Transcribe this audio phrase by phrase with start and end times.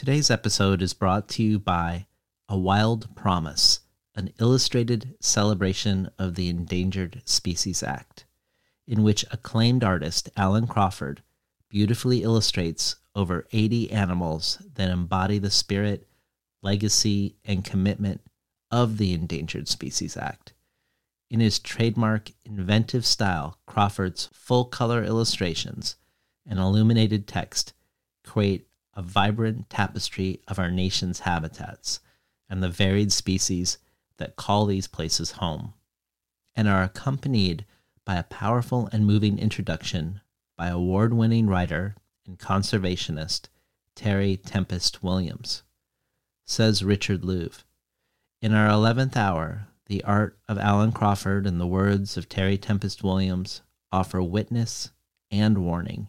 [0.00, 2.06] Today's episode is brought to you by
[2.48, 3.80] A Wild Promise,
[4.14, 8.24] an illustrated celebration of the Endangered Species Act,
[8.86, 11.22] in which acclaimed artist Alan Crawford
[11.68, 16.08] beautifully illustrates over 80 animals that embody the spirit,
[16.62, 18.22] legacy, and commitment
[18.70, 20.54] of the Endangered Species Act.
[21.28, 25.96] In his trademark inventive style, Crawford's full color illustrations
[26.46, 27.74] and illuminated text
[28.24, 32.00] create a vibrant tapestry of our nation's habitats
[32.48, 33.78] and the varied species
[34.18, 35.72] that call these places home,
[36.54, 37.64] and are accompanied
[38.04, 40.20] by a powerful and moving introduction
[40.56, 41.94] by award winning writer
[42.26, 43.48] and conservationist
[43.94, 45.62] Terry Tempest Williams.
[46.44, 47.64] Says Richard Louv
[48.42, 53.02] In our 11th hour, the art of Alan Crawford and the words of Terry Tempest
[53.02, 54.90] Williams offer witness
[55.30, 56.08] and warning.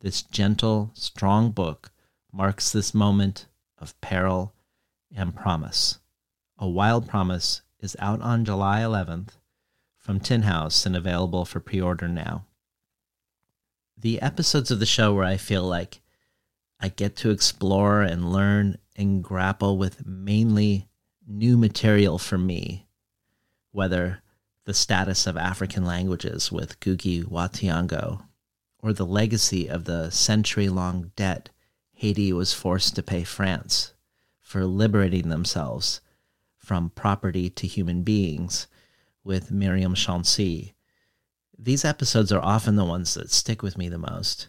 [0.00, 1.91] This gentle, strong book
[2.32, 3.46] marks this moment
[3.78, 4.54] of peril
[5.14, 5.98] and promise.
[6.58, 9.30] A Wild Promise is out on July 11th
[9.98, 12.46] from Tin House and available for pre order now.
[13.96, 16.00] The episodes of the show where I feel like
[16.80, 20.88] I get to explore and learn and grapple with mainly
[21.26, 22.86] new material for me,
[23.70, 24.22] whether
[24.64, 28.24] the status of African languages with Ngugi wa Thiong'o,
[28.78, 31.50] or the legacy of the century long debt
[32.02, 33.92] Haiti was forced to pay France
[34.40, 36.00] for liberating themselves
[36.58, 38.66] from property to human beings
[39.22, 40.74] with Myriam Chancy.
[41.56, 44.48] These episodes are often the ones that stick with me the most.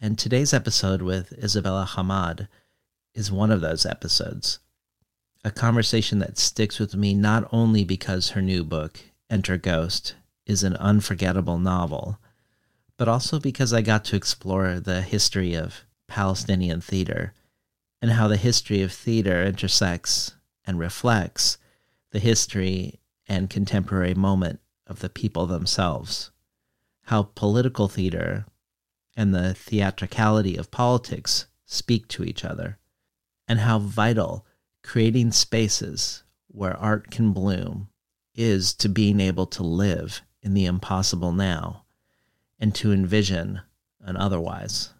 [0.00, 2.48] And today's episode with Isabella Hammad
[3.12, 4.58] is one of those episodes.
[5.44, 10.14] A conversation that sticks with me not only because her new book, Enter Ghost,
[10.46, 12.18] is an unforgettable novel,
[12.96, 17.32] but also because I got to explore the history of Palestinian theater
[18.02, 20.34] and how the history of theater intersects
[20.66, 21.56] and reflects
[22.10, 26.30] the history and contemporary moment of the people themselves.
[27.04, 28.44] How political theater
[29.16, 32.78] and the theatricality of politics speak to each other,
[33.48, 34.44] and how vital
[34.82, 37.88] creating spaces where art can bloom
[38.34, 41.84] is to being able to live in the impossible now
[42.60, 43.62] and to envision
[44.00, 44.90] an otherwise.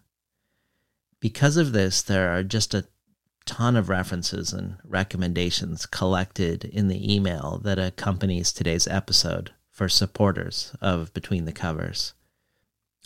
[1.23, 2.85] Because of this, there are just a
[3.45, 10.75] ton of references and recommendations collected in the email that accompanies today's episode for supporters
[10.81, 12.13] of Between the Covers.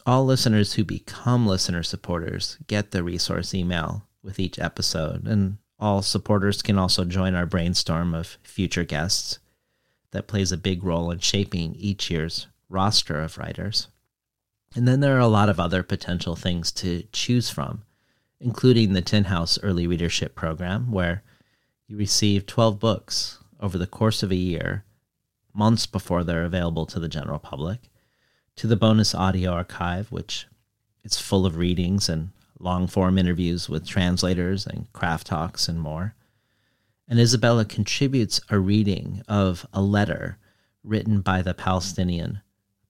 [0.04, 6.02] All listeners who become listener supporters get the resource email with each episode, and all
[6.02, 9.38] supporters can also join our brainstorm of future guests
[10.10, 13.90] that plays a big role in shaping each year's roster of writers.
[14.76, 17.84] And then there are a lot of other potential things to choose from
[18.40, 21.24] including the Tin House Early Readership Program, where
[21.88, 24.84] you receive 12 books over the course of a year,
[25.54, 27.90] months before they're available to the general public,
[28.56, 30.48] to the bonus audio archive, which
[31.04, 36.16] is full of readings and long form interviews with translators and craft talks and more.
[37.08, 40.38] And Isabella contributes a reading of a letter
[40.84, 42.42] written by the Palestinian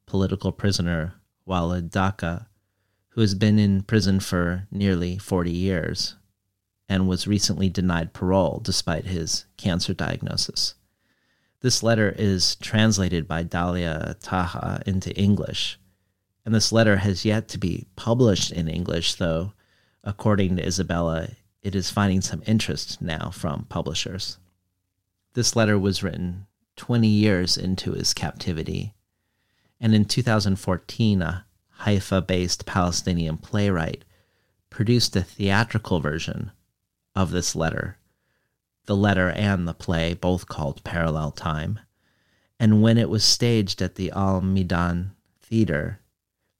[0.05, 1.13] political prisoner
[1.45, 2.47] Walid Daqqa
[3.17, 6.17] who has been in prison for nearly 40 years
[6.87, 10.75] and was recently denied parole despite his cancer diagnosis.
[11.61, 15.79] This letter is translated by Dalia Taha into English,
[16.45, 19.53] and this letter has yet to be published in English, though,
[20.03, 21.29] according to Isabella,
[21.63, 24.37] it is finding some interest now from publishers.
[25.33, 26.45] This letter was written
[26.75, 28.93] 20 years into his captivity,
[29.81, 31.47] and in 2014, a
[31.79, 34.03] Haifa based Palestinian playwright,
[34.69, 36.51] produced a theatrical version
[37.15, 37.97] of this letter.
[38.85, 41.79] The letter and the play, both called Parallel Time.
[42.59, 45.11] And when it was staged at the Al Midan
[45.41, 45.99] Theater,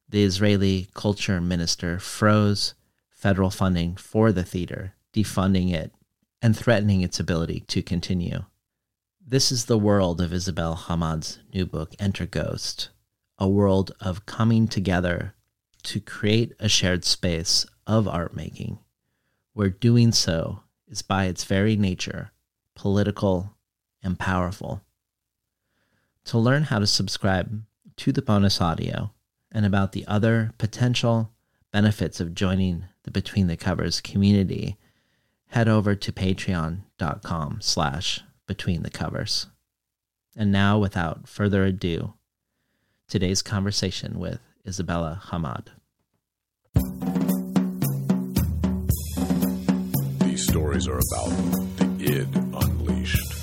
[0.09, 2.73] the Israeli culture minister froze
[3.09, 5.93] federal funding for the theater, defunding it
[6.41, 8.45] and threatening its ability to continue.
[9.25, 12.89] This is the world of Isabel Hammad's new book, Enter Ghost,
[13.37, 15.33] a world of coming together
[15.83, 18.79] to create a shared space of art making,
[19.53, 22.31] where doing so is by its very nature
[22.75, 23.55] political
[24.03, 24.81] and powerful.
[26.25, 27.63] To learn how to subscribe
[27.97, 29.11] to the bonus audio
[29.51, 31.31] and about the other potential
[31.71, 34.77] benefits of joining the Between the Covers community,
[35.47, 39.47] head over to patreon.com slash between the covers.
[40.35, 42.13] And now, without further ado,
[43.07, 45.71] today's conversation with Isabella Hammad.
[50.19, 51.29] these stories are about
[51.77, 53.41] the id unleashed.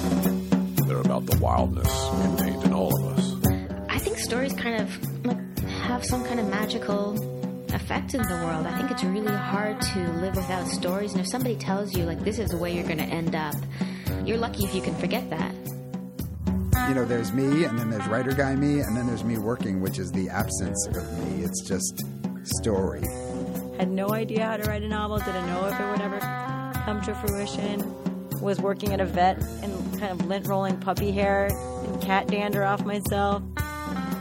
[0.87, 1.88] They're about the wildness
[2.22, 3.34] contained in all of us.
[3.88, 7.14] I think stories kind of like have some kind of magical
[7.75, 8.66] effect in the world.
[8.66, 11.12] I think it's really hard to live without stories.
[11.12, 13.55] And if somebody tells you like this is the way you're going to end up,
[14.25, 15.55] you're lucky if you can forget that.
[16.88, 19.81] You know, there's me, and then there's writer guy me, and then there's me working,
[19.81, 21.43] which is the absence of me.
[21.44, 22.05] It's just
[22.43, 23.03] story.
[23.79, 26.21] Had no idea how to write a novel, didn't know if it would ever
[26.85, 27.94] come to fruition.
[28.41, 32.65] Was working at a vet and kind of lint rolling puppy hair and cat dander
[32.65, 33.43] off myself.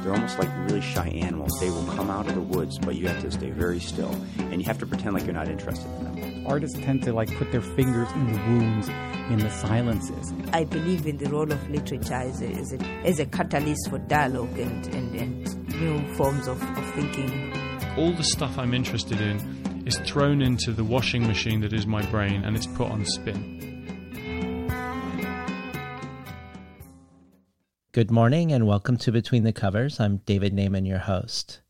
[0.02, 1.52] They're almost like really shy animals.
[1.60, 4.62] They will come out of the woods, but you have to stay very still, and
[4.62, 6.33] you have to pretend like you're not interested in them.
[6.46, 8.90] Artists tend to like put their fingers in the wounds,
[9.30, 10.34] in the silences.
[10.52, 14.00] I believe in the role of literature as a, as a, as a catalyst for
[14.00, 17.54] dialogue and, and, and new forms of, of thinking.
[17.98, 22.06] All the stuff I'm interested in is thrown into the washing machine that is my
[22.12, 23.64] brain and it's put on spin.
[27.94, 30.00] Good morning and welcome to Between the Covers.
[30.00, 31.63] I'm David Naimon, your host.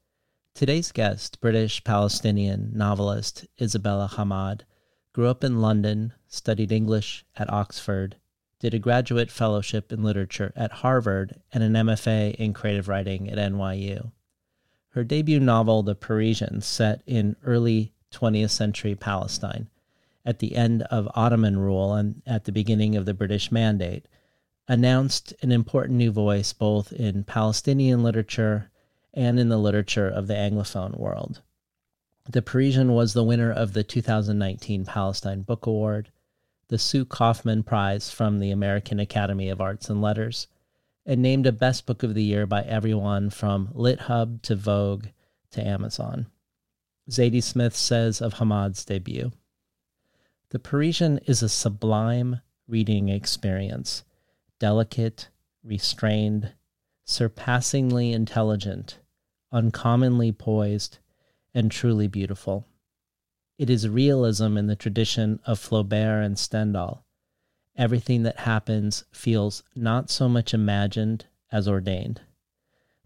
[0.56, 4.66] Today's guest, British Palestinian novelist Isabella Hammad,
[5.12, 8.18] grew up in London, studied English at Oxford,
[8.60, 13.40] did a graduate fellowship in literature at Harvard, and an MFA in creative writing at
[13.40, 14.12] NYU.
[14.90, 19.70] Her debut novel, The Parisians, set in early 20th century Palestine,
[20.24, 24.08] at the end of Ottoman rule and at the beginning of the British Mandate,
[24.68, 28.70] announced an important new voice both in Palestinian literature
[29.14, 31.42] and in the literature of the Anglophone world.
[32.30, 36.10] The Parisian was the winner of the 2019 Palestine Book Award,
[36.70, 40.48] the Sue Kaufman Prize from the American Academy of Arts and Letters,
[41.06, 45.08] and named a Best Book of the Year by everyone from LitHub to Vogue
[45.52, 46.28] to Amazon.
[47.10, 49.34] Zadie Smith says of Hammad's debut
[50.50, 54.04] The Parisian is a sublime reading experience
[54.60, 55.28] delicate,
[55.62, 56.54] restrained,
[57.04, 59.00] surpassingly intelligent,
[59.54, 60.98] uncommonly poised,
[61.54, 62.66] and truly beautiful.
[63.58, 67.06] It is realism in the tradition of Flaubert and Stendhal.
[67.78, 72.22] Everything that happens feels not so much imagined as ordained.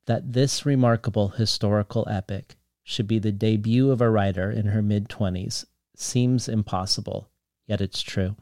[0.06, 5.10] That this remarkable historical epic should be the debut of a writer in her mid
[5.10, 5.66] 20s
[5.96, 7.30] seems impossible,
[7.68, 8.38] yet it's true.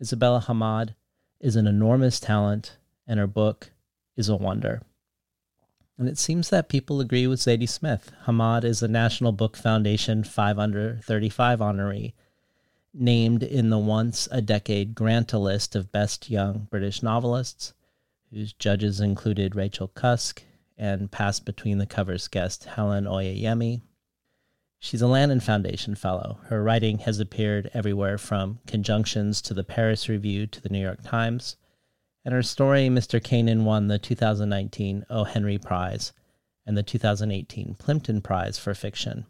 [0.00, 0.94] Isabella Hammad
[1.40, 2.76] is an enormous talent,
[3.06, 3.72] and her book
[4.16, 4.82] is a wonder.
[5.98, 8.12] And it seems that people agree with Zadie Smith.
[8.24, 12.14] Hammad is a National Book Foundation 5 under 35 honoree,
[12.94, 17.74] named in the once a decade Granta list of best young British novelists,
[18.30, 20.42] whose judges included Rachel Cusk
[20.78, 23.82] and past Between the Covers guest Helen Oyeyemi.
[24.78, 26.40] She's a Lannan Foundation Fellow.
[26.46, 31.04] Her writing has appeared everywhere from Conjunctions to the Paris Review to the New York
[31.04, 31.56] Times.
[32.24, 33.22] And her story, Mr.
[33.22, 35.24] Canaan, won the 2019 O.
[35.24, 36.12] Henry Prize
[36.64, 39.26] and the 2018 Plimpton Prize for Fiction.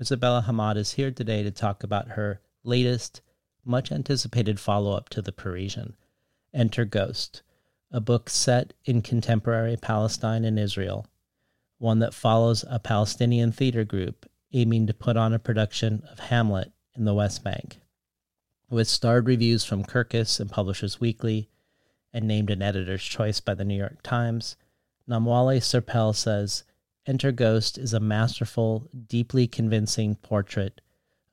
[0.00, 3.22] Isabella Hammad is here today to talk about her latest,
[3.64, 5.96] much anticipated follow up to The Parisian,
[6.54, 7.42] Enter Ghost,
[7.90, 11.06] a book set in contemporary Palestine and Israel,
[11.78, 16.72] one that follows a Palestinian theater group aiming to put on a production of Hamlet
[16.96, 17.80] in the West Bank.
[18.70, 21.48] With starred reviews from Kirkus and Publishers Weekly,
[22.16, 24.56] and named an editor's choice by the New York Times,
[25.06, 26.64] Namwali Serpell says
[27.04, 30.80] Enter Ghost is a masterful, deeply convincing portrait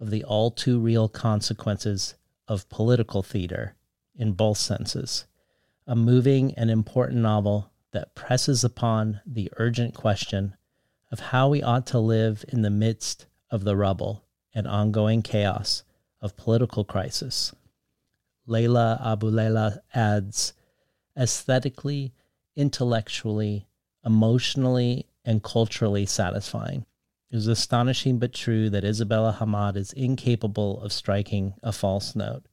[0.02, 2.16] of the all too real consequences
[2.50, 3.76] of political theater
[4.14, 5.26] in both senses.
[5.88, 10.58] A moving and important novel that presses upon the urgent question
[11.14, 15.84] of how we ought to live in the midst of the rubble and ongoing chaos
[16.20, 17.56] of political crisis.
[18.46, 20.52] Leila Aboulela adds
[21.18, 22.14] aesthetically,
[22.56, 23.68] intellectually,
[24.06, 26.86] emotionally, and culturally satisfying.
[27.32, 32.46] It is astonishing but true that Isabella Hammad is incapable of striking a false note.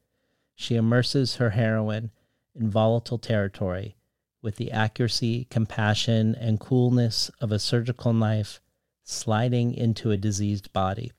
[0.55, 2.11] She immerses her heroine
[2.55, 3.97] in volatile territory
[4.43, 8.61] with the accuracy, compassion, and coolness of a surgical knife
[9.03, 11.13] sliding into a diseased body.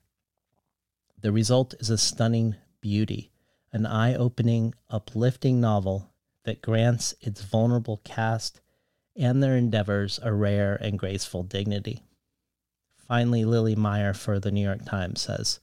[1.20, 3.32] The result is a stunning beauty,
[3.72, 6.11] an eye opening, uplifting novel
[6.44, 8.62] that grants its vulnerable cast
[9.16, 12.04] and their endeavors a rare and graceful dignity.
[12.96, 15.60] Finally, Lily Meyer for the New York Times says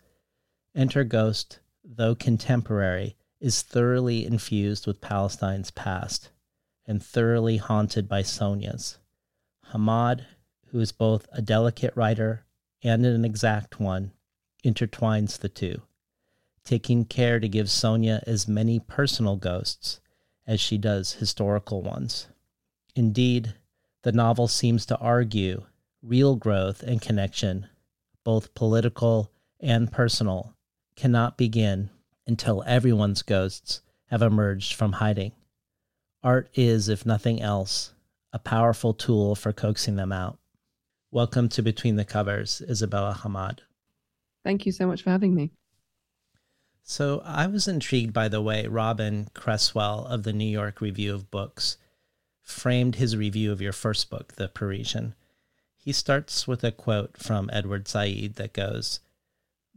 [0.74, 6.30] Enter Ghost, though contemporary, is thoroughly infused with Palestine's past
[6.86, 8.98] and thoroughly haunted by Sonia's.
[9.72, 10.26] Hammad,
[10.66, 12.44] who is both a delicate writer
[12.82, 14.12] and an exact one,
[14.64, 15.82] intertwines the two.
[16.68, 20.00] taking care to give Sonia as many personal ghosts
[20.48, 22.26] as she does historical ones.
[22.96, 23.54] Indeed,
[24.02, 25.66] the novel seems to argue
[26.02, 27.68] real growth and connection,
[28.24, 30.54] both political and personal,
[30.96, 31.90] cannot begin
[32.26, 35.32] until everyone's ghosts have emerged from hiding.
[36.22, 37.92] Art is, if nothing else,
[38.32, 40.38] a powerful tool for coaxing them out.
[41.10, 43.62] Welcome to Between the Covers, Isabella Hammad.
[44.44, 45.52] Thank you so much for having me.
[46.90, 51.30] So, I was intrigued by the way Robyn Creswell of the New York Review of
[51.30, 51.76] Books
[52.40, 55.14] framed his review of your first book, The Parisian.
[55.76, 59.00] He starts with a quote from Edward Said that goes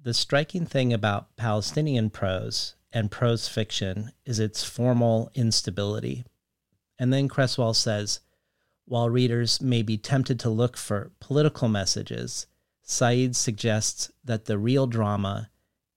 [0.01, 6.23] The striking thing about Palestinian prose and prose fiction is its formal instability.
[6.97, 8.21] And then Creswell says,
[8.85, 12.47] while readers may be tempted to look for political messages,
[12.83, 15.49] Said suggests that the real drama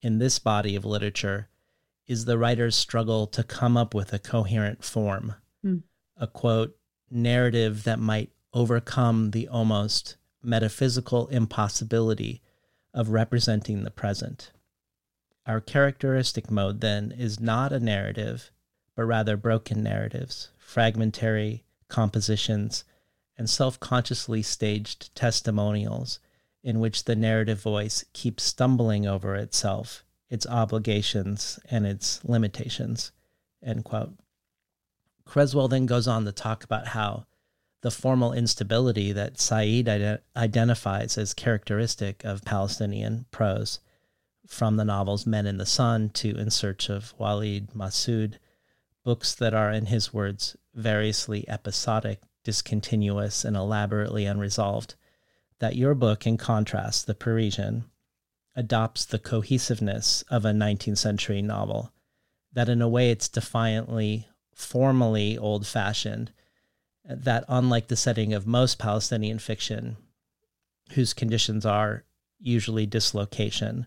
[0.04, 1.48] in this body of literature
[2.06, 5.34] is the writer's struggle to come up with a coherent form,
[5.64, 5.82] mm.
[6.18, 6.76] a quote,
[7.10, 12.42] narrative that might overcome the almost metaphysical impossibility
[12.92, 14.52] of representing the present.
[15.46, 18.50] Our characteristic mode, then, is not a narrative,
[18.94, 22.84] but rather broken narratives, fragmentary compositions,
[23.38, 26.18] and self consciously staged testimonials
[26.64, 33.12] in which the narrative voice keeps stumbling over itself, its obligations, and its limitations.
[33.62, 34.14] End quote.
[35.26, 37.26] Creswell then goes on to talk about how
[37.82, 43.80] the formal instability that Said ide- identifies as characteristic of Palestinian prose,
[44.46, 48.38] from the novels Men in the Sun to In Search of Walid Masoud,
[49.04, 54.94] books that are, in his words, variously episodic, discontinuous, and elaborately unresolved,
[55.64, 57.84] that your book, in contrast, The Parisian,
[58.54, 61.90] adopts the cohesiveness of a 19th century novel,
[62.52, 66.32] that in a way it's defiantly, formally old fashioned,
[67.02, 69.96] that unlike the setting of most Palestinian fiction,
[70.90, 72.04] whose conditions are
[72.38, 73.86] usually dislocation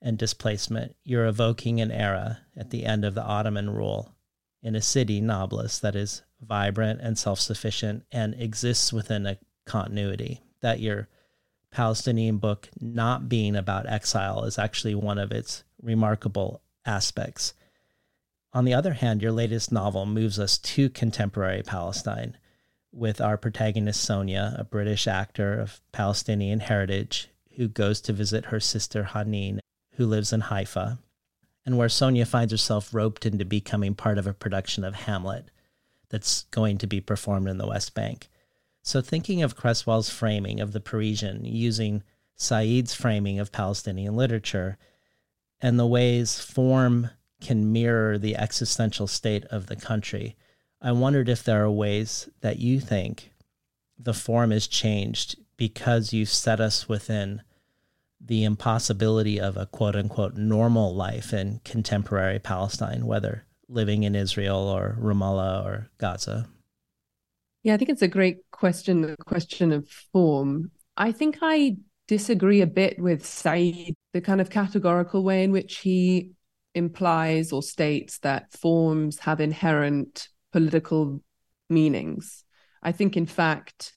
[0.00, 4.14] and displacement, you're evoking an era at the end of the Ottoman rule
[4.62, 10.40] in a city, Nablus, that is vibrant and self sufficient and exists within a continuity.
[10.60, 11.08] That your
[11.76, 17.52] Palestinian book not being about exile is actually one of its remarkable aspects.
[18.54, 22.38] On the other hand, your latest novel moves us to contemporary Palestine
[22.92, 28.58] with our protagonist Sonia, a British actor of Palestinian heritage who goes to visit her
[28.58, 29.58] sister Hanin,
[29.96, 30.98] who lives in Haifa
[31.66, 35.50] and where Sonia finds herself roped into becoming part of a production of Hamlet
[36.08, 38.30] that's going to be performed in the West Bank.
[38.86, 42.04] So, thinking of Creswell's framing of the Parisian using
[42.36, 44.78] Said's framing of Palestinian literature
[45.60, 50.36] and the ways form can mirror the existential state of the country,
[50.80, 53.32] I wondered if there are ways that you think
[53.98, 57.42] the form is changed because you set us within
[58.20, 64.60] the impossibility of a quote unquote normal life in contemporary Palestine, whether living in Israel
[64.60, 66.46] or Ramallah or Gaza?
[67.66, 70.70] Yeah, I think it's a great question, the question of form.
[70.96, 75.78] I think I disagree a bit with Said, the kind of categorical way in which
[75.78, 76.30] he
[76.76, 81.24] implies or states that forms have inherent political
[81.68, 82.44] meanings.
[82.84, 83.94] I think, in fact,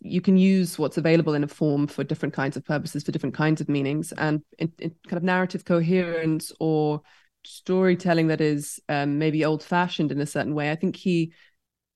[0.00, 3.36] you can use what's available in a form for different kinds of purposes for different
[3.36, 7.02] kinds of meanings and in, in kind of narrative coherence or
[7.44, 11.32] storytelling that is um, maybe old fashioned in a certain way i think he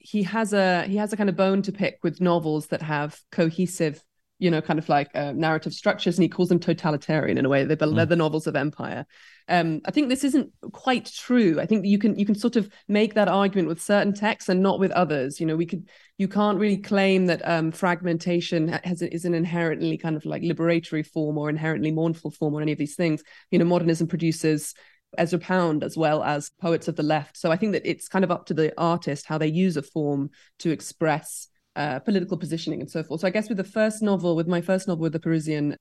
[0.02, 3.18] he has a he has a kind of bone to pick with novels that have
[3.30, 4.02] cohesive
[4.42, 7.49] you know, kind of like uh, narrative structures, and he calls them totalitarian in a
[7.49, 7.64] way.
[7.64, 7.94] They're, mm.
[7.94, 9.06] they're the novels of empire.
[9.47, 11.61] Um, I think this isn't quite true.
[11.61, 14.61] I think you can you can sort of make that argument with certain texts and
[14.61, 15.38] not with others.
[15.38, 19.97] You know, we could you can't really claim that um, fragmentation has is an inherently
[19.97, 23.23] kind of like liberatory form or inherently mournful form or any of these things.
[23.52, 24.75] You know, modernism produces
[25.19, 27.37] Ezra Pound as well as poets of the left.
[27.37, 29.83] So I think that it's kind of up to the artist how they use a
[29.83, 33.21] form to express uh, political positioning and so forth.
[33.21, 35.76] So I guess with the first novel, with my first novel with the Parisian,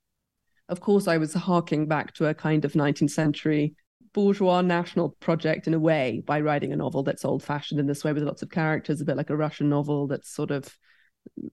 [0.70, 3.76] of course I was harking back to a kind of 19th century
[4.14, 8.04] bourgeois national project in a way by writing a novel that's old fashioned in this
[8.04, 10.78] way with lots of characters, a bit like a Russian novel that's sort of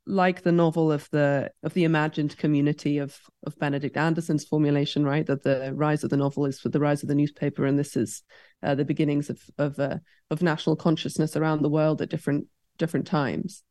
[0.07, 5.27] like the novel of the of the imagined community of of Benedict Anderson's formulation, right?
[5.27, 7.97] That the rise of the novel is for the rise of the newspaper, and this
[7.97, 8.23] is
[8.63, 9.99] uh, the beginnings of of uh,
[10.31, 12.47] of national consciousness around the world at different
[12.79, 13.63] different times.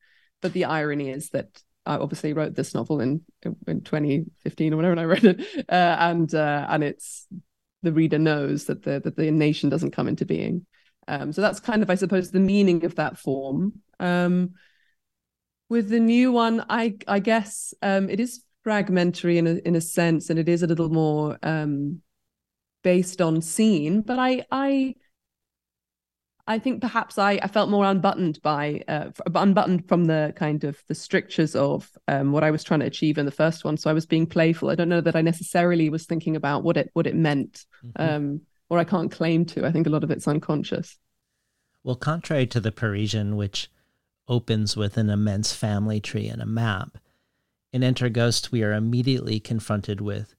[0.42, 3.22] But the irony is that I obviously wrote this novel in
[3.68, 7.28] in 2015 or whenever I wrote it, uh, and uh, and it's
[7.84, 10.66] the reader knows that the that the nation doesn't come into being.
[11.08, 13.82] Um, so that's kind of, I suppose, the meaning of that form.
[14.00, 14.56] Um,
[15.70, 19.82] with the new one, I I guess um, it is fragmentary in a in a
[19.82, 22.02] sense, and it is a little more um,
[22.84, 24.02] based on scene.
[24.02, 24.96] But I I
[26.48, 30.82] I think perhaps I, I felt more unbuttoned by uh, unbuttoned from the kind of
[30.88, 33.76] the strictures of um, what I was trying to achieve in the first one.
[33.76, 34.70] So I was being playful.
[34.70, 38.02] I don't know that I necessarily was thinking about what it what it meant, mm-hmm.
[38.02, 39.66] um, or I can't claim to.
[39.66, 40.98] I think a lot of it's unconscious.
[41.84, 43.70] Well, contrary to the Parisian, which
[44.28, 46.98] opens with an immense family tree and a map,
[47.74, 50.36] in Enter Ghost, we are immediately confronted with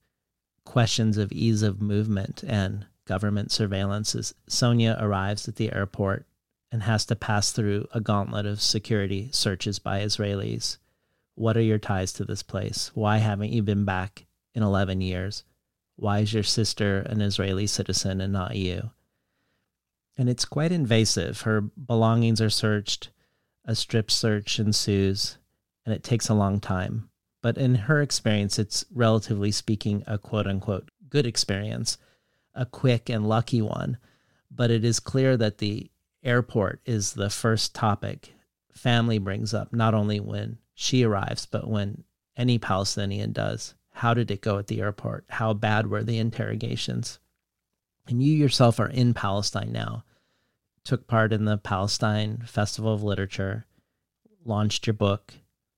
[0.65, 6.25] questions of ease of movement and government surveillance as Sonia arrives at the airport
[6.71, 10.77] and has to pass through a gauntlet of security searches by Israelis.
[11.35, 12.91] What are your ties to this place?
[12.93, 15.43] Why haven't you been back in 11 years?
[15.95, 18.91] Why is your sister an Israeli citizen and not you?
[20.17, 21.41] And it's quite invasive.
[21.41, 23.09] Her belongings are searched,
[23.69, 25.37] a strip search ensues,
[25.85, 27.07] and it takes a long time.
[27.43, 31.99] But in her experience, it's relatively speaking a quote unquote good experience,
[32.55, 33.99] a quick and lucky one.
[34.49, 35.91] But it is clear that the
[36.23, 38.33] airport is the first topic
[38.73, 42.03] family brings up, not only when she arrives, but when
[42.35, 43.75] any Palestinian does.
[43.91, 45.25] How did it go at the airport?
[45.29, 47.19] How bad were the interrogations?
[48.07, 50.05] And you yourself are in Palestine now,
[50.89, 53.67] took part in the Palestine Festival of Literature,
[54.43, 55.35] launched your book,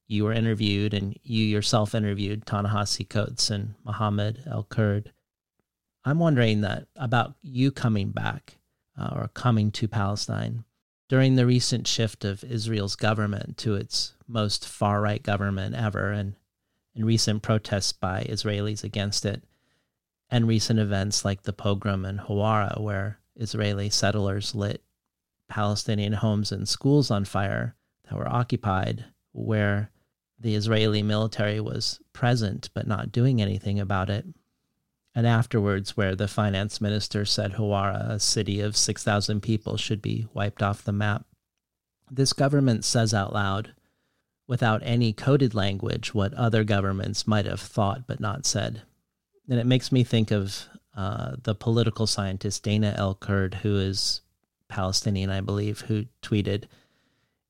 [0.07, 5.11] you were interviewed and you yourself interviewed Ta-Nehisi Coates and Mohammed El Kurd.
[6.05, 8.55] I'm wondering that about you coming back
[8.97, 10.63] uh, or coming to Palestine
[11.09, 16.35] during the recent shift of Israel's government to its most far right government ever and
[16.95, 19.43] in recent protests by Israelis against it,
[20.29, 24.81] and recent events like the pogrom in Hawara, where Israeli settlers lit
[25.51, 29.91] Palestinian homes and schools on fire that were occupied, where
[30.39, 34.25] the Israeli military was present but not doing anything about it.
[35.13, 40.25] And afterwards, where the finance minister said Hawara, a city of 6,000 people, should be
[40.33, 41.25] wiped off the map.
[42.09, 43.73] This government says out loud,
[44.47, 48.83] without any coded language, what other governments might have thought but not said.
[49.49, 54.21] And it makes me think of uh, the political scientist Dana El Kurd, who is
[54.71, 56.65] Palestinian, I believe, who tweeted,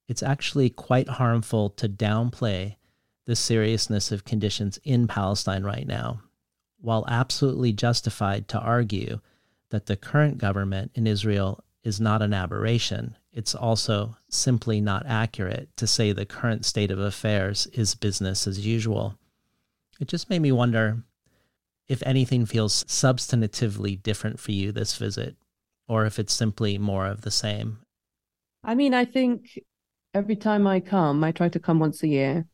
[0.07, 2.75] It's actually quite harmful to downplay
[3.25, 6.21] the seriousness of conditions in Palestine right now,
[6.79, 9.21] while absolutely justified to argue
[9.69, 15.69] that the current government in Israel is not an aberration, it's also simply not accurate
[15.77, 19.17] to say the current state of affairs is business as usual.
[19.99, 21.03] It just made me wonder
[21.87, 25.35] if anything feels substantively different for you this visit,
[25.91, 27.77] or if it's simply more of the same.
[28.63, 29.59] I mean, I think
[30.13, 32.45] every time I come, I try to come once a year.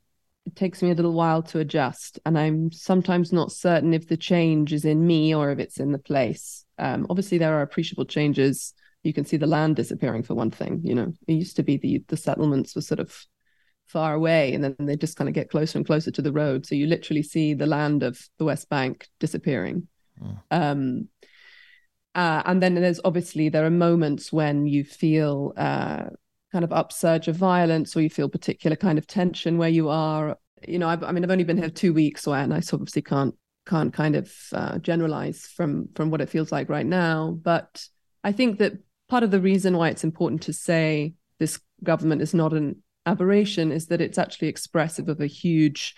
[0.48, 4.18] It takes me a little while to adjust and i'm sometimes not certain if the
[4.18, 6.66] change is in me or if it's in the place.
[6.80, 8.74] Um, obviously there are appreciable changes.
[9.04, 11.14] You can see the land disappearing for one thing you know.
[11.28, 13.16] It used to be the the settlements were sort of
[13.86, 16.66] far away and then they just kind of get closer and closer to the road.
[16.66, 19.88] So you literally see the land of the west bank disappearing.
[20.20, 20.42] Mm.
[20.50, 21.08] um,
[22.18, 26.06] uh, and then there's obviously there are moments when you feel uh,
[26.52, 30.36] kind of upsurge of violence or you feel particular kind of tension where you are.
[30.68, 32.58] You know I've, i mean i've only been here two weeks so I, and i
[32.74, 33.36] obviously can't
[33.68, 37.38] can't kind of uh, generalize from from what it feels like right now.
[37.40, 37.86] But
[38.24, 38.74] i think that
[39.08, 43.72] part of the reason why it's important to say this government is not an aberration
[43.72, 45.96] is that it's actually expressive of a huge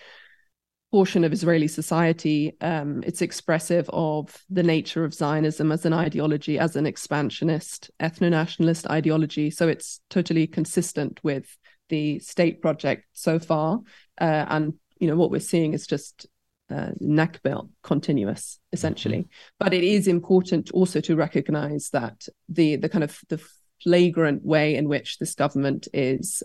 [0.90, 2.56] portion of Israeli society.
[2.60, 8.30] Um, it's expressive of the nature of Zionism as an ideology, as an expansionist, ethno
[8.30, 9.50] nationalist ideology.
[9.50, 11.56] So it's totally consistent with
[11.90, 13.80] the state project so far.
[14.20, 16.26] Uh, and, you know, what we're seeing is just
[16.70, 19.18] uh, Nakba continuous, essentially.
[19.18, 19.56] Mm-hmm.
[19.58, 23.40] But it is important also to recognize that the the kind of the
[23.82, 26.42] flagrant way in which this government is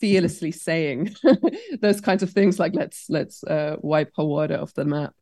[0.00, 1.14] fearlessly saying
[1.80, 5.14] those kinds of things like let's let's uh, wipe Hawara off the map.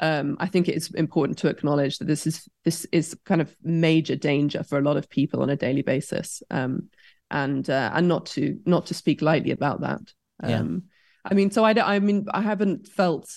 [0.00, 4.16] Um, I think it's important to acknowledge that this is this is kind of major
[4.16, 6.88] danger for a lot of people on a daily basis, um,
[7.30, 10.00] and uh, and not to not to speak lightly about that.
[10.42, 11.30] Um, yeah.
[11.30, 13.30] I mean, so I I mean I haven't felt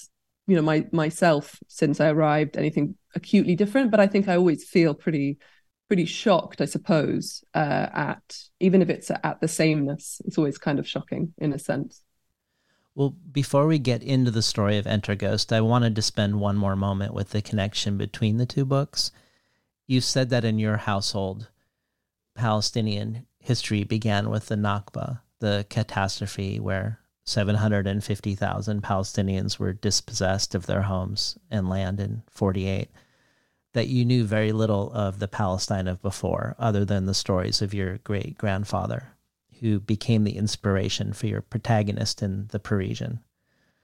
[0.48, 4.68] you know my myself since I arrived anything acutely different, but I think I always
[4.68, 5.38] feel pretty
[5.88, 10.80] pretty shocked, I suppose, uh, at even if it's at the sameness, it's always kind
[10.80, 12.02] of shocking in a sense.
[12.94, 16.58] Well, before we get into the story of Enter Ghost, I wanted to spend one
[16.58, 19.12] more moment with the connection between the two books.
[19.86, 21.50] You said that in your household,
[22.34, 30.84] Palestinian history began with the Nakba, the catastrophe where 750,000 Palestinians were dispossessed of their
[30.84, 32.90] homes and land in 48.
[33.78, 37.76] That you knew very little of the Palestine of before, other than the stories of
[37.76, 39.10] your great grandfather,
[39.60, 43.20] who became the inspiration for your protagonist in The Parisian.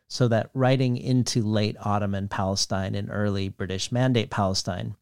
[0.08, 4.95] So that writing into late Ottoman Palestine and early British Mandate Palestine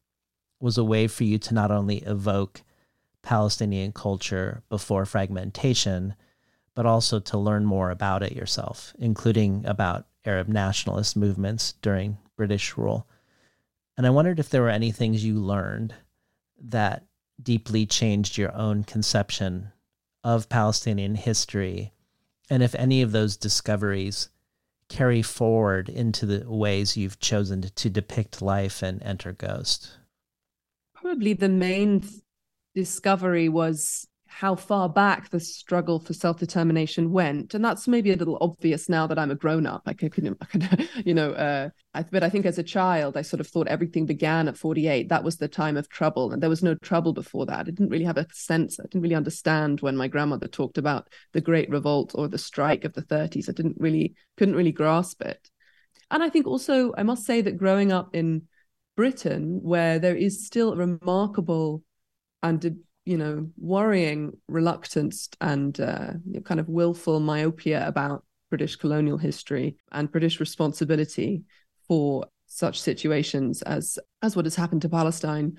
[0.60, 2.60] was a way for you to not only evoke
[3.22, 6.16] Palestinian culture before fragmentation,
[6.74, 12.76] but also to learn more about it yourself, including about Arab nationalist movements during British
[12.76, 13.06] rule.
[13.96, 15.94] And I wondered if there were any things you learned
[16.60, 17.04] that
[17.42, 19.72] deeply changed your own conception
[20.24, 21.92] of Palestinian history,
[22.48, 24.28] and if any of those discoveries
[24.88, 29.98] carry forward into the ways you've chosen to, to depict life and enter Ghost.
[30.94, 32.04] Probably the main
[32.74, 37.52] discovery was how far back the struggle for self-determination went.
[37.54, 39.82] And that's maybe a little obvious now that i'm a grown-up.
[39.86, 43.22] I can, I can you know uh, I, but i think as a child i
[43.22, 46.50] sort of thought everything began at 48 that was the time of trouble and there
[46.50, 47.60] was no trouble before that.
[47.60, 51.08] I didn't really have a sense i didn't really understand when my grandmother talked about
[51.32, 55.22] the great revolt or the strike of the 30s i didn't really couldn't really grasp
[55.22, 55.50] it.
[56.10, 58.48] And i think also i must say that growing up in
[58.96, 61.82] britain where there is still a remarkable
[62.42, 66.12] and you know worrying reluctance and uh,
[66.44, 71.42] kind of willful myopia about British colonial history and British responsibility
[71.88, 75.58] for such situations as as what has happened to Palestine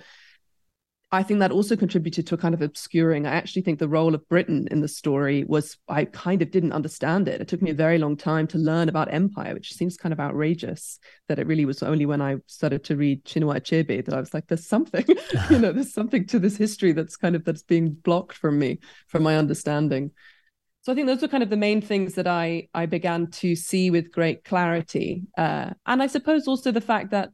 [1.14, 3.28] I think that also contributed to a kind of obscuring.
[3.28, 6.72] I actually think the role of Britain in the story was, I kind of didn't
[6.72, 7.40] understand it.
[7.40, 10.20] It took me a very long time to learn about empire, which seems kind of
[10.20, 10.98] outrageous
[11.28, 14.34] that it really was only when I started to read Chinua Achebe that I was
[14.34, 15.06] like, there's something,
[15.52, 18.80] you know, there's something to this history that's kind of, that's being blocked from me,
[19.08, 20.10] from my understanding.
[20.82, 23.56] So I think those were kind of the main things that I, I began to
[23.56, 25.28] see with great clarity.
[25.38, 27.30] Uh, and I suppose also the fact that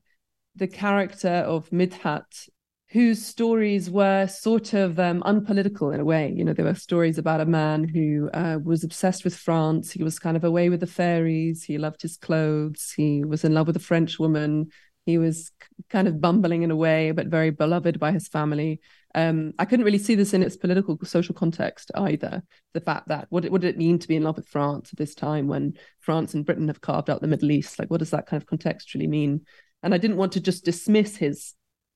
[0.57, 2.49] the character of Midhat
[2.91, 6.33] whose stories were sort of um, unpolitical in a way.
[6.35, 9.91] You know, there were stories about a man who uh, was obsessed with France.
[9.91, 11.63] He was kind of away with the fairies.
[11.63, 12.91] He loved his clothes.
[12.95, 14.71] He was in love with a French woman.
[15.05, 15.51] He was
[15.89, 18.79] kind of bumbling in a way, but very beloved by his family.
[19.13, 22.41] Um, I couldn't really see this in its political social context either.
[22.73, 24.97] The fact that what, what did it mean to be in love with France at
[24.97, 27.77] this time when France and Britain have carved out the Middle East?
[27.77, 29.41] Like, what does that kind of contextually mean?
[29.83, 31.53] And I didn't want to just dismiss his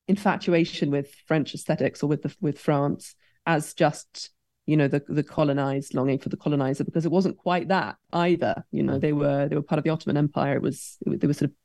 [0.08, 4.30] infatuation with French aesthetics or with the, with France as just
[4.66, 8.64] you know the the colonized longing for the colonizer because it wasn't quite that either.
[8.72, 10.56] You know they were they were part of the Ottoman Empire.
[10.56, 11.56] It was they were sort of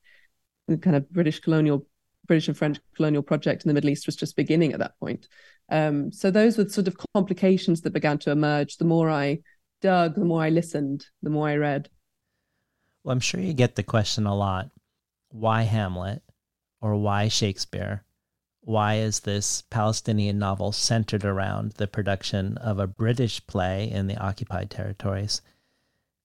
[0.67, 1.87] the kind of British colonial
[2.27, 5.29] British and French colonial project in the Middle East was just beginning at that point.
[5.71, 8.77] Um, so those were sort of complications that began to emerge.
[8.77, 9.41] The more I
[9.81, 11.89] dug the more I listened the more I read.
[13.05, 14.71] Well I'm sure you get the question a lot.
[15.31, 16.23] Why Hamlet
[16.81, 18.05] or why Shakespeare
[18.69, 24.17] why is this Palestinian novel centered around the production of a British play in the
[24.19, 25.41] occupied territories?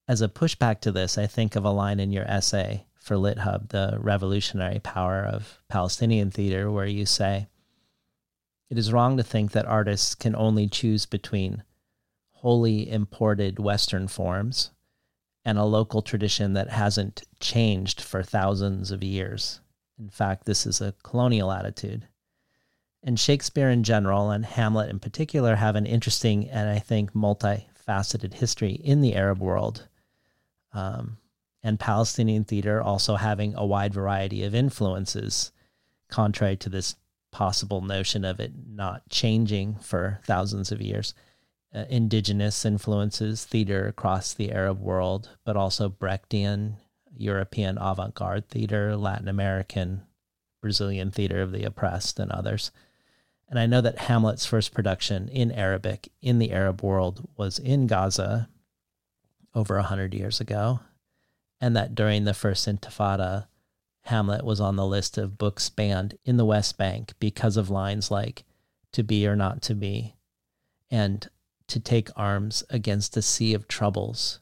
[0.06, 3.70] As a pushback to this, I think of a line in your essay for LitHub,
[3.70, 7.48] The Revolutionary Power of Palestinian Theater, where you say,
[8.68, 11.62] It is wrong to think that artists can only choose between
[12.28, 14.70] wholly imported Western forms
[15.46, 19.62] and a local tradition that hasn't changed for thousands of years.
[19.98, 22.06] In fact, this is a colonial attitude
[23.04, 28.32] and Shakespeare in general and Hamlet in particular have an interesting and I think multifaceted
[28.32, 29.86] history in the Arab world.
[30.72, 31.18] Um,
[31.62, 35.52] and Palestinian theater also having a wide variety of influences,
[36.08, 36.96] contrary to this
[37.30, 41.14] possible notion of it not changing for thousands of years.
[41.74, 46.76] Uh, indigenous influences, theater across the Arab world, but also Brechtian,
[47.16, 50.02] European avant garde theater, Latin American,
[50.62, 52.70] Brazilian theater of the oppressed, and others.
[53.48, 57.86] And I know that Hamlet's first production in Arabic in the Arab world was in
[57.86, 58.48] Gaza
[59.54, 60.80] over a hundred years ago,
[61.60, 63.46] and that during the first Intifada,
[64.02, 68.10] Hamlet was on the list of books banned in the West Bank because of lines
[68.10, 68.44] like
[68.92, 70.16] "to be or not to be,"
[70.90, 71.28] and
[71.68, 74.40] "to take arms against a sea of troubles,"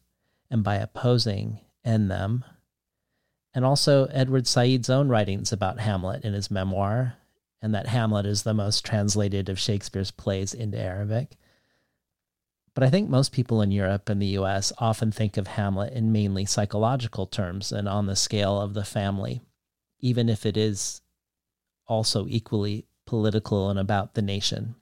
[0.51, 2.45] and by opposing end them.
[3.55, 7.19] And also Edward Said's own writings about Hamlet in his memoir,
[7.63, 11.37] and that Hamlet is the most translated of Shakespeare's plays into Arabic.
[12.75, 16.11] But I think most people in Europe and the US often think of Hamlet in
[16.11, 19.41] mainly psychological terms and on the scale of the family,
[20.01, 21.03] even if it is
[21.87, 24.75] also equally political and about the nation.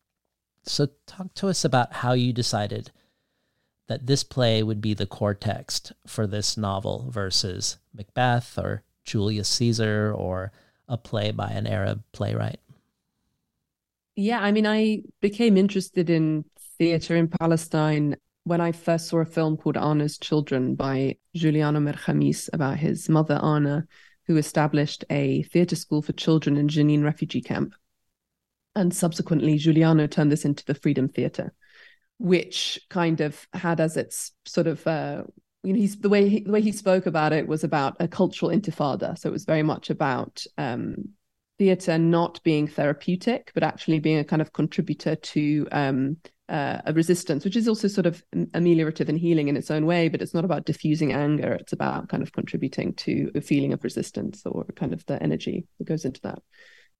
[0.62, 2.90] So, talk to us about how you decided
[3.88, 9.48] that this play would be the core text for this novel versus Macbeth or Julius
[9.48, 10.52] Caesar or
[10.86, 12.60] a play by an Arab playwright.
[14.16, 16.44] Yeah, I mean, I became interested in
[16.78, 22.48] theater in Palestine when I first saw a film called Anna's Children by Juliano Mer-Khamis
[22.52, 23.86] about his mother, Anna,
[24.26, 27.74] who established a theater school for children in Jenin refugee camp.
[28.74, 31.52] And subsequently, Juliano turned this into the Freedom Theater,
[32.18, 35.24] which kind of had as its sort of uh,
[35.62, 38.08] you know, he's the way he, the way he spoke about it was about a
[38.08, 39.18] cultural intifada.
[39.18, 41.10] So it was very much about um,
[41.60, 46.16] theatre not being therapeutic, but actually being a kind of contributor to um,
[46.48, 50.08] uh, a resistance, which is also sort of ameliorative and healing in its own way.
[50.08, 53.84] But it's not about diffusing anger; it's about kind of contributing to a feeling of
[53.84, 56.38] resistance or kind of the energy that goes into that.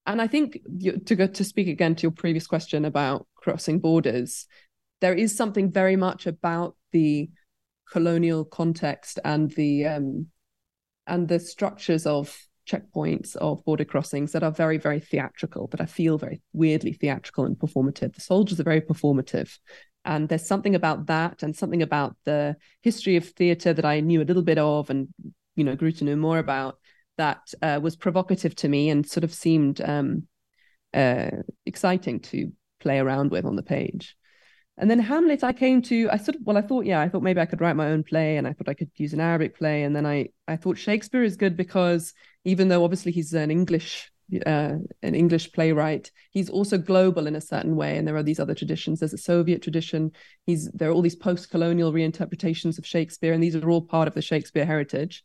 [0.05, 0.59] And I think
[1.07, 4.47] to go to speak again to your previous question about crossing borders,
[5.01, 7.31] there is something very much about the
[7.91, 10.27] colonial context and the um,
[11.07, 12.37] and the structures of
[12.71, 17.45] checkpoints of border crossings that are very very theatrical that i feel very weirdly theatrical
[17.45, 18.15] and performative.
[18.15, 19.51] The soldiers are very performative
[20.05, 24.23] and there's something about that and something about the history of theater that i knew
[24.23, 25.09] a little bit of and
[25.57, 26.79] you know grew to know more about
[27.19, 30.27] that uh, was provocative to me and sort of seemed um,
[30.95, 31.31] uh,
[31.67, 34.17] exciting to play around with on the page
[34.81, 37.23] and then Hamlet, I came to, I sort of, well, I thought, yeah, I thought
[37.23, 39.59] maybe I could write my own play and I thought I could use an Arabic
[39.59, 39.83] play.
[39.83, 42.15] And then I, I thought Shakespeare is good because
[42.45, 44.11] even though obviously he's an English,
[44.47, 47.99] uh, an English playwright, he's also global in a certain way.
[47.99, 49.01] And there are these other traditions.
[49.01, 50.13] There's a Soviet tradition.
[50.47, 54.15] He's, there are all these post-colonial reinterpretations of Shakespeare, and these are all part of
[54.15, 55.25] the Shakespeare heritage.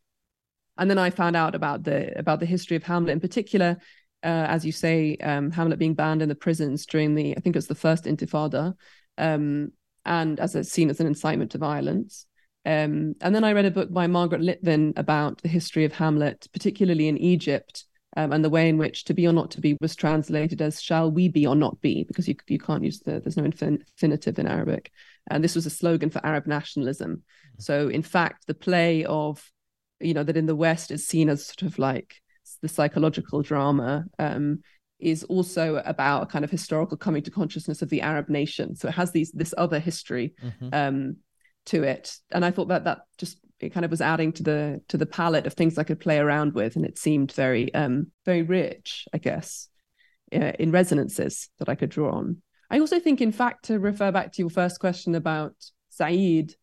[0.77, 3.77] And then I found out about the, about the history of Hamlet in particular.
[4.21, 7.55] Uh, as you say, um, Hamlet being banned in the prisons during the, I think
[7.55, 8.73] it was the first Intifada,
[9.17, 9.71] um,
[10.05, 12.25] and as it's seen as an incitement to violence.
[12.65, 16.47] Um, and then I read a book by Margaret Litvin about the history of Hamlet,
[16.51, 17.85] particularly in Egypt,
[18.17, 20.81] um, and the way in which "to be or not to be" was translated as
[20.81, 24.39] "shall we be or not be," because you you can't use the there's no infinitive
[24.39, 24.91] in Arabic,
[25.29, 27.17] and this was a slogan for Arab nationalism.
[27.17, 27.61] Mm-hmm.
[27.61, 29.51] So, in fact, the play of
[29.99, 32.15] you know that in the West is seen as sort of like
[32.61, 34.61] the psychological drama um,
[35.05, 38.75] is also about a kind of historical coming to consciousness of the Arab nation.
[38.75, 40.69] So it has these this other history mm-hmm.
[40.73, 41.17] um,
[41.67, 44.81] to it, and I thought that that just it kind of was adding to the
[44.87, 48.11] to the palette of things I could play around with, and it seemed very um,
[48.25, 49.69] very rich, I guess,
[50.33, 52.41] uh, in resonances that I could draw on.
[52.71, 55.53] I also think, in fact, to refer back to your first question about
[55.89, 56.55] Said,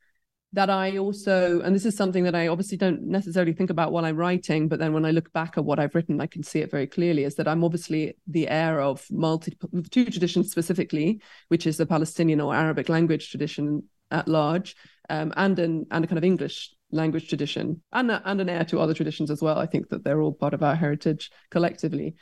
[0.54, 4.04] that I also, and this is something that I obviously don't necessarily think about while
[4.04, 6.60] I'm writing, but then when I look back at what I've written, I can see
[6.60, 9.56] it very clearly is that I'm obviously the heir of multi,
[9.90, 14.76] two traditions specifically, which is the Palestinian or Arabic language tradition at large,
[15.08, 18.64] um, and an and a kind of English language tradition, and a, and an heir
[18.66, 19.58] to other traditions as well.
[19.58, 22.14] I think that they're all part of our heritage collectively.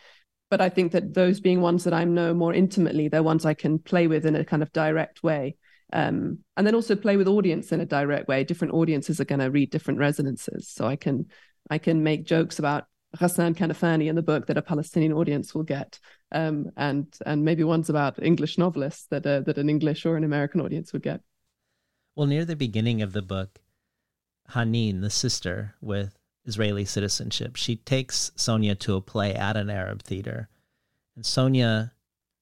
[0.51, 3.55] But I think that those being ones that I know more intimately, they're ones I
[3.55, 5.57] can play with in a kind of direct way
[5.93, 8.45] um, and then also play with audience in a direct way.
[8.45, 10.69] Different audiences are going to read different resonances.
[10.69, 11.27] So i can
[11.69, 12.85] i can make jokes about
[13.17, 15.99] Ghassan Kanafani in the book that a Palestinian audience will get,
[16.31, 20.25] um, and and maybe ones about English novelists that uh, that an English or an
[20.25, 21.21] American audience would get.
[22.15, 23.61] Well, near the beginning of the book,
[24.51, 30.03] Hanin, the sister with Israeli citizenship, she takes Sonia to a play at an Arab
[30.03, 30.49] theater,
[31.17, 31.93] and Sonia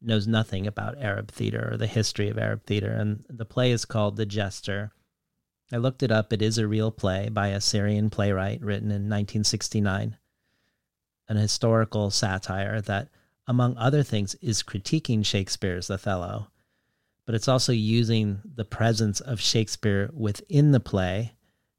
[0.01, 2.91] knows nothing about Arab theater or the history of Arab theater.
[2.91, 4.93] And the play is called The Jester.
[5.73, 6.33] I looked it up.
[6.33, 10.17] It is a real play by a Syrian playwright written in 1969,
[11.29, 13.09] an historical satire that,
[13.47, 16.49] among other things, is critiquing Shakespeare's Othello.
[17.27, 21.35] But it's also using the presence of Shakespeare within the play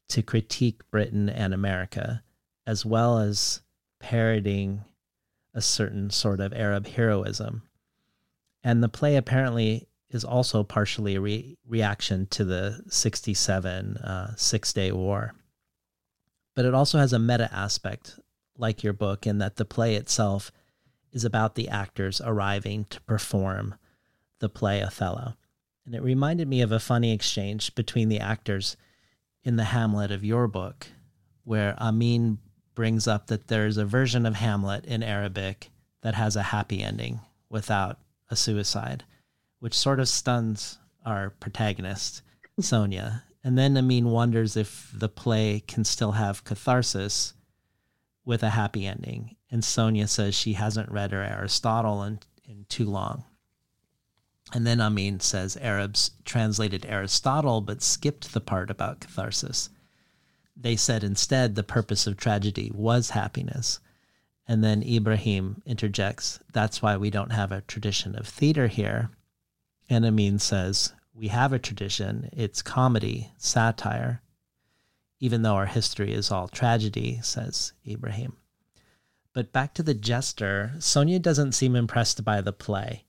[0.10, 2.24] to critique Britain and America,
[2.68, 3.62] as well as
[4.00, 4.84] parodying
[5.54, 7.64] a certain sort of Arab heroism.
[8.64, 14.74] And the play apparently is also partially a re- reaction to the 67 uh, Six
[14.74, 15.34] Day War.
[16.56, 18.20] But it also has a meta aspect,
[18.58, 20.52] like your book, in that the play itself
[21.12, 23.76] is about the actors arriving to perform
[24.40, 25.36] the play Othello.
[25.86, 28.78] And it reminded me of a funny exchange between the actors
[29.44, 30.88] in the Hamlet of your book,
[31.44, 32.40] where Amin
[32.76, 35.70] brings up that there's a version of Hamlet in Arabic
[36.02, 39.04] that has a happy ending without a suicide,
[39.60, 42.22] which sort of stuns our protagonist,
[42.60, 43.24] Sonia.
[43.44, 47.34] And then Amin wonders if the play can still have catharsis
[48.26, 49.36] with a happy ending.
[49.50, 53.24] And Sonia says she hasn't read her Aristotle in, in too long.
[54.54, 59.70] And then Amin says Arabs translated Aristotle but skipped the part about catharsis.
[60.56, 63.80] They said instead the purpose of tragedy was happiness.
[64.50, 69.12] And then Ibrahim interjects, that's why we don't have a tradition of theater here.
[69.88, 72.32] And Amin says, we have a tradition.
[72.34, 74.24] It's comedy, satire,
[75.20, 78.38] even though our history is all tragedy, says Ibrahim.
[79.34, 83.06] But back to the jester, Sonia doesn't seem impressed by the play.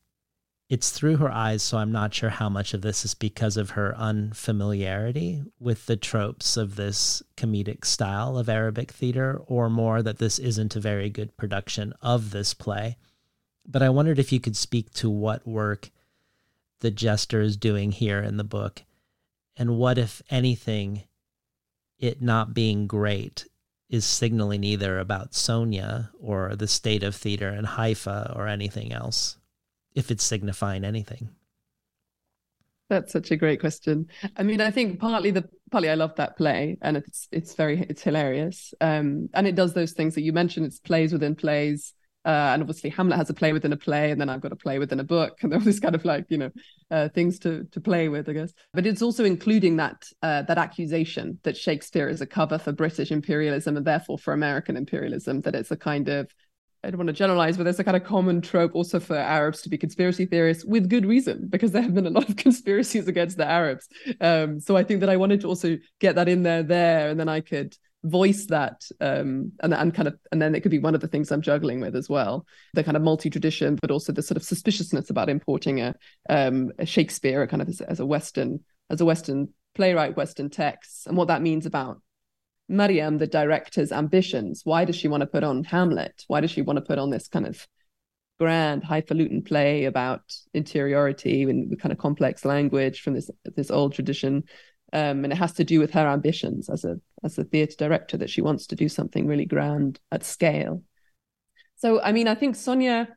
[0.70, 3.70] It's through her eyes, so I'm not sure how much of this is because of
[3.70, 10.18] her unfamiliarity with the tropes of this comedic style of Arabic theater, or more that
[10.18, 12.96] this isn't a very good production of this play.
[13.66, 15.90] But I wondered if you could speak to what work
[16.78, 18.84] the jester is doing here in the book,
[19.56, 21.02] and what, if anything,
[21.98, 23.44] it not being great
[23.88, 29.36] is signaling either about Sonia or the state of theater in Haifa or anything else
[29.94, 31.30] if it's signifying anything?
[32.88, 34.08] That's such a great question.
[34.36, 37.86] I mean, I think partly the partly I love that play, and it's it's very
[37.88, 40.66] it's hilarious, um, and it does those things that you mentioned.
[40.66, 44.20] It's plays within plays, uh, and obviously Hamlet has a play within a play, and
[44.20, 46.38] then I've got a play within a book, and all these kind of like you
[46.38, 46.50] know
[46.90, 48.52] uh, things to to play with, I guess.
[48.74, 53.12] But it's also including that uh, that accusation that Shakespeare is a cover for British
[53.12, 55.42] imperialism and therefore for American imperialism.
[55.42, 56.28] That it's a kind of
[56.82, 59.60] I don't want to generalize, but there's a kind of common trope also for Arabs
[59.62, 63.06] to be conspiracy theorists with good reason, because there have been a lot of conspiracies
[63.06, 63.88] against the Arabs.
[64.20, 67.20] Um, so I think that I wanted to also get that in there, there, and
[67.20, 70.78] then I could voice that, um, and and kind of, and then it could be
[70.78, 73.90] one of the things I'm juggling with as well, the kind of multi tradition, but
[73.90, 75.94] also the sort of suspiciousness about importing a,
[76.30, 81.06] um, a Shakespeare, kind of as, as a Western, as a Western playwright, Western text,
[81.06, 82.00] and what that means about
[82.70, 84.62] Mariam, the director's ambitions.
[84.64, 86.24] Why does she want to put on Hamlet?
[86.28, 87.66] Why does she want to put on this kind of
[88.38, 90.22] grand, highfalutin play about
[90.54, 94.44] interiority and the kind of complex language from this this old tradition?
[94.92, 98.16] Um, and it has to do with her ambitions as a as a theatre director
[98.16, 100.82] that she wants to do something really grand at scale.
[101.76, 103.08] So, I mean, I think Sonia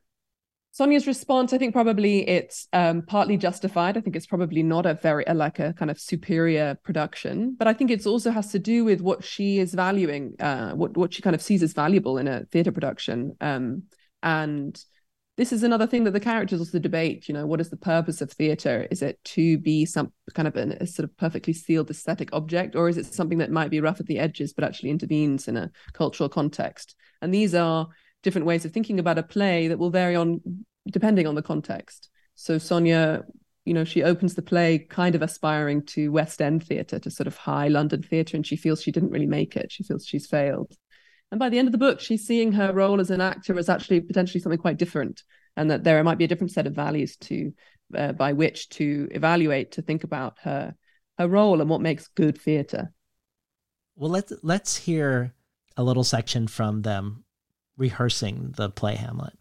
[0.73, 3.95] Sonia's response, I think probably it's um, partly justified.
[3.95, 7.67] I think it's probably not a very a, like a kind of superior production, but
[7.67, 11.13] I think it also has to do with what she is valuing, uh, what what
[11.13, 13.37] she kind of sees as valuable in a theatre production.
[13.39, 13.83] Um,
[14.23, 14.83] and
[15.37, 17.27] this is another thing that the characters also debate.
[17.27, 18.87] You know, what is the purpose of theatre?
[18.89, 22.75] Is it to be some kind of an, a sort of perfectly sealed aesthetic object,
[22.75, 25.55] or is it something that might be rough at the edges but actually intervenes in
[25.55, 26.95] a cultural context?
[27.21, 27.89] And these are
[28.23, 30.41] different ways of thinking about a play that will vary on
[30.89, 32.09] depending on the context.
[32.35, 33.23] So Sonia,
[33.65, 37.27] you know, she opens the play kind of aspiring to West End theatre, to sort
[37.27, 39.71] of high London theatre, and she feels she didn't really make it.
[39.71, 40.73] She feels she's failed.
[41.31, 43.69] And by the end of the book, she's seeing her role as an actor as
[43.69, 45.23] actually potentially something quite different,
[45.55, 47.53] and that there might be a different set of values to
[47.95, 50.75] uh, by which to evaluate, to think about her
[51.17, 52.91] her role and what makes good theatre.
[53.95, 55.33] Well, let's let's hear
[55.77, 57.23] a little section from them
[57.77, 59.33] rehearsing the play Hamlet.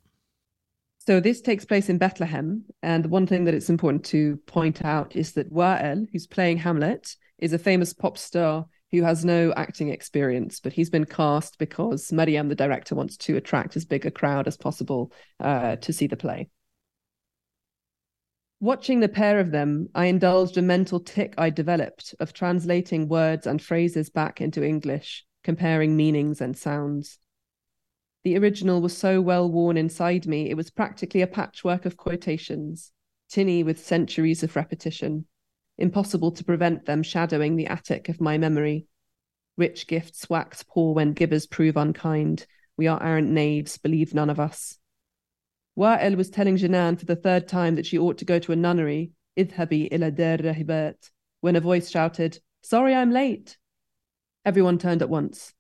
[0.98, 4.84] So this takes place in Bethlehem, and the one thing that it's important to point
[4.84, 9.52] out is that Wael, who's playing Hamlet, is a famous pop star who has no
[9.56, 14.06] acting experience, but he's been cast because Mariam, the director, wants to attract as big
[14.06, 16.48] a crowd as possible uh, to see the play.
[18.60, 23.46] Watching the pair of them, I indulged a mental tic I developed of translating words
[23.48, 27.18] and phrases back into English, comparing meanings and sounds.
[28.24, 32.92] The original was so well worn inside me, it was practically a patchwork of quotations,
[33.28, 35.26] tinny with centuries of repetition,
[35.76, 38.86] impossible to prevent them shadowing the attic of my memory.
[39.56, 42.46] Rich gifts wax poor when givers prove unkind.
[42.76, 44.78] We are arrant knaves, believe none of us.
[45.76, 48.56] Wael was telling Jinan for the third time that she ought to go to a
[48.56, 53.56] nunnery, idhabi ila rahibat, when a voice shouted, Sorry I'm late.
[54.44, 55.54] Everyone turned at once.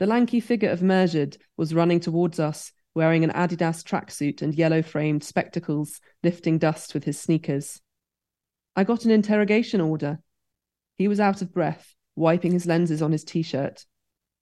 [0.00, 4.80] The lanky figure of Murjid was running towards us, wearing an Adidas tracksuit and yellow
[4.80, 7.82] framed spectacles, lifting dust with his sneakers.
[8.74, 10.20] I got an interrogation order.
[10.96, 13.84] He was out of breath, wiping his lenses on his t shirt.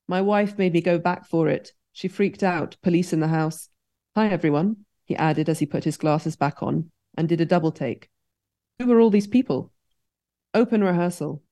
[0.07, 1.73] My wife made me go back for it.
[1.93, 3.69] She freaked out, police in the house.
[4.15, 7.73] Hi, everyone, he added as he put his glasses back on and did a double
[7.73, 8.09] take.
[8.79, 9.73] Who were all these people?
[10.55, 11.43] Open rehearsal.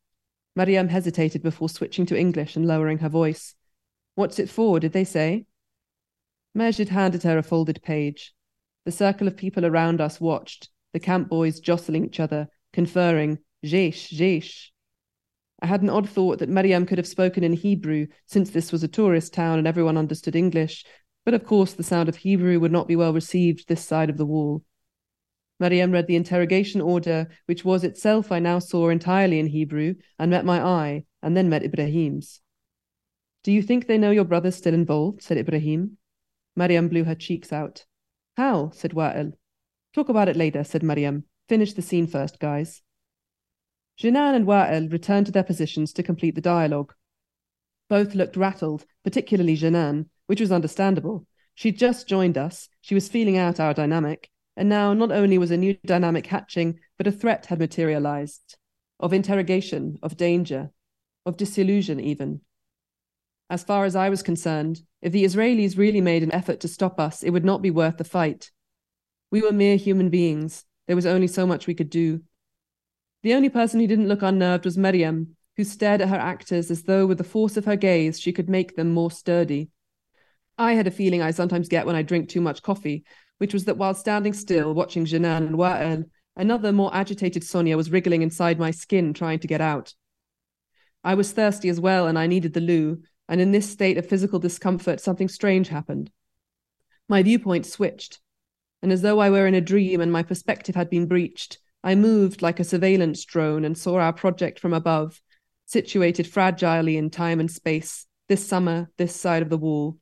[0.55, 3.57] Mariam hesitated before switching to English and lowering her voice.
[4.17, 5.45] What's it for, did they say?
[6.55, 8.35] Mejid handed her a folded page.
[8.87, 14.09] The circle of people around us watched, the camp boys jostling each other, conferring, Jesh,
[14.09, 14.71] Jesh.
[15.61, 18.83] I had an odd thought that Mariam could have spoken in Hebrew, since this was
[18.83, 20.85] a tourist town and everyone understood English,
[21.27, 24.17] But of course, the sound of Hebrew would not be well received this side of
[24.17, 24.63] the wall.
[25.59, 30.31] Mariam read the interrogation order, which was itself, I now saw, entirely in Hebrew, and
[30.31, 32.41] met my eye, and then met Ibrahim's.
[33.47, 35.23] Do you think they know your brother's still involved?
[35.23, 35.99] said Ibrahim.
[36.57, 37.85] Mariam blew her cheeks out.
[38.37, 38.71] How?
[38.71, 39.35] said Wa'il.
[39.95, 41.27] Talk about it later, said Mariam.
[41.49, 42.83] Finish the scene first, guys.
[44.03, 46.93] Jinan and Wa'il returned to their positions to complete the dialogue.
[47.89, 51.25] Both looked rattled, particularly Jinan, which was understandable.
[51.55, 55.53] She'd just joined us, she was feeling out our dynamic, and now not only was
[55.53, 58.59] a new dynamic hatching, but a threat had materialized
[58.99, 60.73] of interrogation, of danger,
[61.25, 62.41] of disillusion, even.
[63.49, 66.99] As far as I was concerned, if the Israelis really made an effort to stop
[66.99, 68.51] us, it would not be worth the fight.
[69.31, 70.65] We were mere human beings.
[70.87, 72.23] There was only so much we could do.
[73.23, 76.83] The only person who didn't look unnerved was Miriam, who stared at her actors as
[76.83, 79.71] though with the force of her gaze she could make them more sturdy.
[80.59, 83.05] I had a feeling I sometimes get when I drink too much coffee,
[83.39, 87.91] which was that while standing still, watching Jinan and Wa'il, another more agitated Sonia was
[87.91, 89.95] wriggling inside my skin, trying to get out.
[91.05, 94.07] I was thirsty as well, and I needed the loo, and in this state of
[94.07, 96.11] physical discomfort, something strange happened.
[97.09, 98.21] My viewpoint switched,
[98.83, 101.95] and as though I were in a dream and my perspective had been breached, I
[101.95, 105.21] moved like a surveillance drone and saw our project from above,
[105.67, 109.99] situated fragilely in time and space, this summer, this side of the wall.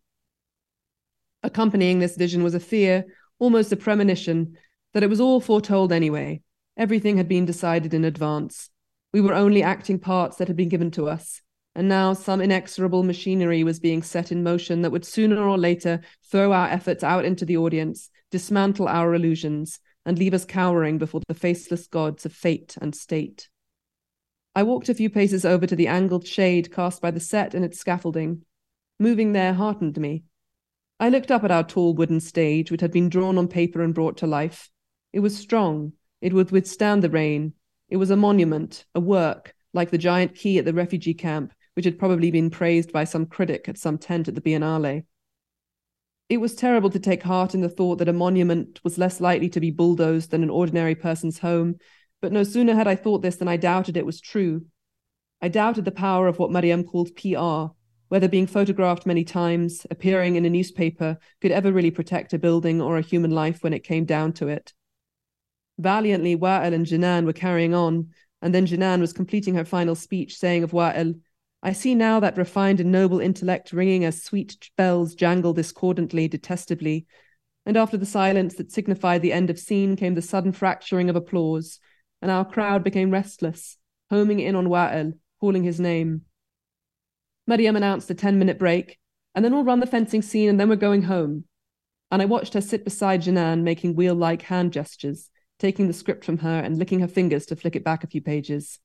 [1.43, 3.05] Accompanying this vision was a fear,
[3.39, 4.57] almost a premonition,
[4.95, 6.41] that it was all foretold anyway.
[6.77, 8.71] Everything had been decided in advance.
[9.13, 11.43] We were only acting parts that had been given to us,
[11.75, 16.01] and now some inexorable machinery was being set in motion that would sooner or later
[16.31, 21.21] throw our efforts out into the audience, dismantle our illusions, and leave us cowering before
[21.27, 23.49] the faceless gods of fate and state.
[24.55, 27.65] I walked a few paces over to the angled shade cast by the set and
[27.65, 28.43] its scaffolding.
[29.01, 30.23] Moving there heartened me.
[31.01, 33.93] I looked up at our tall wooden stage, which had been drawn on paper and
[33.93, 34.71] brought to life.
[35.13, 35.95] It was strong.
[36.21, 37.55] It would withstand the rain.
[37.89, 41.85] It was a monument, a work, like the giant key at the refugee camp, which
[41.85, 45.05] had probably been praised by some critic at some tent at the Biennale.
[46.29, 49.49] It was terrible to take heart in the thought that a monument was less likely
[49.51, 51.77] to be bulldozed than an ordinary person's home,
[52.23, 54.65] but no sooner had I thought this than I doubted it was true.
[55.43, 57.75] I doubted the power of what Mariam called PR,
[58.09, 62.81] whether being photographed many times, appearing in a newspaper, could ever really protect a building
[62.81, 64.73] or a human life when it came down to it.
[65.79, 68.11] Valiantly, Wa'il and Jinan were carrying on,
[68.41, 71.21] and then Jinan was completing her final speech, saying of Wa'il,
[71.67, 77.07] I see now that refined and noble intellect ringing as sweet bells jangle discordantly, detestably.
[77.65, 81.17] And after the silence that signified the end of scene came the sudden fracturing of
[81.17, 81.81] applause,
[82.21, 83.79] and our crowd became restless,
[84.11, 86.27] homing in on Wa'il, calling his name.
[87.47, 88.99] Mariam announced a 10 minute break,
[89.35, 91.45] and then we'll run the fencing scene and then we're going home.
[92.11, 96.27] And I watched her sit beside Jinan, making wheel like hand gestures, taking the script
[96.27, 98.81] from her and licking her fingers to flick it back a few pages.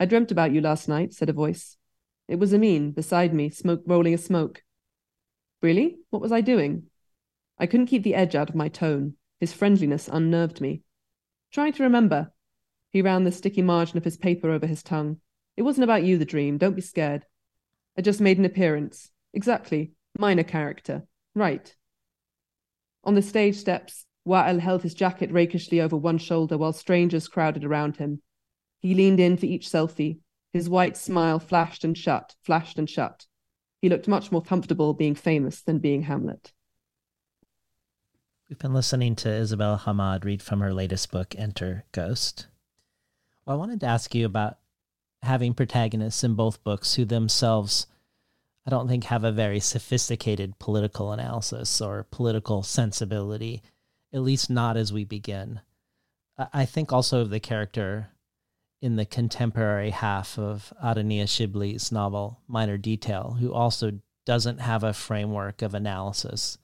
[0.00, 1.76] I dreamt about you last night, said a voice.
[2.28, 4.62] It was Amin, beside me, smoke rolling a smoke.
[5.60, 5.98] Really?
[6.10, 6.84] What was I doing?
[7.58, 9.14] I couldn't keep the edge out of my tone.
[9.38, 10.82] His friendliness unnerved me.
[11.52, 12.32] Trying to remember.
[12.90, 15.18] He ran the sticky margin of his paper over his tongue.
[15.56, 16.58] It wasn't about you, the dream.
[16.58, 17.26] Don't be scared.
[17.96, 19.10] I just made an appearance.
[19.34, 19.92] Exactly.
[20.18, 21.06] Minor character.
[21.34, 21.74] Right.
[23.04, 27.64] On the stage steps, Wa'il held his jacket rakishly over one shoulder while strangers crowded
[27.64, 28.22] around him.
[28.82, 30.18] He leaned in for each selfie.
[30.52, 33.26] His white smile flashed and shut, flashed and shut.
[33.80, 36.52] He looked much more comfortable being famous than being Hamlet.
[38.48, 42.48] We've been listening to Isabella Hammad read from her latest book, Enter Ghost.
[43.46, 44.58] Well, I wanted to ask you about
[45.22, 47.86] having protagonists in both books who themselves,
[48.66, 53.62] I don't think, have a very sophisticated political analysis or political sensibility,
[54.12, 55.60] at least not as we begin.
[56.52, 58.08] I think also of the character
[58.82, 63.92] in the contemporary half of Adania Shibli's novel, Minor Detail, who also
[64.26, 66.58] doesn't have a framework of analysis,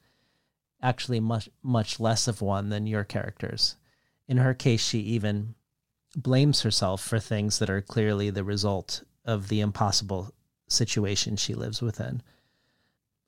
[0.83, 3.77] actually, much, much less of one than your characters.
[4.27, 5.55] In her case, she even
[6.17, 10.35] blames herself for things that are clearly the result of the impossible
[10.67, 12.21] situation she lives within.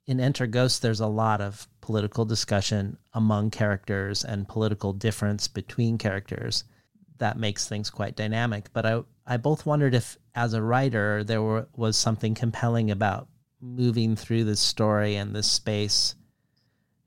[0.06, 5.96] In Enter Ghost, there's a lot of political discussion among characters and political difference between
[5.96, 6.64] characters
[7.20, 8.70] that makes things quite dynamic.
[8.72, 13.28] But I I both wondered if, as a writer, there were, was something compelling about
[13.60, 16.16] moving through this story and this space,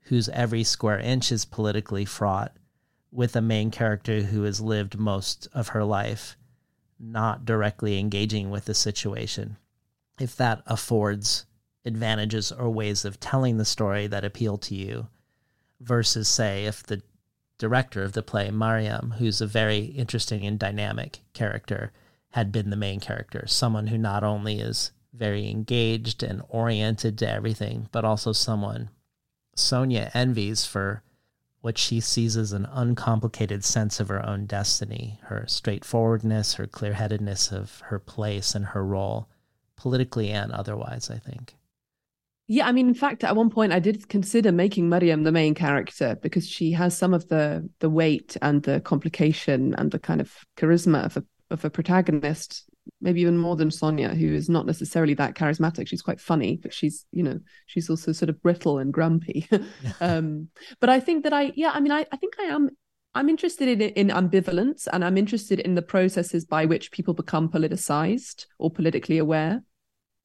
[0.04, 2.56] whose every square inch is politically fraught,
[3.12, 6.36] with a main character who has lived most of her life
[6.98, 9.56] not directly engaging with the situation.
[10.18, 11.44] If that affords
[11.84, 15.08] advantages or ways of telling the story that appeal to you
[15.80, 17.02] versus say if the
[17.58, 21.92] director of the play Mariam who's a very interesting and dynamic character
[22.30, 27.30] had been the main character someone who not only is very engaged and oriented to
[27.30, 28.90] everything but also someone
[29.56, 31.02] Sonia envies for
[31.64, 36.92] what she sees as an uncomplicated sense of her own destiny, her straightforwardness, her clear
[36.92, 39.30] headedness of her place and her role,
[39.74, 41.56] politically and otherwise, I think.
[42.46, 45.54] Yeah, I mean, in fact, at one point I did consider making Mariam the main
[45.54, 50.20] character because she has some of the the weight and the complication and the kind
[50.20, 52.64] of charisma of a of a protagonist
[53.00, 55.88] maybe even more than Sonia, who is not necessarily that charismatic.
[55.88, 59.48] She's quite funny, but she's, you know, she's also sort of brittle and grumpy.
[60.00, 60.48] um,
[60.80, 62.70] but I think that I, yeah, I mean, I, I think I am,
[63.14, 67.48] I'm interested in in ambivalence, and I'm interested in the processes by which people become
[67.48, 69.62] politicized or politically aware.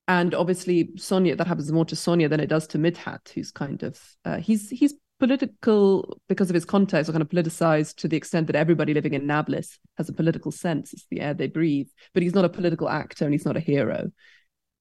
[0.10, 3.84] And obviously, Sonia, that happens more to Sonia than it does to Midhat, who's kind
[3.84, 8.18] of uh, he's he's political because of his context, or kind of politicized to the
[8.18, 10.93] extent that everybody living in Nablus has a political sense.
[10.93, 13.60] It's the air they breathe, but he's not a political actor and he's not a
[13.60, 14.12] hero.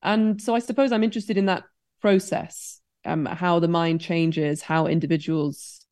[0.03, 1.65] And so I suppose I'm interested in that
[2.01, 5.85] process, um, how the mind changes, how individuals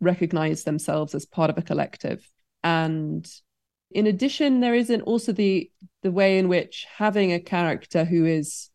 [0.00, 2.28] recognize themselves as part of a collective.
[2.64, 3.24] And
[3.92, 5.70] in addition, there isn't also the
[6.02, 8.69] the way in which having a character who is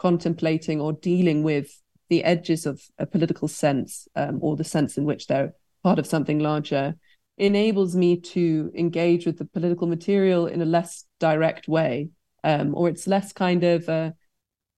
[0.00, 1.78] contemplating or dealing with
[2.08, 5.52] the edges of a political sense um, or the sense in which they're
[5.84, 6.94] part of something larger
[7.36, 12.08] enables me to engage with the political material in a less direct way
[12.44, 14.10] um, or it's less kind of uh,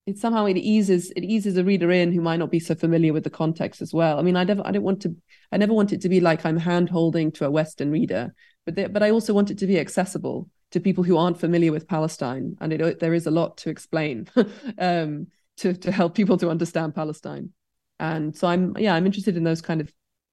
[0.07, 3.13] it somehow it eases it eases a reader in who might not be so familiar
[3.13, 4.19] with the context as well.
[4.19, 5.15] I mean i never i don't want to
[5.53, 8.35] i never want it to be like i'm hand holding to a western reader
[8.67, 11.71] but they, but i also want it to be accessible to people who aren't familiar
[11.71, 14.27] with palestine and it, there is a lot to explain
[14.79, 17.51] um, to to help people to understand Palestine.
[17.99, 19.93] And so I'm yeah, I'm interested in those kind of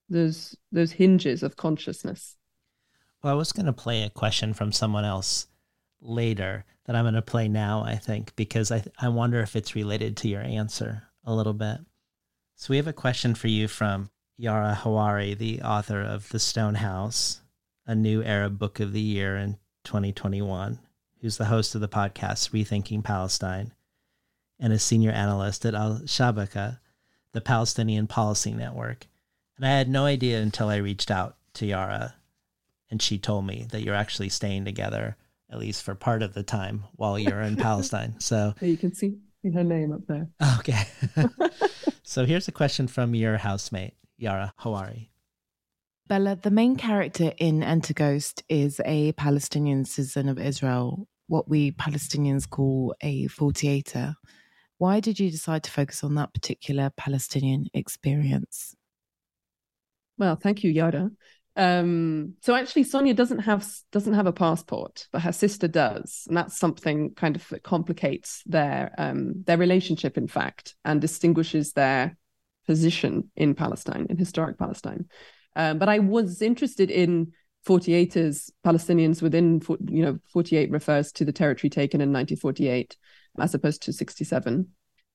[0.10, 2.36] those those hinges of consciousness.
[3.24, 5.48] Well, I was going to play a question from someone else
[6.02, 9.76] later that I'm going to play now, I think, because I I wonder if it's
[9.76, 11.80] related to your answer a little bit.
[12.56, 16.76] So we have a question for you from Yara Hawari, the author of The Stone
[16.76, 17.42] House,
[17.86, 19.58] a new Arab book of the year in
[19.90, 20.78] 2021,
[21.20, 23.74] who's the host of the podcast Rethinking Palestine
[24.60, 26.78] and a senior analyst at Al Shabaka,
[27.32, 29.08] the Palestinian Policy Network.
[29.58, 32.14] And I had no idea until I reached out to Yara
[32.92, 35.18] and she told me that you're actually staying together,
[35.50, 38.20] at least for part of the time while you're in Palestine.
[38.20, 39.18] So you can see
[39.52, 40.28] her name up there.
[40.60, 40.84] Okay.
[42.04, 45.08] so here's a question from your housemate, Yara Hawari.
[46.10, 51.72] Bella, the main character in Enter Ghost is a Palestinian citizen of Israel, what we
[51.74, 54.16] Palestinians call a 48er.
[54.80, 58.76] Why did you decide to focus on that particular Palestinian experience?
[60.18, 61.12] Well, thank you, Yara.
[61.56, 66.36] Um, so actually, Sonia doesn't have doesn't have a passport, but her sister does, and
[66.36, 72.18] that's something kind of that complicates their um, their relationship, in fact, and distinguishes their
[72.66, 75.06] position in Palestine, in historic Palestine.
[75.56, 77.34] Um, but I was interested in
[77.68, 82.96] 48ers, Palestinians within, you know, 48 refers to the territory taken in 1948
[83.40, 84.68] as opposed to 67.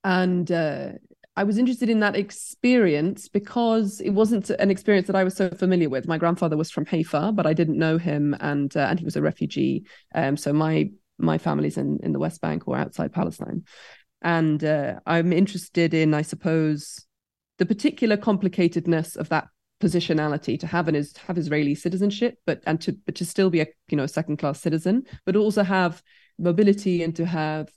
[0.04, 0.90] And uh,
[1.36, 5.50] I was interested in that experience because it wasn't an experience that I was so
[5.50, 6.06] familiar with.
[6.06, 9.16] My grandfather was from Haifa, but I didn't know him, and uh, and he was
[9.16, 9.84] a refugee.
[10.14, 13.64] Um, so my my family's in in the West Bank or outside Palestine,
[14.22, 17.04] and uh, I'm interested in, I suppose,
[17.58, 19.48] the particular complicatedness of that
[19.82, 23.60] positionality to have an is have Israeli citizenship, but and to but to still be
[23.60, 26.02] a you know second class citizen, but also have
[26.38, 27.68] mobility and to have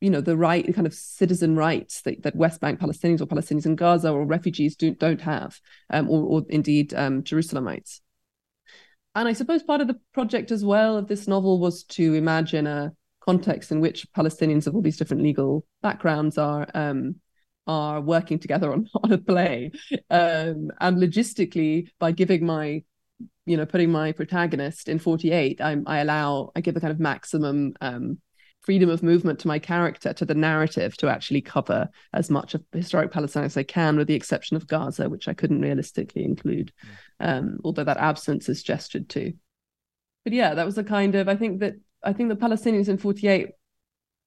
[0.00, 3.66] you know the right kind of citizen rights that, that West Bank Palestinians or Palestinians
[3.66, 5.58] in Gaza or refugees don't don't have,
[5.90, 8.00] um, or, or, indeed um, Jerusalemites.
[9.14, 12.66] And I suppose part of the project as well of this novel was to imagine
[12.66, 17.16] a context in which Palestinians of all these different legal backgrounds are um,
[17.68, 19.70] are working together on, on a play,
[20.10, 22.82] um, and logistically by giving my
[23.46, 27.00] you know putting my protagonist in 48 I, I allow i give a kind of
[27.00, 28.18] maximum um,
[28.68, 32.62] freedom of movement to my character, to the narrative, to actually cover as much of
[32.72, 36.70] historic Palestine as I can, with the exception of Gaza, which I couldn't realistically include,
[37.18, 39.32] um, although that absence is gestured to.
[40.24, 42.98] But yeah, that was a kind of I think that I think the Palestinians in
[42.98, 43.48] 48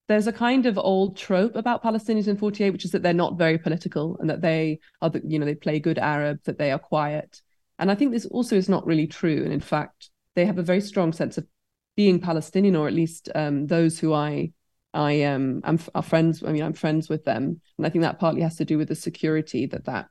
[0.08, 3.38] there's a kind of old trope about Palestinians in 48, which is that they're not
[3.38, 6.72] very political and that they are, the, you know, they play good Arab, that they
[6.72, 7.41] are quiet.
[7.80, 9.43] And I think this also is not really true.
[9.43, 11.45] And in fact, they have a very strong sense of
[11.95, 14.52] being Palestinian, or at least um, those who I
[14.93, 16.43] I um I'm are friends.
[16.43, 18.89] I mean, I'm friends with them, and I think that partly has to do with
[18.89, 20.10] the security that that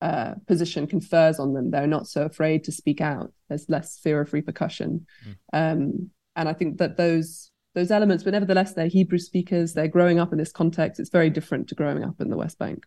[0.00, 1.70] uh, position confers on them.
[1.70, 3.32] They're not so afraid to speak out.
[3.48, 5.36] There's less fear of repercussion, mm.
[5.52, 9.74] um, and I think that those those elements, but nevertheless, they're Hebrew speakers.
[9.74, 11.00] They're growing up in this context.
[11.00, 12.84] It's very different to growing up in the West Bank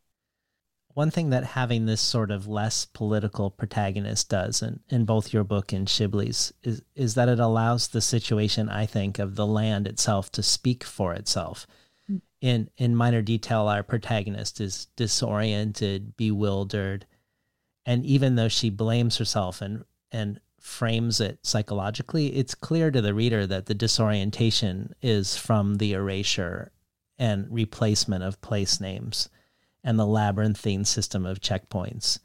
[0.94, 5.44] one thing that having this sort of less political protagonist does in, in both your
[5.44, 9.88] book and Shibli's is is that it allows the situation, I think, of the land
[9.88, 11.66] itself to speak for itself.
[12.10, 12.22] Mm.
[12.42, 17.06] In in minor detail, our protagonist is disoriented, bewildered,
[17.86, 23.14] and even though she blames herself and and frames it psychologically, it's clear to the
[23.14, 26.72] reader that the disorientation is from the erasure
[27.18, 29.28] and replacement of place names
[29.84, 32.20] and the labyrinthine system of checkpoints,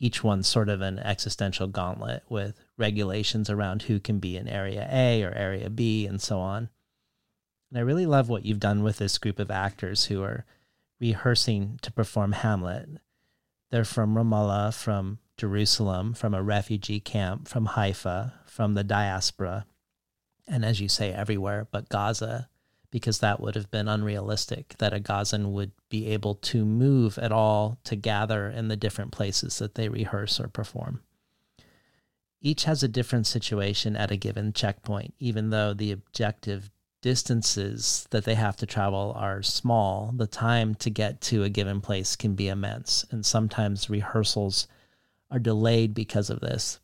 [0.00, 4.88] each one sort of an existential gauntlet with regulations around who can be in area
[4.90, 6.68] A or area B and so on.
[7.70, 10.44] And I really love what you've done with this group of actors who are
[11.00, 12.88] rehearsing to perform Hamlet.
[13.70, 19.64] They're from Ramallah, from Jerusalem, from a refugee camp, from Haifa, from the diaspora,
[20.46, 22.48] and as you say, everywhere but Gaza
[22.90, 27.32] because that would have been unrealistic that a Gazan would be able to move at
[27.32, 31.00] all to gather in the different places that they rehearse or perform.
[32.40, 36.70] Each has a different situation at a given checkpoint, even though the objective
[37.02, 41.80] distances that they have to travel are small, the time to get to a given
[41.80, 43.04] place can be immense.
[43.10, 44.66] And sometimes rehearsals
[45.30, 46.80] are delayed because of this.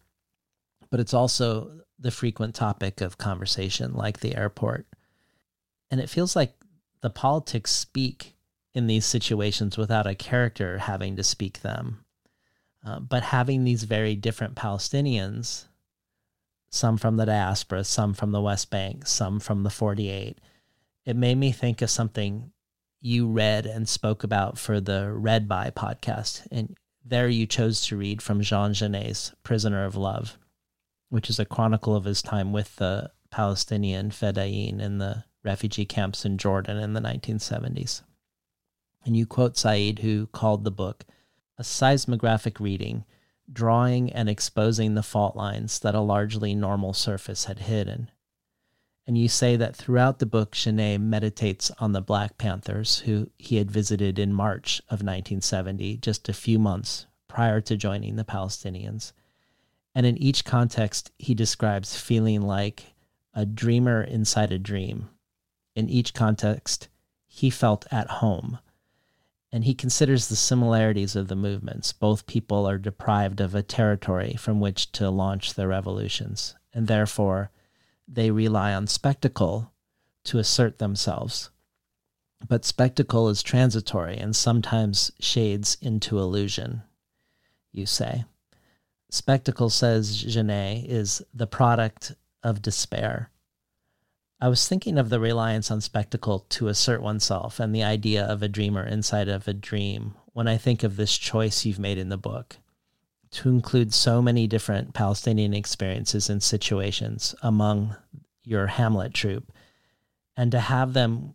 [0.91, 4.87] But it's also the frequent topic of conversation, like the airport
[5.95, 6.53] and it feels like
[7.03, 8.35] the politics speak
[8.75, 12.05] in these situations without a character having to speak them.
[12.85, 15.67] Uh, but having these very different Palestinians,
[16.69, 20.39] some from the diaspora, some from the West Bank, some from the 48,
[21.07, 22.51] it made me think of something
[23.01, 26.45] you read and spoke about for the Read By podcast.
[26.51, 30.39] And there you chose to read from Jean Genet's Prisoner of Love,
[31.11, 36.25] which is a chronicle of his time with the Palestinian Fedayeen in the refugee camps
[36.25, 38.03] in Jordan in the 1970s.
[39.05, 41.05] And you quote Said, who called the book
[41.59, 43.05] a seismographic reading,
[43.53, 48.11] drawing and exposing the fault lines that a largely normal surface had hidden.
[49.07, 53.57] And you say that throughout the book, Genet meditates on the Black Panthers, who he
[53.57, 59.13] had visited in March of 1970, just a few months prior to joining the Palestinians.
[59.95, 62.95] And in each context, he describes feeling like
[63.35, 65.11] a dreamer inside a dream,
[65.75, 66.89] in each context,
[67.27, 68.59] he felt at home.
[69.51, 71.93] And he considers the similarities of the movements.
[71.93, 77.51] Both people are deprived of a territory from which to launch their revolutions, and therefore
[78.07, 79.73] they rely on spectacle
[80.25, 81.51] to assert themselves.
[82.47, 86.83] But spectacle is transitory and sometimes shades into illusion,
[87.73, 88.25] you say.
[89.11, 93.31] Spectacle, says Genet, is the product of despair
[94.45, 98.43] I was thinking of the reliance on spectacle to assert oneself and the idea of
[98.43, 102.11] a dreamer inside of a dream when I think of this choice you've made in
[102.11, 102.59] the book
[103.35, 107.97] to include so many different Palestinian experiences and situations among
[108.45, 109.53] your Hamlet troupe
[110.37, 111.35] and to have them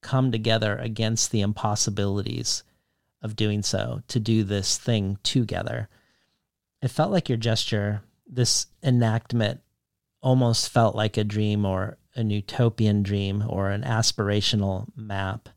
[0.00, 2.64] come together against the impossibilities
[3.22, 5.88] of doing so, to do this thing together.
[6.82, 9.60] It felt like your gesture, this enactment
[10.20, 15.48] almost felt like a dream or an utopian dream or an aspirational map.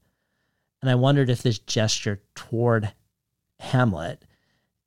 [0.81, 2.93] And I wondered if this gesture toward
[3.59, 4.23] Hamlet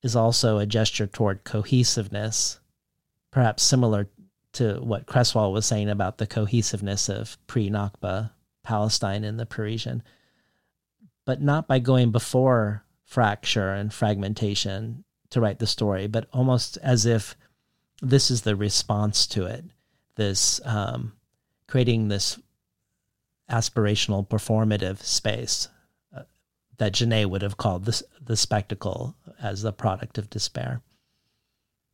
[0.03, 2.61] is also a gesture toward cohesiveness,
[3.31, 4.09] perhaps similar
[4.53, 8.31] to what Creswell was saying about the cohesiveness of pre Nakba
[8.63, 10.03] Palestine in the Parisian,
[11.25, 17.07] but not by going before fracture and fragmentation to write the story, but almost as
[17.07, 17.37] if
[18.01, 19.65] this is the response to it.
[20.17, 21.13] This um,
[21.67, 22.39] creating this
[23.51, 25.69] aspirational performative space
[26.83, 30.83] that Genet would have called this, the spectacle as the product of despair.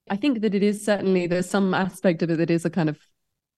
[0.08, 2.88] I think that it is certainly there's some aspect of it that is a kind
[2.88, 2.96] of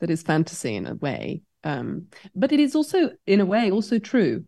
[0.00, 4.00] that is fantasy in a way, um, but it is also in a way also
[4.00, 4.44] true.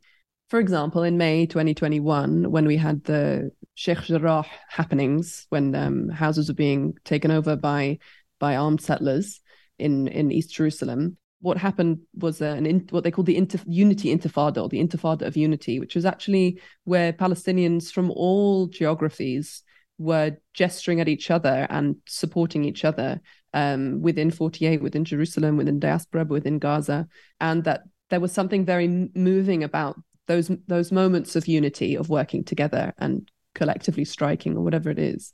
[0.50, 6.48] For example, in May 2021, when we had the Sheikh Jarrah happenings, when um, houses
[6.48, 8.00] were being taken over by
[8.40, 9.40] by armed settlers
[9.78, 14.14] in in East Jerusalem, what happened was an in, what they called the inter, unity
[14.16, 19.62] intifada or the intifada of unity which was actually where palestinians from all geographies
[19.99, 23.20] were gesturing at each other and supporting each other
[23.55, 27.07] um, within 48 within jerusalem within diaspora within gaza
[27.40, 32.45] and that there was something very moving about those those moments of unity of working
[32.45, 35.32] together and collectively striking or whatever it is.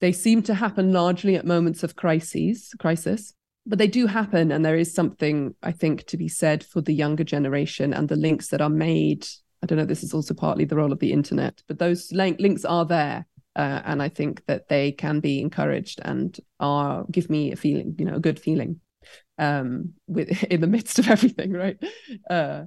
[0.00, 3.34] They seem to happen largely at moments of crises crisis
[3.66, 6.94] but they do happen and there is something i think to be said for the
[6.94, 9.26] younger generation and the links that are made.
[9.62, 12.40] I don't know this is also partly the role of the internet but those link-
[12.40, 17.28] links are there uh, and i think that they can be encouraged and are give
[17.28, 18.80] me a feeling you know a good feeling
[19.38, 21.78] um with in the midst of everything right?
[22.30, 22.64] Uh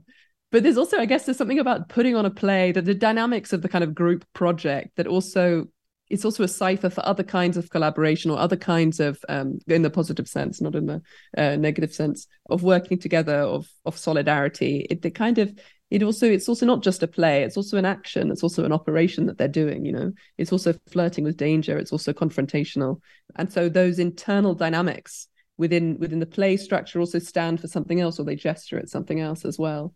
[0.52, 3.54] but there's also i guess there's something about putting on a play that the dynamics
[3.54, 5.68] of the kind of group project that also
[6.10, 9.82] it's also a cipher for other kinds of collaboration or other kinds of um, in
[9.82, 11.02] the positive sense not in the
[11.38, 14.88] uh, negative sense of working together of of solidarity.
[14.90, 15.58] It kind of
[15.90, 18.72] it also it's also not just a play it's also an action it's also an
[18.72, 20.12] operation that they're doing you know?
[20.38, 23.02] It's also flirting with danger it's also confrontational.
[23.36, 28.20] And so those internal dynamics within within the play structure also stand for something else
[28.20, 29.94] or they gesture at something else as well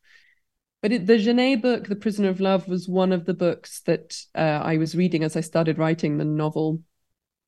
[0.83, 4.17] but it, the Genet book, The Prisoner of Love, was one of the books that
[4.35, 6.81] uh, I was reading as I started writing the novel.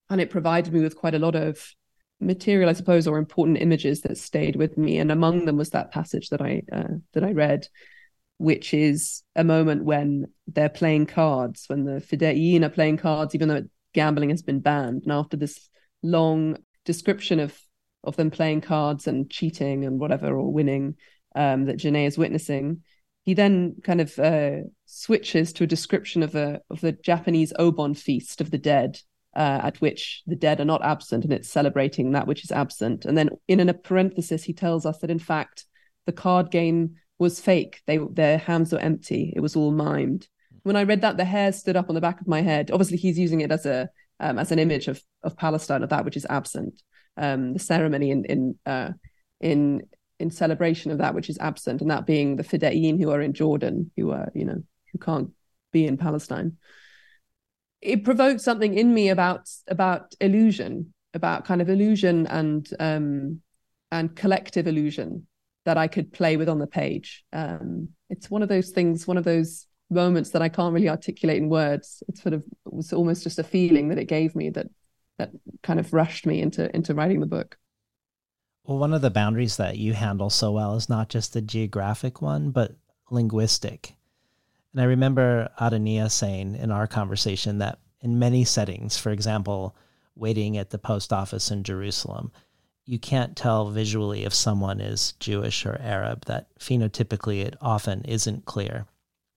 [0.10, 1.60] And it provided me with quite a lot of
[2.22, 5.00] material, I suppose, or important images that stayed with me.
[5.00, 7.68] And among them was that passage that I uh, that I read,
[8.38, 13.50] which is a moment when they're playing cards, when the Fedayeen are playing cards, even
[13.50, 15.04] though gambling has been banned.
[15.04, 15.70] And after this
[16.02, 16.56] long
[16.86, 17.60] description of
[18.02, 20.96] of them playing cards and cheating and whatever or winning
[21.36, 22.84] um, that Genet is witnessing,
[23.26, 27.98] he then kind of uh, switches to a description of a of the Japanese Obon
[27.98, 29.00] feast of the dead,
[29.36, 33.04] uh, at which the dead are not absent, and it's celebrating that which is absent.
[33.04, 35.66] And then in a parenthesis, he tells us that in fact
[36.06, 37.82] the card game was fake.
[37.88, 39.34] They their hands were empty.
[39.36, 40.28] It was all mimed.
[40.62, 42.70] When I read that, the hair stood up on the back of my head.
[42.72, 46.06] Obviously, he's using it as a um, as an image of of Palestine of that
[46.06, 46.82] which is absent.
[47.18, 48.92] Um, the ceremony in in uh,
[49.42, 49.82] in
[50.20, 53.34] in celebration of that which is absent, and that being the Fedayeen who are in
[53.34, 55.32] Jordan, who are, you know, who can't
[55.72, 56.58] be in Palestine.
[57.82, 63.42] It provoked something in me about about illusion, about kind of illusion and um
[63.92, 65.28] and collective illusion
[65.66, 67.24] that I could play with on the page.
[67.34, 71.38] Um, it's one of those things, one of those moments that I can't really articulate
[71.38, 72.04] in words.
[72.08, 74.68] It's sort of it was almost just a feeling that it gave me that
[75.18, 75.32] that
[75.64, 77.58] kind of rushed me into into writing the book.
[78.66, 82.20] Well, one of the boundaries that you handle so well is not just the geographic
[82.20, 82.76] one, but
[83.12, 83.96] linguistic.
[84.74, 89.76] And I remember Adania saying in our conversation that in many settings, for example,
[90.16, 92.32] waiting at the post office in Jerusalem,
[92.86, 98.46] you can't tell visually if someone is Jewish or Arab, that phenotypically it often isn't
[98.46, 98.88] clear,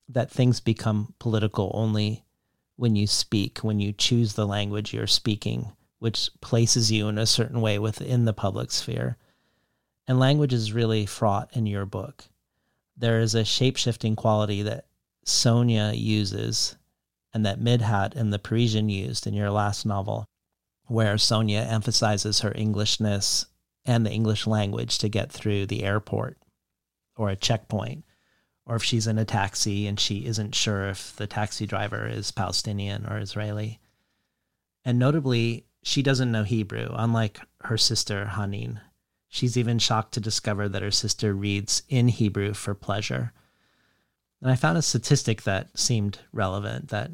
[0.08, 2.24] that things become political only
[2.76, 7.26] when you speak, when you choose the language you're speaking which places you in a
[7.26, 9.16] certain way within the public sphere.
[10.06, 12.24] And language is really fraught in your book.
[12.96, 14.86] There is a shape shifting quality that
[15.24, 16.76] Sonia uses
[17.34, 20.26] and that Midhat and the Parisian used in your last novel,
[20.86, 23.46] where Sonia emphasizes her Englishness
[23.84, 26.38] and the English language to get through the airport
[27.16, 28.04] or a checkpoint,
[28.64, 32.30] or if she's in a taxi and she isn't sure if the taxi driver is
[32.30, 33.80] Palestinian or Israeli.
[34.84, 38.78] And notably, she doesn't know Hebrew, unlike her sister Hanin.
[39.26, 43.32] She's even shocked to discover that her sister reads in Hebrew for pleasure.
[44.42, 47.10] And I found a statistic that seemed relevant that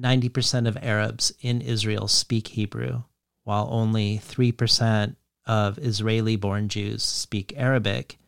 [0.00, 3.04] 90% of Arabs in Israel speak Hebrew,
[3.44, 5.14] while only 3%
[5.46, 8.18] of Israeli born Jews speak Arabic.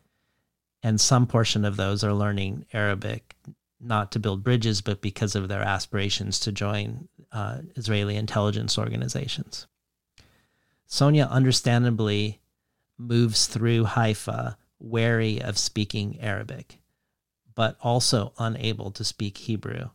[0.81, 3.35] And some portion of those are learning Arabic
[3.83, 9.67] not to build bridges, but because of their aspirations to join uh, Israeli intelligence organizations.
[10.85, 12.39] Sonia understandably
[12.97, 16.79] moves through Haifa wary of speaking Arabic,
[17.55, 19.89] but also unable to speak Hebrew.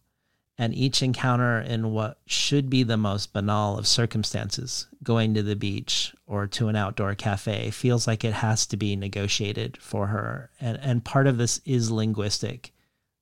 [0.61, 5.55] And each encounter in what should be the most banal of circumstances, going to the
[5.55, 10.51] beach or to an outdoor cafe, feels like it has to be negotiated for her.
[10.61, 12.73] And, and part of this is linguistic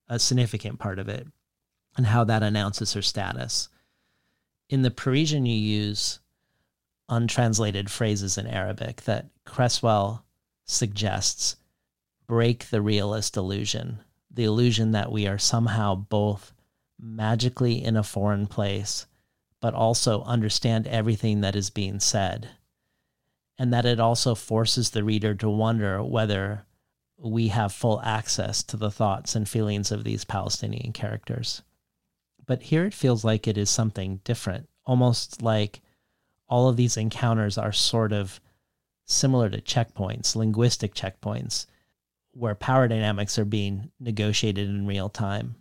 [0.09, 1.27] a significant part of it
[1.97, 3.69] and how that announces her status.
[4.69, 6.21] In the Parisian, you use
[7.09, 10.25] untranslated phrases in Arabic that Creswell
[10.65, 11.57] suggests
[12.27, 14.01] break the realist illusion,
[14.31, 16.53] the illusion that we are somehow both
[17.01, 19.07] magically in a foreign place,
[19.61, 22.51] but also understand everything that is being said.
[23.59, 26.67] And that it also forces the reader to wonder whether
[27.19, 31.63] we have full access to the thoughts and feelings of these Palestinian characters.
[32.45, 35.81] But here it feels like it is something different, almost like
[36.49, 38.41] all of these encounters are sort of
[39.05, 41.67] similar to checkpoints, linguistic checkpoints,
[42.33, 45.57] where power dynamics are being negotiated in real time.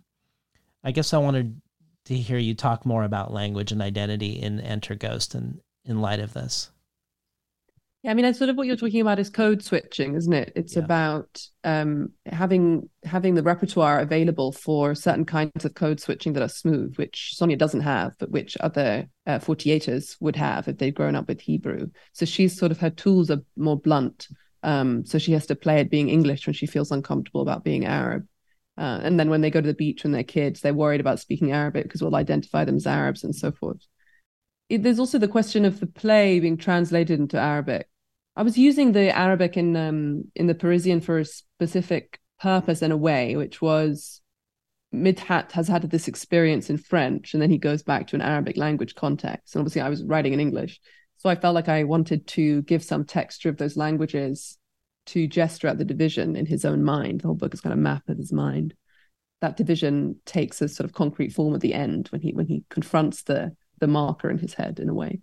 [0.84, 1.60] I guess I wanted
[2.04, 6.20] to hear you talk more about language and identity in Enter Ghost and in light
[6.20, 6.70] of this.
[8.06, 10.52] Yeah, I mean, that's sort of what you're talking about is code switching, isn't it?
[10.54, 10.84] It's yeah.
[10.84, 16.48] about um, having having the repertoire available for certain kinds of code switching that are
[16.48, 21.16] smooth, which Sonia doesn't have, but which other uh, 48ers would have if they'd grown
[21.16, 21.88] up with Hebrew.
[22.12, 24.28] So she's sort of her tools are more blunt.
[24.62, 27.86] Um, so she has to play it being English when she feels uncomfortable about being
[27.86, 28.24] Arab.
[28.78, 31.18] Uh, and then when they go to the beach when they're kids, they're worried about
[31.18, 33.84] speaking Arabic because we'll identify them as Arabs and so forth.
[34.68, 37.88] It, there's also the question of the play being translated into Arabic.
[38.36, 42.92] I was using the Arabic in um, in the Parisian for a specific purpose in
[42.92, 44.20] a way, which was
[44.94, 48.56] Midhat has had this experience in French, and then he goes back to an Arabic
[48.56, 49.54] language context.
[49.54, 50.80] And obviously, I was writing in English,
[51.16, 54.58] so I felt like I wanted to give some texture of those languages
[55.06, 57.20] to gesture at the division in his own mind.
[57.20, 58.74] The whole book is kind of map of his mind.
[59.40, 62.64] That division takes a sort of concrete form at the end when he when he
[62.68, 65.20] confronts the the marker in his head in a way.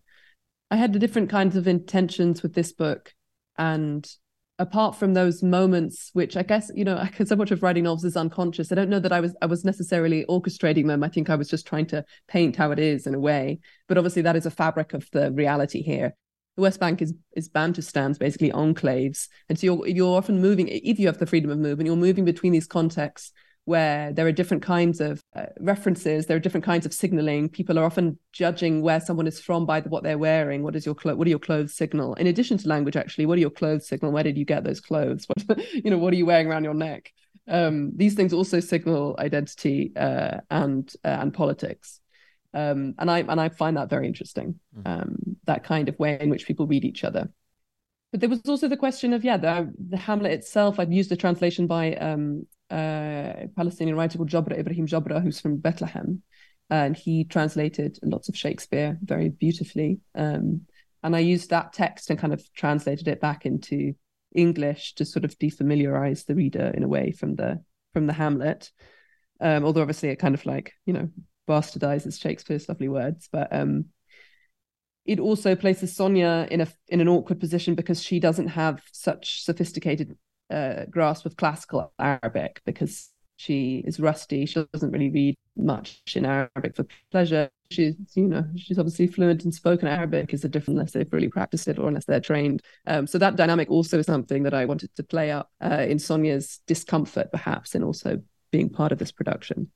[0.74, 3.14] I had different kinds of intentions with this book,
[3.60, 4.10] and
[4.58, 8.06] apart from those moments, which I guess you know, because so much of writing novels
[8.06, 8.72] is unconscious.
[8.72, 11.04] I don't know that I was I was necessarily orchestrating them.
[11.04, 13.60] I think I was just trying to paint how it is in a way.
[13.88, 16.16] But obviously, that is a fabric of the reality here
[16.56, 20.98] the West Bank is is Bantustans, basically enclaves, and so you're you're often moving if
[20.98, 23.32] you have the freedom of movement, you're moving between these contexts
[23.66, 27.50] where there are different kinds of uh, references, there are different kinds of signaling.
[27.50, 30.64] People are often judging where someone is from by the, what they're wearing.
[30.64, 32.14] What is your clo- what are your clothes signal?
[32.16, 34.12] In addition to language, actually, what are your clothes signal?
[34.12, 35.26] Where did you get those clothes?
[35.28, 37.12] What you know, what are you wearing around your neck?
[37.48, 42.00] Um, these things also signal identity uh, and uh, and politics
[42.54, 44.60] um, and I and I find that very interesting.
[44.78, 44.88] Mm.
[44.88, 47.30] Um, that kind of way in which people read each other.
[48.12, 50.80] But there was also the question of yeah, the, the Hamlet itself.
[50.80, 55.58] I've used a translation by um, a Palestinian writer called Jabra Ibrahim Jabra, who's from
[55.58, 56.24] Bethlehem,
[56.70, 60.00] and he translated lots of Shakespeare very beautifully.
[60.16, 60.62] Um,
[61.04, 63.94] and I used that text and kind of translated it back into
[64.34, 67.64] English to sort of defamiliarize the reader in a way from the
[67.94, 68.72] from the Hamlet.
[69.40, 71.10] Um, although obviously it kind of like you know
[71.48, 73.86] bastardizes Shakespeare's lovely words, but um,
[75.06, 79.44] it also places Sonia in a in an awkward position because she doesn't have such
[79.44, 80.18] sophisticated
[80.50, 84.46] uh, grasp of classical Arabic because she is rusty.
[84.46, 87.50] She doesn't really read much in Arabic for pleasure.
[87.72, 91.30] She's, you know, she's obviously fluent in spoken Arabic is a different unless they've really
[91.30, 92.62] practiced it or unless they're trained.
[92.86, 96.00] Um, so that dynamic also is something that I wanted to play up uh, in
[96.00, 98.22] Sonia's discomfort, perhaps, and also
[98.52, 99.72] being part of this production.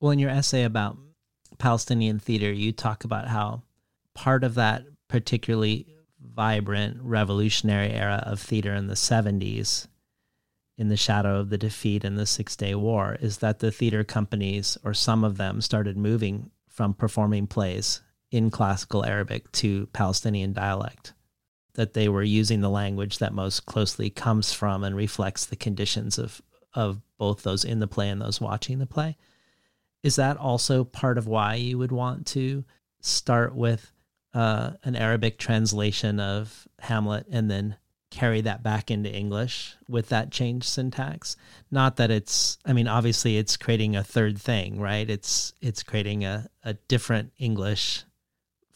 [0.00, 0.98] Well, in your essay about
[1.58, 3.62] Palestinian theater, you talk about how
[4.14, 5.86] part of that particularly
[6.34, 9.86] vibrant revolutionary era of theater in the 70s
[10.78, 14.04] in the shadow of the defeat in the Six Day War is that the theater
[14.04, 18.00] companies, or some of them, started moving from performing plays
[18.30, 21.12] in classical Arabic to Palestinian dialect.
[21.74, 26.18] That they were using the language that most closely comes from and reflects the conditions
[26.18, 26.40] of,
[26.74, 29.16] of both those in the play and those watching the play
[30.02, 32.64] is that also part of why you would want to
[33.00, 33.92] start with
[34.34, 37.76] uh, an Arabic translation of Hamlet and then
[38.10, 41.36] carry that back into English with that changed syntax?
[41.70, 45.08] Not that it's, I mean, obviously it's creating a third thing, right?
[45.08, 48.04] It's it's creating a, a different English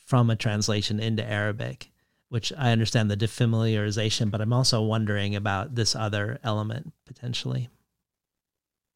[0.07, 1.91] from a translation into Arabic,
[2.29, 7.69] which I understand the defamiliarization, but I'm also wondering about this other element potentially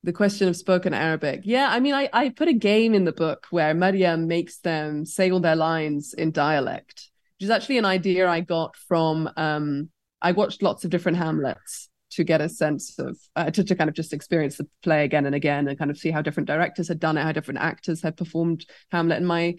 [0.02, 1.42] the question of spoken Arabic.
[1.44, 5.04] Yeah, I mean, I, I put a game in the book where Maryam makes them
[5.04, 9.90] say all their lines in dialect, which is actually an idea I got from, um,
[10.22, 13.88] I watched lots of different Hamlets to get a sense of, uh, to, to kind
[13.88, 16.88] of just experience the play again and again and kind of see how different directors
[16.88, 19.18] had done it, how different actors had performed Hamlet.
[19.18, 19.56] And my,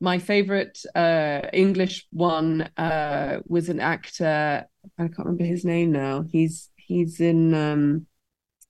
[0.00, 4.64] my favorite uh, English one uh, was an actor,
[4.98, 6.24] I can't remember his name now.
[6.30, 8.06] He's, he's in, um,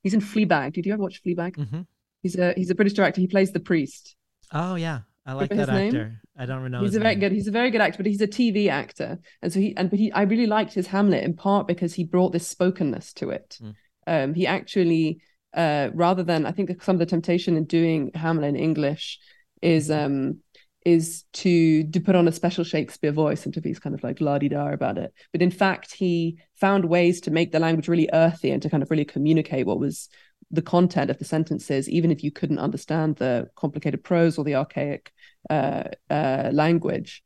[0.02, 0.72] He's in Fleabag.
[0.72, 1.56] Did you ever watch Fleabag?
[1.56, 1.80] Mm-hmm.
[2.22, 3.20] He's a he's a British director.
[3.20, 4.16] He plays the priest.
[4.52, 6.08] Oh yeah, I like that actor.
[6.08, 6.18] Name?
[6.36, 6.80] I don't know.
[6.80, 7.32] He's a very good.
[7.32, 9.98] He's a very good actor, but he's a TV actor, and so he and but
[9.98, 10.10] he.
[10.12, 13.58] I really liked his Hamlet in part because he brought this spokenness to it.
[13.62, 13.74] Mm.
[14.06, 15.20] Um, he actually,
[15.54, 19.18] uh, rather than I think some of the temptation in doing Hamlet in English
[19.62, 20.40] is um
[20.86, 24.20] is to to put on a special Shakespeare voice and to be kind of like
[24.20, 25.12] la di da about it.
[25.32, 28.82] But in fact, he found ways to make the language really earthy and to kind
[28.82, 30.08] of really communicate what was
[30.50, 34.56] the content of the sentences, even if you couldn't understand the complicated prose or the
[34.56, 35.12] archaic
[35.48, 37.22] uh, uh, language.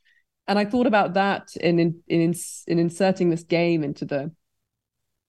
[0.47, 2.35] And I thought about that in in in,
[2.67, 4.33] in inserting this game into the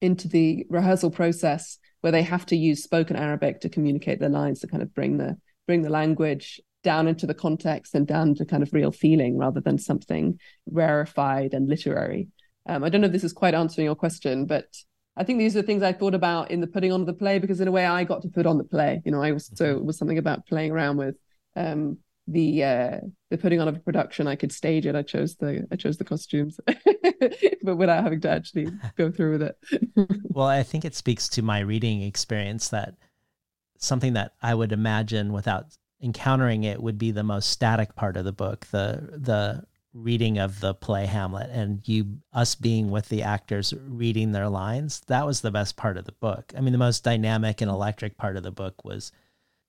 [0.02, 4.60] into the rehearsal process where they have to use spoken Arabic to communicate their lines
[4.60, 8.46] to kind of bring the bring the language down into the context and down to
[8.46, 12.28] kind of real feeling rather than something rarefied and literary.
[12.68, 14.68] Um, I don't know if this is quite answering your question, but
[15.18, 17.14] I think these are the things I thought about in the putting on of the
[17.14, 19.02] play because in a way I got to put on the play.
[19.04, 19.80] You know, I was so mm-hmm.
[19.80, 21.16] it was something about playing around with
[21.56, 22.98] um, the uh,
[23.32, 24.28] the putting on of a production.
[24.28, 24.96] I could stage it.
[24.96, 26.60] I chose the I chose the costumes,
[27.64, 29.58] but without having to actually go through with it.
[30.24, 32.96] well, I think it speaks to my reading experience that
[33.80, 35.66] something that I would imagine without
[36.02, 39.66] encountering it would be the most static part of the book the the
[39.96, 45.02] reading of the play Hamlet and you us being with the actors reading their lines.
[45.08, 46.54] That was the best part of the book.
[46.56, 49.14] I mean the most dynamic and electric part of the book was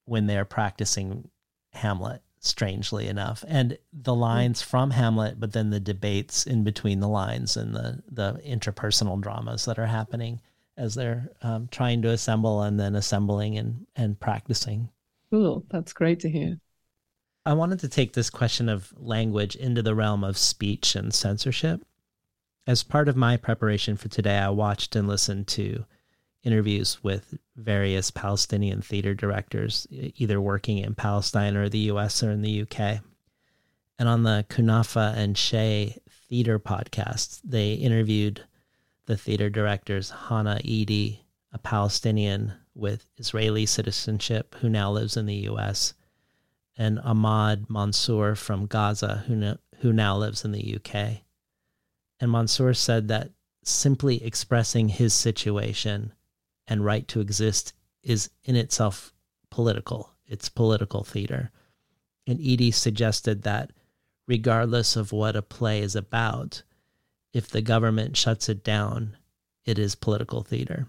[0.03, 1.29] when they're practicing
[1.71, 3.45] Hamlet strangely enough.
[3.47, 4.19] And the hmm.
[4.19, 9.19] lines from Hamlet but then the debates in between the lines and the the interpersonal
[9.21, 10.41] dramas that are happening
[10.75, 14.89] as they're um, trying to assemble and then assembling and and practicing
[15.31, 15.65] Cool.
[15.69, 16.59] That's great to hear.
[17.45, 21.81] I wanted to take this question of language into the realm of speech and censorship.
[22.65, 25.85] As part of my preparation for today, I watched and listened to
[26.43, 32.41] interviews with various Palestinian theater directors, either working in Palestine or the US or in
[32.41, 33.01] the UK.
[33.99, 35.97] And on the Kunafa and Shay
[36.29, 38.43] theater podcast, they interviewed
[39.05, 45.35] the theater directors Hanna Eady, a Palestinian with Israeli citizenship who now lives in the
[45.35, 45.93] U.S.,
[46.77, 51.23] and Ahmad Mansour from Gaza who, who now lives in the UK.
[52.19, 53.31] And Mansour said that
[53.63, 56.13] simply expressing his situation
[56.67, 57.73] and right to exist
[58.03, 59.11] is in itself
[59.49, 60.11] political.
[60.27, 61.51] It's political theater.
[62.27, 63.71] And Eady suggested that
[64.27, 66.61] regardless of what a play is about,
[67.33, 69.17] if the government shuts it down,
[69.65, 70.87] it is political theater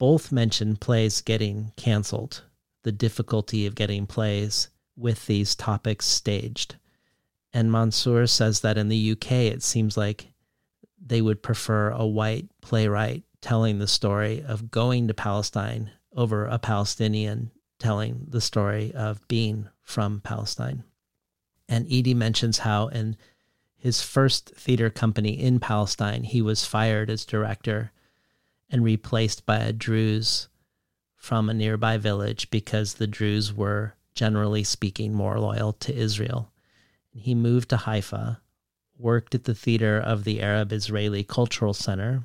[0.00, 2.42] both mention plays getting canceled,
[2.84, 6.76] the difficulty of getting plays with these topics staged.
[7.52, 10.32] And Mansour says that in the UK, it seems like
[10.98, 16.58] they would prefer a white playwright telling the story of going to Palestine over a
[16.58, 20.82] Palestinian telling the story of being from Palestine.
[21.68, 23.18] And Eady mentions how in
[23.76, 27.92] his first theater company in Palestine, he was fired as director
[28.70, 30.48] and replaced by a Druze
[31.16, 36.50] from a nearby village because the Druze were, generally speaking, more loyal to Israel.
[37.12, 38.40] He moved to Haifa,
[38.96, 42.24] worked at the theater of the Arab Israeli Cultural Center,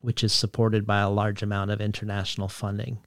[0.00, 2.98] which is supported by a large amount of international funding.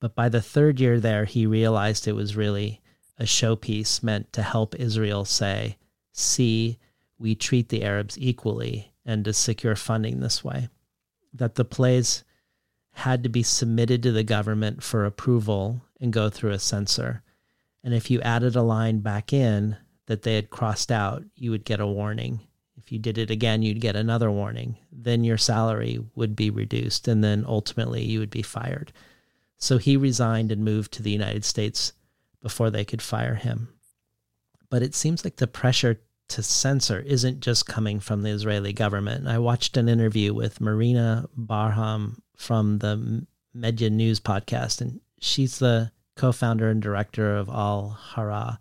[0.00, 2.80] But by the third year there, he realized it was really
[3.18, 5.76] a showpiece meant to help Israel say,
[6.12, 6.78] see,
[7.18, 10.68] we treat the Arabs equally, and to secure funding this way
[11.32, 12.24] that the plays
[12.92, 17.22] had to be submitted to the government for approval and go through a censor.
[17.84, 19.76] And if you added a line back in
[20.06, 22.40] that they had crossed out, you would get a warning.
[22.76, 24.78] If you did it again, you'd get another warning.
[24.90, 28.92] Then your salary would be reduced, and then ultimately you would be fired.
[29.58, 31.92] So he resigned and moved to the United States
[32.40, 33.68] before they could fire him.
[34.70, 39.26] But it seems like the pressure to censor isn't just coming from the Israeli government.
[39.26, 45.90] I watched an interview with Marina Barham from the Media News podcast, and she's the
[46.16, 48.60] co founder and director of Al Hara,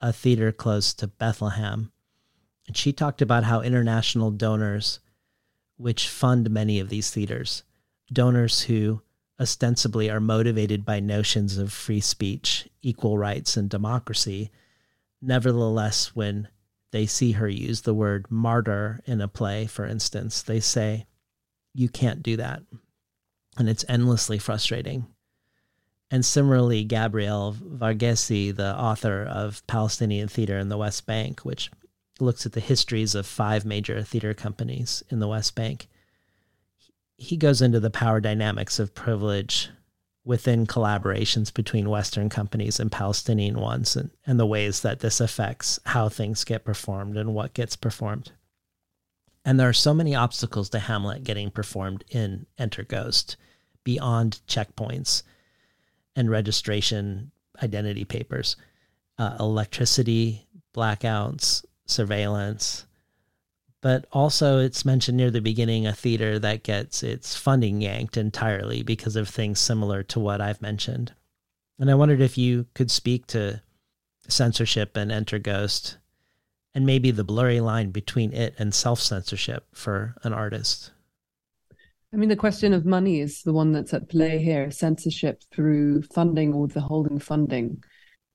[0.00, 1.92] a theater close to Bethlehem.
[2.66, 5.00] And she talked about how international donors,
[5.76, 7.64] which fund many of these theaters,
[8.12, 9.02] donors who
[9.38, 14.50] ostensibly are motivated by notions of free speech, equal rights, and democracy,
[15.20, 16.48] nevertheless, when
[16.92, 21.06] they see her use the word martyr in a play, for instance, they say,
[21.74, 22.62] You can't do that.
[23.58, 25.06] And it's endlessly frustrating.
[26.10, 31.70] And similarly, Gabriel Varghese, the author of Palestinian Theater in the West Bank, which
[32.20, 35.88] looks at the histories of five major theater companies in the West Bank,
[37.16, 39.70] he goes into the power dynamics of privilege
[40.24, 45.80] within collaborations between Western companies and Palestinian ones, and, and the ways that this affects
[45.86, 48.32] how things get performed and what gets performed.
[49.44, 53.36] And there are so many obstacles to Hamlet getting performed in Enter Ghost
[53.82, 55.24] beyond checkpoints
[56.14, 58.56] and registration identity papers,
[59.18, 62.86] uh, electricity, blackouts, surveillance,
[63.82, 68.82] but also it's mentioned near the beginning a theater that gets its funding yanked entirely
[68.82, 71.12] because of things similar to what I've mentioned.
[71.78, 73.60] And I wondered if you could speak to
[74.28, 75.98] censorship and Enter Ghost
[76.74, 80.92] and maybe the blurry line between it and self censorship for an artist.
[82.14, 86.02] I mean, the question of money is the one that's at play here censorship through
[86.02, 87.82] funding or withholding funding.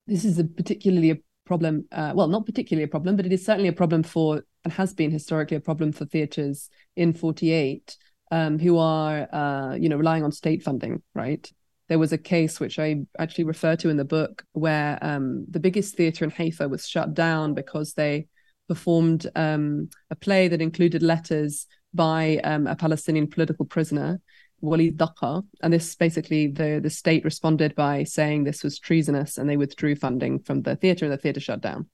[0.07, 3.45] This is a particularly a problem, uh, well, not particularly a problem, but it is
[3.45, 7.95] certainly a problem for, and has been historically a problem for theatres in 48
[8.31, 11.49] um, who are, uh, you know, relying on state funding, right?
[11.87, 15.61] There was a case which I actually refer to in the book where um, the
[15.61, 18.27] biggest theatre in Haifa was shut down because they
[18.67, 24.19] performed um, a play that included letters by um, a Palestinian political prisoner,
[24.59, 25.45] Walid Daqqa.
[25.63, 29.95] And this basically, the, the state responded by saying this was treasonous and they withdrew
[29.95, 31.87] funding from the theatre and the theatre shut down.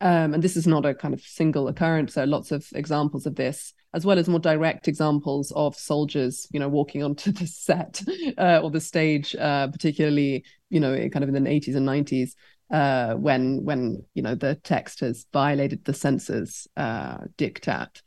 [0.00, 2.14] Um, and this is not a kind of single occurrence.
[2.14, 6.46] There are lots of examples of this, as well as more direct examples of soldiers,
[6.52, 8.02] you know, walking onto the set
[8.38, 12.34] uh, or the stage, uh, particularly, you know, kind of in the 80s and 90s,
[12.70, 18.02] uh, when when you know the text has violated the censor's uh, diktat.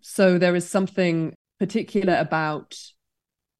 [0.00, 2.76] So there is something particular about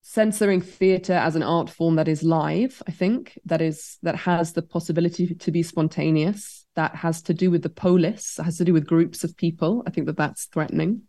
[0.08, 2.80] censoring theatre as an art form that is live.
[2.86, 6.64] I think that is that has the possibility to be spontaneous.
[6.76, 8.38] That has to do with the polis.
[8.42, 9.82] has to do with groups of people.
[9.84, 11.02] I think that that's threatening.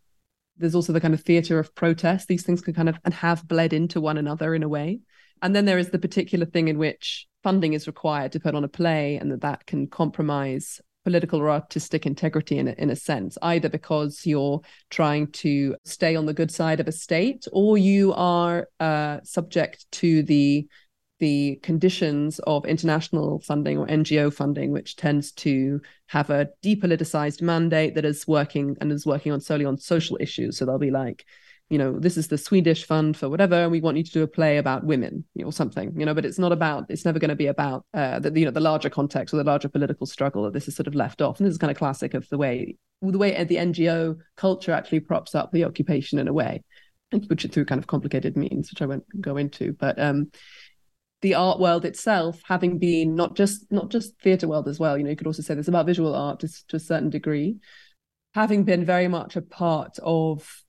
[0.58, 2.28] There's also the kind of theatre of protest.
[2.28, 5.02] These things can kind of and have bled into one another in a way.
[5.44, 8.64] And then there is the particular thing in which funding is required to put on
[8.64, 12.96] a play, and that that can compromise political or artistic integrity in a, in a
[12.96, 17.78] sense, either because you're trying to stay on the good side of a state or
[17.78, 20.68] you are uh, subject to the
[21.20, 27.96] the conditions of international funding or NGO funding, which tends to have a depoliticized mandate
[27.96, 30.58] that is working and is working on solely on social issues.
[30.58, 31.26] So they'll be like,
[31.70, 34.24] you know, this is the Swedish fund for whatever, and we want you to do
[34.24, 37.30] a play about women or something, you know, but it's not about, it's never going
[37.30, 40.44] to be about uh, the, you know, the larger context or the larger political struggle
[40.44, 41.40] that this is sort of left off.
[41.40, 45.02] And this is kind of classic of the way, the way the NGO culture actually
[45.02, 46.64] props up the occupation in a way,
[47.12, 49.74] and which through kind of complicated means, which I won't go into.
[49.74, 50.32] But um,
[51.22, 55.04] the art world itself having been not just not just theatre world as well, you
[55.04, 57.58] know, you could also say this about visual art to, to a certain degree,
[58.36, 60.64] having been very much a part of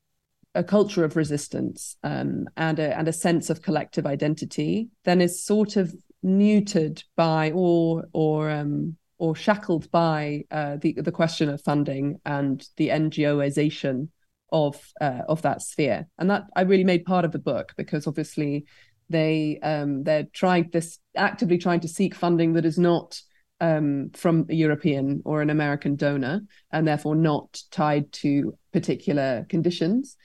[0.55, 5.45] a culture of resistance um, and a and a sense of collective identity, then is
[5.45, 5.95] sort of
[6.25, 12.67] neutered by or or um, or shackled by uh, the the question of funding and
[12.77, 14.09] the NGOization
[14.51, 18.07] of uh, of that sphere, and that I really made part of the book because
[18.07, 18.65] obviously
[19.11, 23.21] they um, they're trying this actively trying to seek funding that is not
[23.61, 26.41] um, from a European or an American donor,
[26.73, 30.17] and therefore not tied to particular conditions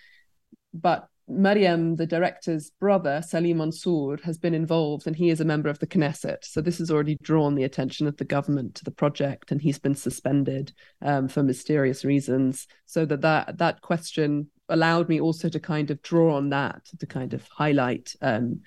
[0.74, 5.69] but Mariam, the director's brother, Salim Mansour, has been involved and he is a member
[5.69, 6.43] of the Knesset.
[6.43, 9.80] So this has already drawn the attention of the government to the project and he's
[9.80, 12.67] been suspended um, for mysterious reasons.
[12.86, 17.05] So that, that that question allowed me also to kind of draw on that, to
[17.05, 18.61] kind of highlight um,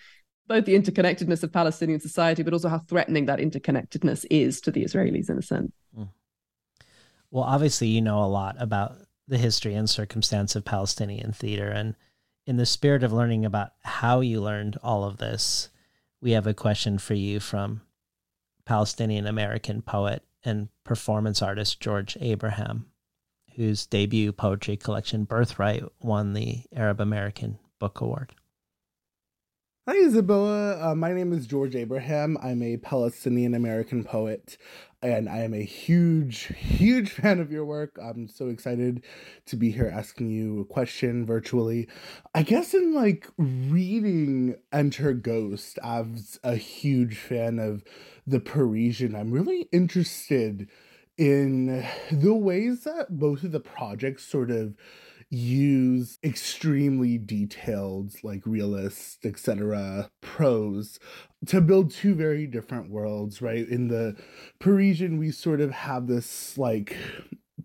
[0.46, 4.84] both the interconnectedness of Palestinian society, but also how threatening that interconnectedness is to the
[4.84, 5.72] Israelis in a sense.
[5.96, 6.09] Mm.
[7.30, 8.96] Well, obviously, you know a lot about
[9.29, 11.68] the history and circumstance of Palestinian theater.
[11.68, 11.95] And
[12.47, 15.68] in the spirit of learning about how you learned all of this,
[16.20, 17.83] we have a question for you from
[18.64, 22.87] Palestinian American poet and performance artist George Abraham,
[23.57, 28.35] whose debut poetry collection Birthright won the Arab American Book Award.
[29.88, 30.90] Hi, Isabella.
[30.90, 32.36] Uh, my name is George Abraham.
[32.42, 34.58] I'm a Palestinian American poet,
[35.00, 37.96] and I am a huge, huge fan of your work.
[38.02, 39.04] I'm so excited
[39.46, 41.86] to be here asking you a question virtually.
[42.34, 47.84] I guess in like reading Enter Ghost, as a huge fan of
[48.26, 50.68] the Parisian, I'm really interested
[51.16, 54.74] in the ways that both of the projects sort of
[55.28, 61.01] use extremely detailed like realist etc prose
[61.47, 63.69] to build two very different worlds right?
[63.69, 64.16] In the
[64.61, 66.97] parisian we sort of have this like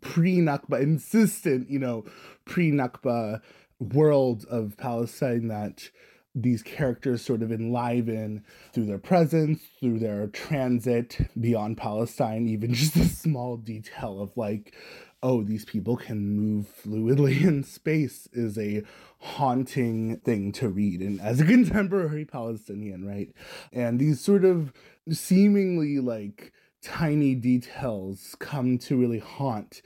[0.02, 2.04] pre-nakba insistent you know
[2.46, 3.42] pre-nakba
[3.80, 5.90] world of palestine that
[6.34, 8.44] these characters sort of enliven
[8.74, 14.74] through their presence, through their transit beyond Palestine, even just a small detail of like
[15.24, 18.84] oh, these people can move fluidly in space is a
[19.20, 21.02] haunting thing to read.
[21.02, 23.34] And as a contemporary Palestinian, right?
[23.72, 24.74] And these sort of
[25.10, 29.82] seemingly like tiny details come to really haunt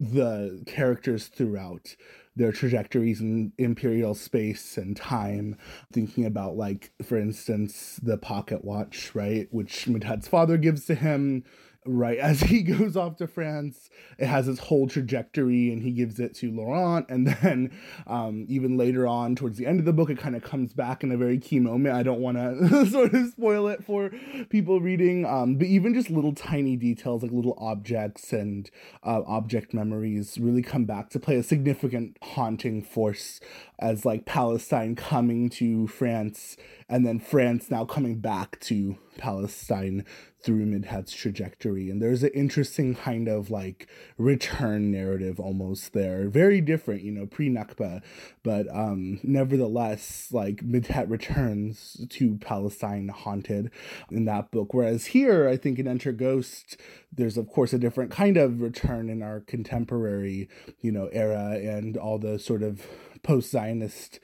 [0.00, 1.96] the characters throughout
[2.36, 5.56] their trajectories in imperial space and time
[5.92, 11.42] thinking about like for instance the pocket watch right which Midhat's father gives to him
[11.86, 16.20] right as he goes off to France, it has its whole trajectory, and he gives
[16.20, 17.70] it to Laurent, and then
[18.06, 21.02] um, even later on, towards the end of the book, it kind of comes back
[21.02, 21.94] in a very key moment.
[21.94, 24.10] I don't want to sort of spoil it for
[24.50, 28.70] people reading, um, but even just little tiny details like little objects and
[29.02, 33.40] uh, object memories really come back to play a significant haunting force
[33.78, 36.56] as like Palestine coming to France
[36.88, 40.04] and then France now coming back to Palestine
[40.40, 41.90] through Midhat's trajectory.
[41.90, 46.28] And there's an interesting kind of like return narrative almost there.
[46.28, 48.02] Very different, you know, pre Nakba,
[48.42, 53.70] but um, nevertheless, like Midhat returns to Palestine haunted
[54.10, 54.72] in that book.
[54.72, 56.80] Whereas here, I think in Enter Ghost,
[57.12, 60.48] there's of course a different kind of return in our contemporary,
[60.80, 62.86] you know, era and all the sort of
[63.22, 64.20] post Zionist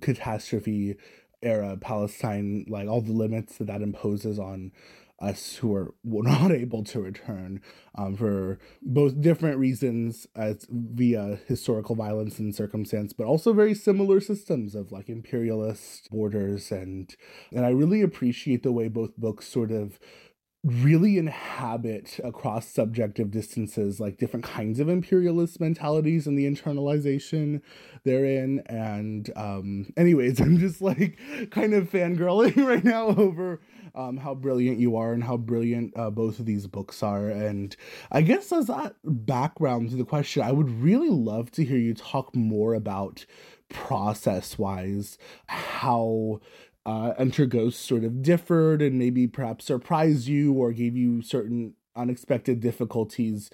[0.00, 0.96] catastrophe
[1.42, 4.72] era Palestine, like all the limits that that imposes on
[5.20, 7.60] us who are not able to return
[7.96, 14.20] um, for both different reasons as via historical violence and circumstance but also very similar
[14.20, 16.70] systems of like imperialist borders.
[16.70, 17.14] And
[17.52, 19.98] and i really appreciate the way both books sort of
[20.68, 27.60] really inhabit across subjective distances like different kinds of imperialist mentalities and the internalization
[28.04, 28.62] therein.
[28.66, 31.18] And um anyways i'm just like
[31.50, 33.60] kind of fangirling right now over
[33.94, 37.28] um how brilliant you are and how brilliant uh, both of these books are.
[37.28, 37.74] And
[38.10, 41.94] i guess as that background to the question i would really love to hear you
[41.94, 43.24] talk more about
[43.68, 46.40] process wise how
[46.88, 51.74] uh, Enter Ghost sort of differed and maybe perhaps surprised you or gave you certain
[51.94, 53.50] unexpected difficulties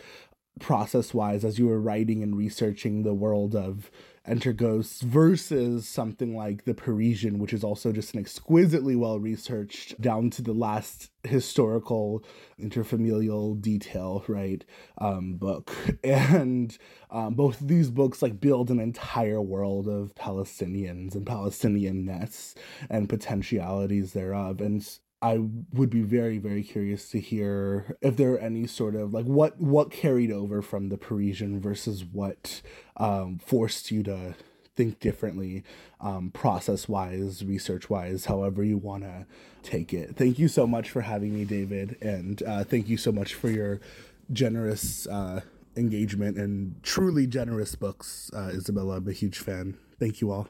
[0.61, 3.91] process wise as you were writing and researching the world of
[4.27, 10.01] Enter Ghosts versus something like The Parisian, which is also just an exquisitely well researched,
[10.01, 12.25] down to the last historical
[12.59, 14.65] interfamilial detail, right?
[14.99, 15.73] Um, book.
[16.05, 16.77] And
[17.11, 22.55] um, both these books like build an entire world of Palestinians and Palestinianness
[22.89, 24.61] and potentialities thereof.
[24.61, 24.87] And
[25.25, 25.39] I
[25.73, 29.59] would be very, very curious to hear if there are any sort of like what
[29.59, 32.61] what carried over from the Parisian versus what
[32.99, 34.35] um, forced you to
[34.77, 35.65] think differently,
[35.99, 39.25] um, process wise, research wise, however you want to
[39.63, 40.15] take it.
[40.15, 43.49] Thank you so much for having me, David, and uh, thank you so much for
[43.49, 43.81] your
[44.31, 45.41] generous uh,
[45.75, 48.97] engagement and truly generous books, uh, Isabella.
[48.97, 49.79] I'm a huge fan.
[49.99, 50.49] Thank you all.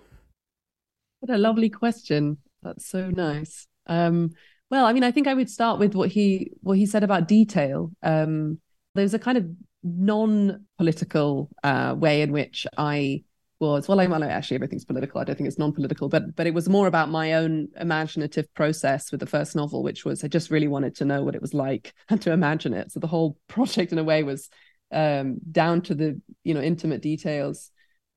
[1.21, 2.39] What a lovely question.
[2.61, 3.69] That's so nice.
[3.87, 4.33] Um,
[4.71, 7.29] well, I mean, I think I would start with what he what he said about
[7.29, 7.91] detail.
[8.03, 8.61] Um,
[8.95, 9.47] there's a kind of
[9.83, 13.25] non-political uh, way in which I
[13.61, 13.89] was.
[13.89, 15.21] Well, I well, actually everything's political.
[15.21, 19.11] I don't think it's non-political, but but it was more about my own imaginative process
[19.11, 21.55] with the first novel, which was I just really wanted to know what it was
[21.55, 22.93] like and to imagine it.
[22.93, 24.49] So the whole project, in a way, was
[24.93, 27.71] um, down to the you know intimate details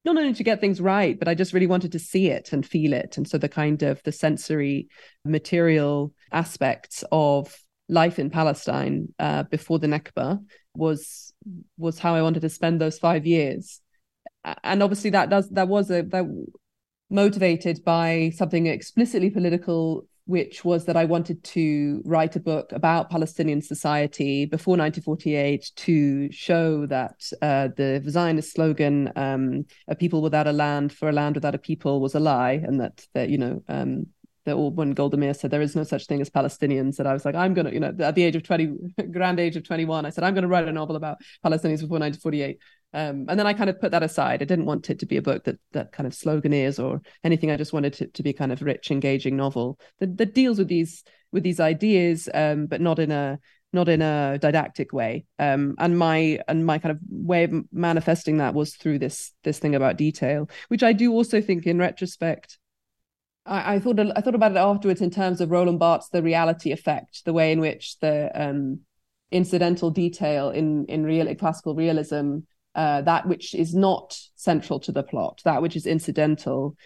[0.08, 2.66] not only to get things right, but I just really wanted to see it and
[2.66, 3.18] feel it.
[3.18, 4.88] And so the kind of the sensory
[5.26, 7.54] material aspects of
[7.90, 10.44] life in Palestine uh, before the Nakba
[10.74, 11.34] was
[11.78, 13.82] was how I wanted to spend those five years.
[14.64, 16.26] And obviously that does that was a that
[17.10, 23.10] motivated by something explicitly political which was that I wanted to write a book about
[23.10, 30.48] Palestinian society before 1948 to show that uh, the Zionist slogan um, "A people without
[30.48, 33.38] a land for a land without a people" was a lie, and that that you
[33.38, 34.08] know um,
[34.48, 37.26] that when Golda Meir said there is no such thing as Palestinians, that I was
[37.26, 40.10] like, I'm gonna, you know, at the age of 20, grand age of 21, I
[40.10, 42.58] said, I'm gonna write a novel about Palestinians before 1948.
[42.94, 44.42] Um, and then I kind of put that aside.
[44.42, 47.52] I didn't want it to be a book that that kind of sloganeers or anything.
[47.52, 50.68] I just wanted it to be kind of rich, engaging novel that, that deals with
[50.68, 53.40] these with these ideas, um, but not in a
[53.74, 55.26] not in a didactic way.
[55.38, 59.60] Um, and my and my kind of way of manifesting that was through this this
[59.60, 62.58] thing about detail, which I do also think in retrospect.
[63.46, 66.72] I, I thought I thought about it afterwards in terms of Roland Barthes' the reality
[66.72, 68.80] effect, the way in which the um,
[69.30, 72.40] incidental detail in in real classical realism
[72.78, 76.78] uh, that which is not central to the plot, that which is incidental,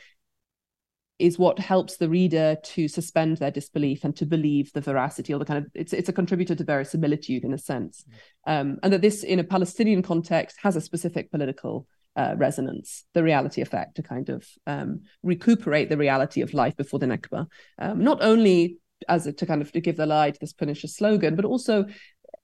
[1.20, 5.38] is what helps the reader to suspend their disbelief and to believe the veracity or
[5.38, 8.06] the kind of it's it's a contributor to verisimilitude in a sense,
[8.48, 8.62] mm.
[8.62, 11.86] um, and that this in a Palestinian context has a specific political
[12.16, 17.00] uh, resonance, the reality effect to kind of um, recuperate the reality of life before
[17.00, 17.48] the Nakba,
[17.80, 18.78] um, not only
[19.08, 21.86] as a, to kind of to give the lie to this pernicious slogan, but also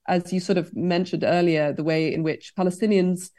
[0.08, 3.30] as you sort of mentioned earlier, the way in which Palestinians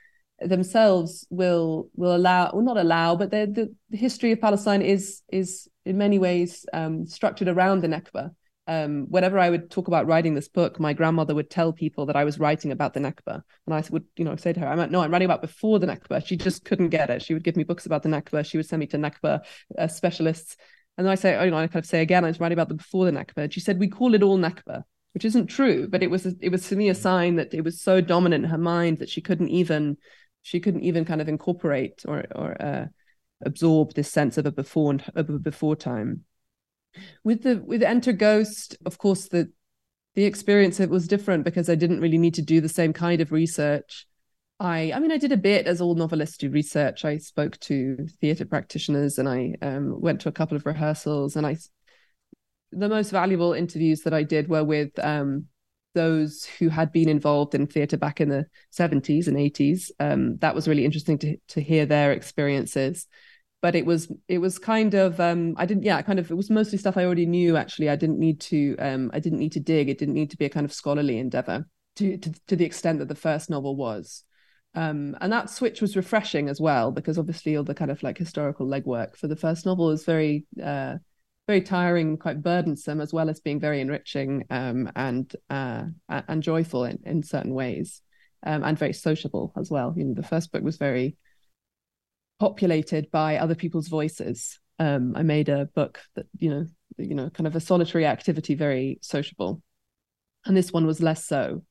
[0.41, 5.69] themselves will will allow or not allow, but the, the history of Palestine is is
[5.85, 8.31] in many ways um, structured around the Nakba.
[8.69, 12.17] um, whenever I would talk about writing this book, my grandmother would tell people that
[12.17, 13.43] I was writing about the Nakba.
[13.67, 15.87] And I would, you know, say to her, I'm no, I'm writing about before the
[15.87, 16.25] Nakba.
[16.25, 17.23] She just couldn't get it.
[17.23, 18.45] She would give me books about the Nakba.
[18.45, 19.41] She would send me to Nakba
[19.79, 20.57] uh, specialists.
[20.99, 22.57] And then I say, oh, you know, I kind of say again, I was writing
[22.57, 23.45] about the before the Nakba.
[23.45, 24.83] And she said, we call it all Nakba,
[25.15, 27.81] which isn't true, but it was, it was to me a sign that it was
[27.81, 29.97] so dominant in her mind that she couldn't even,
[30.43, 32.87] she couldn't even kind of incorporate or, or uh,
[33.45, 36.25] absorb this sense of a before, and of a before time.
[37.25, 39.53] With the with enter ghost of course the
[40.15, 43.21] the experience it was different because i didn't really need to do the same kind
[43.21, 44.07] of research.
[44.59, 47.05] I i mean i did a bit as all novelists do research.
[47.05, 51.47] I spoke to theater practitioners and i um, went to a couple of rehearsals and
[51.47, 51.57] i
[52.73, 55.47] the most valuable interviews that i did were with um,
[55.95, 59.91] those who had been involved in theatre back in the 70s and 80s.
[59.99, 63.07] Um, that was really interesting to to hear their experiences.
[63.61, 66.49] But it was it was kind of um i didn't yeah kind of it was
[66.49, 67.91] mostly stuff i already knew actually.
[67.91, 69.89] I didn't need to um i didn't need to dig.
[69.89, 71.67] It didn't need to be a kind of scholarly endeavor
[71.97, 74.23] to to, to the extent that the first novel was.
[74.75, 78.19] Um and that switch was refreshing as well because obviously all the kind of like
[78.19, 80.99] historical legwork for the first novel is very uh
[81.49, 86.85] very tiring quite burdensome as well as being very enriching um and uh and joyful
[86.85, 88.01] in, in certain ways
[88.47, 91.17] um and very sociable as well you know the first book was very
[92.39, 94.59] populated by other people's voices.
[94.79, 96.67] Um, I made a book that you know,
[96.97, 99.63] you know, kind of a solitary activity, very sociable,
[100.45, 101.65] and this one was less so.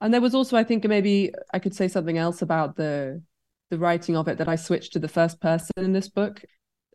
[0.00, 3.22] And there was also, I think, maybe I could say something else about the
[3.70, 6.42] the writing of it that I switched to the first person in this book.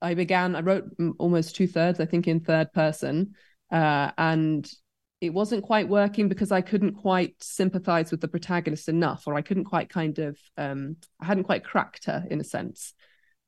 [0.02, 0.86] I began, I wrote
[1.18, 3.36] almost two thirds, I think, in third person,
[3.72, 4.70] uh, and
[5.22, 9.42] it wasn't quite working because I couldn't quite sympathize with the protagonist enough, or I
[9.42, 12.94] couldn't quite kind of, um, I hadn't quite cracked her in a sense.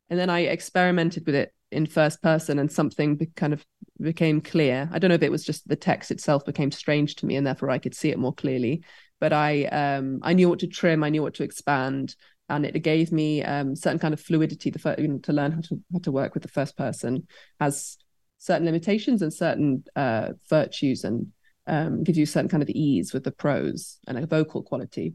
[0.09, 3.65] And then I experimented with it in first person, and something be- kind of
[3.99, 4.89] became clear.
[4.91, 7.47] I don't know if it was just the text itself became strange to me, and
[7.47, 8.83] therefore I could see it more clearly.
[9.21, 12.15] But I, um, I knew what to trim, I knew what to expand,
[12.51, 15.61] and it gave me um, certain kind of fluidity to, you know, to learn how
[15.61, 17.27] to how to work with the first person
[17.59, 17.97] has
[18.37, 21.27] certain limitations and certain uh, virtues and
[21.67, 25.13] um, gives you a certain kind of ease with the prose and a vocal quality.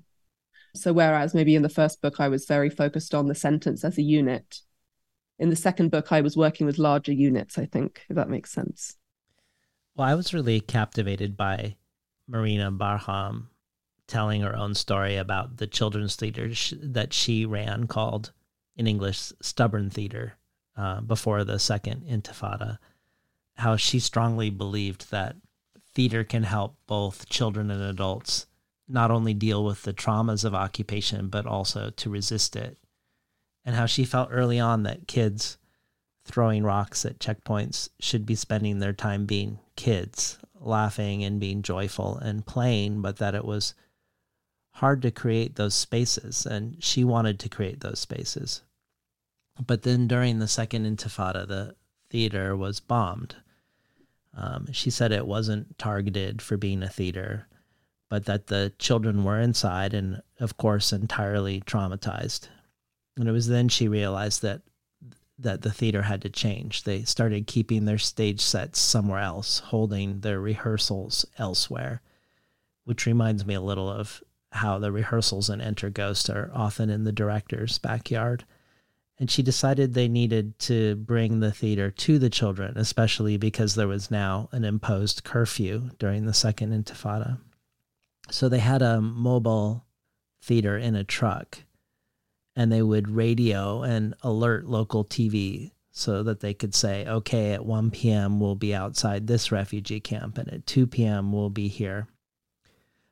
[0.75, 3.99] So, whereas maybe in the first book, I was very focused on the sentence as
[3.99, 4.61] a unit,
[5.39, 8.51] in the second book, I was working with larger units, I think, if that makes
[8.51, 8.97] sense.
[9.95, 11.77] Well, I was really captivated by
[12.27, 13.51] Marina Barham
[14.07, 16.51] telling her own story about the children's theater
[16.81, 18.33] that she ran called,
[18.77, 20.35] in English, Stubborn Theater,
[20.77, 22.79] uh, before the second Intifada.
[23.57, 25.37] How she strongly believed that
[25.95, 28.47] theater can help both children and adults
[28.89, 32.77] not only deal with the traumas of occupation, but also to resist it.
[33.65, 35.59] And how she felt early on that kids
[36.25, 42.17] throwing rocks at checkpoints should be spending their time being kids, laughing and being joyful
[42.19, 43.75] and playing, but that it was
[44.77, 46.45] hard to create those spaces.
[46.45, 48.63] And she wanted to create those spaces.
[49.65, 51.75] But then during the second intifada, the
[52.11, 53.37] theater was bombed.
[54.37, 57.49] Um, she said it wasn't targeted for being a theater,
[58.11, 62.49] but that the children were inside and, of course, entirely traumatized.
[63.17, 64.61] And it was then she realized that
[65.39, 66.85] that the theater had to change.
[66.85, 72.01] They started keeping their stage sets somewhere else, holding their rehearsals elsewhere,
[72.85, 74.23] which reminds me a little of
[74.57, 78.45] how the rehearsals in Enter Ghost are often in the director's backyard
[79.19, 83.89] and she decided they needed to bring the theater to the children, especially because there
[83.89, 87.39] was now an imposed curfew during the second intifada.
[88.31, 89.87] So they had a mobile
[90.43, 91.59] theater in a truck,
[92.55, 97.65] and they would radio and alert local TV so that they could say, okay, at
[97.65, 102.07] 1 p.m., we'll be outside this refugee camp, and at 2 p.m., we'll be here.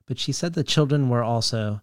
[0.07, 1.81] But she said the children were also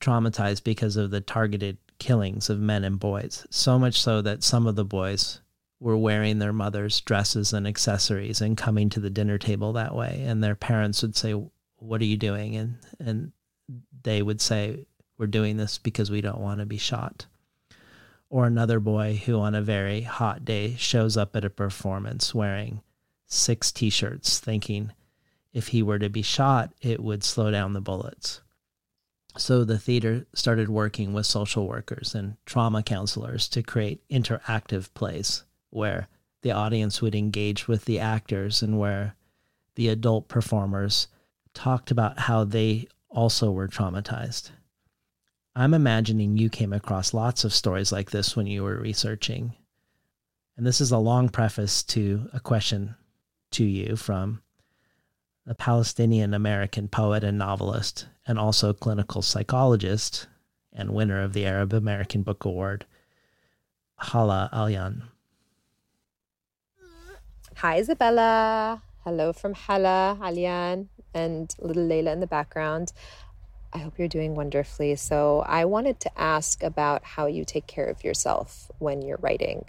[0.00, 4.66] traumatized because of the targeted killings of men and boys, so much so that some
[4.66, 5.40] of the boys
[5.80, 10.22] were wearing their mother's dresses and accessories and coming to the dinner table that way.
[10.26, 11.34] And their parents would say,
[11.76, 12.56] What are you doing?
[12.56, 13.32] And, and
[14.02, 14.86] they would say,
[15.18, 17.26] We're doing this because we don't want to be shot.
[18.30, 22.82] Or another boy who, on a very hot day, shows up at a performance wearing
[23.26, 24.92] six t shirts, thinking
[25.54, 28.42] if he were to be shot, it would slow down the bullets.
[29.38, 35.44] So the theater started working with social workers and trauma counselors to create interactive plays
[35.70, 36.08] where
[36.42, 39.16] the audience would engage with the actors and where
[39.76, 41.08] the adult performers
[41.52, 44.50] talked about how they also were traumatized.
[45.56, 49.54] I'm imagining you came across lots of stories like this when you were researching.
[50.56, 52.96] And this is a long preface to a question
[53.52, 54.42] to you from
[55.46, 60.26] a Palestinian American poet and novelist, and also clinical psychologist
[60.72, 62.86] and winner of the Arab American Book Award,
[63.96, 65.04] Hala Alyan.
[67.56, 68.82] Hi, Isabella.
[69.04, 72.92] Hello from Hala, Alyan, and little Layla in the background.
[73.72, 74.96] I hope you're doing wonderfully.
[74.96, 79.66] So, I wanted to ask about how you take care of yourself when you're writing.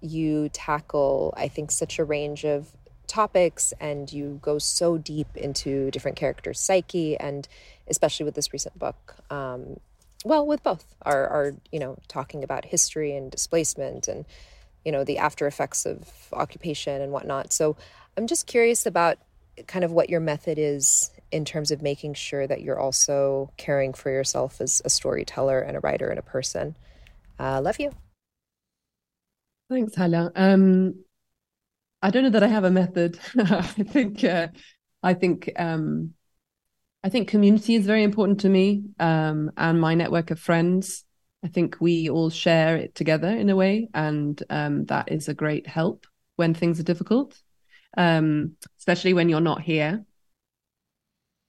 [0.00, 2.70] You tackle, I think, such a range of
[3.06, 7.48] topics and you go so deep into different characters' psyche, and
[7.88, 9.16] especially with this recent book.
[9.30, 9.80] Um,
[10.24, 14.24] well, with both, are, are, you know, talking about history and displacement and,
[14.84, 17.52] you know, the after effects of occupation and whatnot.
[17.52, 17.76] So,
[18.16, 19.18] I'm just curious about
[19.66, 23.92] kind of what your method is in terms of making sure that you're also caring
[23.92, 26.76] for yourself as a storyteller and a writer and a person.
[27.38, 27.92] Uh, love you.
[29.68, 30.30] Thanks, Hala.
[30.36, 31.04] Um,
[32.06, 33.18] I don't know that I have a method.
[33.36, 34.46] I think uh,
[35.02, 36.14] I think um,
[37.02, 41.04] I think community is very important to me um, and my network of friends.
[41.44, 45.34] I think we all share it together in a way, and um, that is a
[45.34, 46.06] great help
[46.36, 47.42] when things are difficult,
[47.96, 50.04] um, especially when you're not here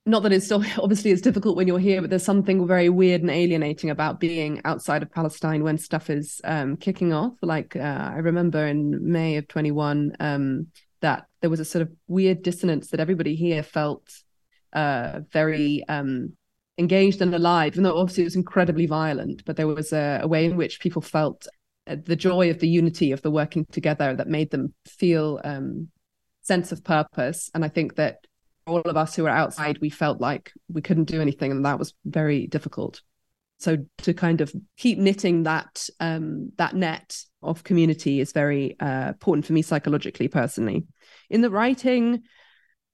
[0.07, 3.21] not that it's still obviously it's difficult when you're here, but there's something very weird
[3.21, 7.34] and alienating about being outside of Palestine when stuff is um, kicking off.
[7.41, 10.67] Like uh, I remember in May of 21 um,
[11.01, 14.09] that there was a sort of weird dissonance that everybody here felt
[14.73, 16.34] uh, very um,
[16.77, 19.43] engaged and alive, even though obviously it was incredibly violent.
[19.45, 21.47] But there was a, a way in which people felt
[21.85, 25.89] uh, the joy of the unity of the working together that made them feel um,
[26.41, 27.51] sense of purpose.
[27.53, 28.25] And I think that
[28.68, 31.80] all of us who were outside, we felt like we couldn't do anything, and that
[31.80, 33.02] was very difficult.
[33.60, 39.10] So to kind of keep knitting that um, that net of community is very uh,
[39.10, 40.85] important for me psychologically, personally.
[41.30, 42.23] In the writing,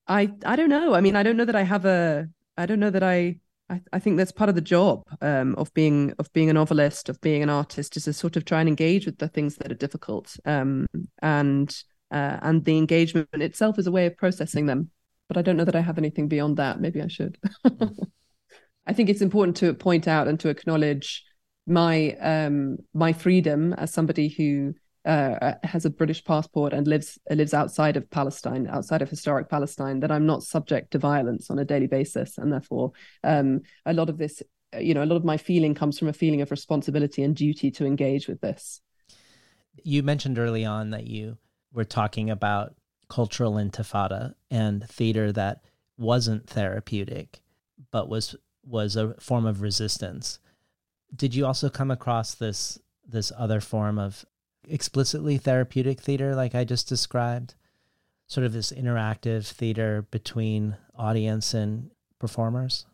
[0.08, 0.94] I I don't know.
[0.94, 2.28] I mean, I don't know that I have a.
[2.58, 3.40] I don't know that I.
[3.70, 7.10] I, I think that's part of the job um, of being of being a novelist,
[7.10, 9.72] of being an artist, is to sort of try and engage with the things that
[9.72, 10.86] are difficult, um,
[11.22, 11.76] and
[12.12, 14.92] uh, and the engagement itself is a way of processing them
[15.28, 16.80] but I don't know that I have anything beyond that.
[16.80, 17.38] Maybe I should.
[18.86, 21.24] I think it's important to point out and to acknowledge
[21.66, 24.74] my um my freedom as somebody who
[25.06, 30.00] uh, has a British passport and lives lives outside of Palestine, outside of historic Palestine,
[30.00, 32.94] that I'm not subject to violence on a daily basis, and therefore,
[33.24, 34.42] um, a lot of this,
[34.80, 37.70] you know, a lot of my feeling comes from a feeling of responsibility and duty
[37.72, 38.82] to engage with this.
[39.84, 41.38] You mentioned early on that you
[41.74, 42.74] were talking about
[43.14, 45.62] cultural intifada and theater that
[46.00, 47.44] wasn't therapeutic
[47.92, 48.36] but was
[48.66, 50.40] was a form of resistance.
[51.16, 54.26] Did you also come across this this other form of
[54.68, 57.54] explicitly therapeutic theater like i just described?
[58.26, 62.88] Sort of this interactive theater between audience and performers?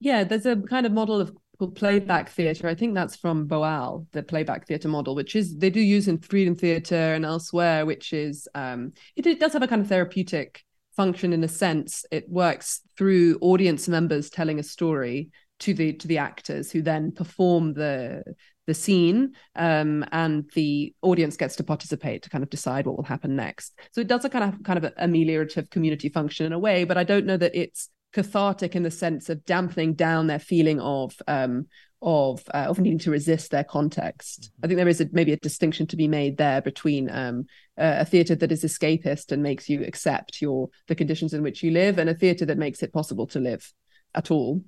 [0.00, 2.66] Yeah there's a kind of model of called playback theatre.
[2.66, 6.18] I think that's from Boal, the playback theatre model, which is they do use in
[6.18, 10.64] Freedom Theatre and elsewhere, which is um, it, it does have a kind of therapeutic
[10.96, 12.04] function in a sense.
[12.10, 15.30] It works through audience members telling a story
[15.60, 18.24] to the to the actors who then perform the
[18.66, 23.04] the scene um, and the audience gets to participate to kind of decide what will
[23.04, 26.58] happen next so it does a kind of kind of ameliorative community function in a
[26.58, 30.38] way but i don't know that it's cathartic in the sense of dampening down their
[30.38, 31.66] feeling of um,
[32.02, 34.42] of uh, of needing to resist their context.
[34.42, 34.64] Mm-hmm.
[34.64, 38.04] I think there is a, maybe a distinction to be made there between um, a
[38.04, 41.98] theatre that is escapist and makes you accept your the conditions in which you live,
[41.98, 43.72] and a theatre that makes it possible to live
[44.14, 44.62] at all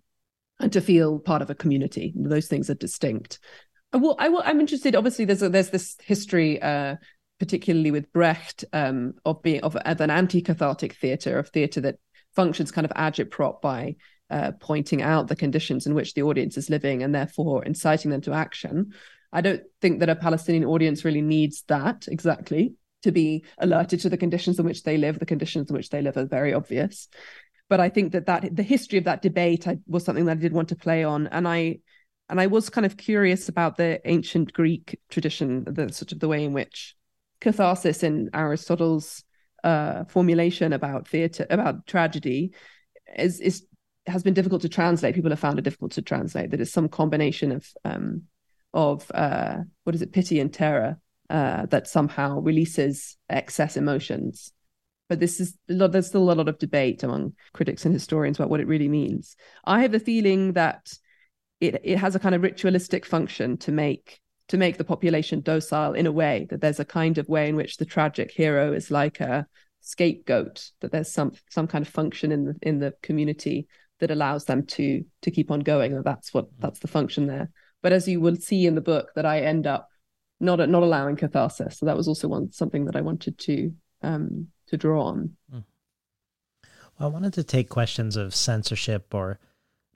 [0.61, 2.13] and to feel part of a community.
[2.17, 3.41] Those things are distinct.
[3.93, 4.97] Well, I, am interested.
[4.97, 6.63] Obviously, there's a, there's this history.
[6.63, 6.97] Uh,
[7.41, 11.99] particularly with Brecht, um, of being of, of an anti-cathartic theatre, of theatre that
[12.35, 13.97] functions kind of agitprop by
[14.31, 18.21] uh, pointing out the conditions in which the audience is living and therefore inciting them
[18.23, 18.93] to action.
[19.33, 24.09] I don't think that a Palestinian audience really needs that exactly to be alerted to
[24.09, 25.19] the conditions in which they live.
[25.19, 27.09] The conditions in which they live are very obvious.
[27.69, 30.41] But I think that that the history of that debate I, was something that I
[30.41, 31.81] did want to play on, and I
[32.29, 36.29] and I was kind of curious about the ancient Greek tradition, the sort of the
[36.29, 36.95] way in which
[37.41, 39.24] catharsis in Aristotle's
[39.65, 42.53] uh, formulation about theatre about tragedy
[43.17, 43.67] is is
[44.07, 45.15] has been difficult to translate.
[45.15, 46.51] People have found it difficult to translate.
[46.51, 48.23] That it's some combination of um,
[48.73, 50.99] of uh, what is it, pity and terror
[51.31, 54.53] uh, that somehow releases excess emotions.
[55.09, 58.61] But this is there's still a lot of debate among critics and historians about what
[58.61, 59.37] it really means.
[59.65, 60.93] I have the feeling that
[61.61, 65.95] it it has a kind of ritualistic function to make to make the population docile
[65.95, 68.91] in a way that there's a kind of way in which the tragic hero is
[68.91, 69.47] like a
[69.81, 73.67] scapegoat that there's some some kind of function in the in the community
[74.01, 77.51] that allows them to to keep on going and that's what that's the function there.
[77.83, 79.89] But as you will see in the book that i end up
[80.41, 81.79] not not allowing catharsis.
[81.79, 83.73] So that was also one something that i wanted to
[84.03, 85.37] um to draw on.
[85.51, 85.65] Well,
[86.99, 89.39] i wanted to take questions of censorship or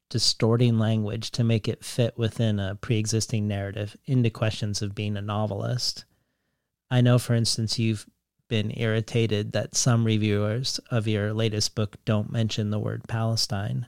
[0.09, 5.23] distorting language to make it fit within a pre-existing narrative into questions of being a
[5.23, 6.05] novelist
[6.91, 8.07] i know for instance you've
[8.49, 13.87] been irritated that some reviewers of your latest book don't mention the word Palestine.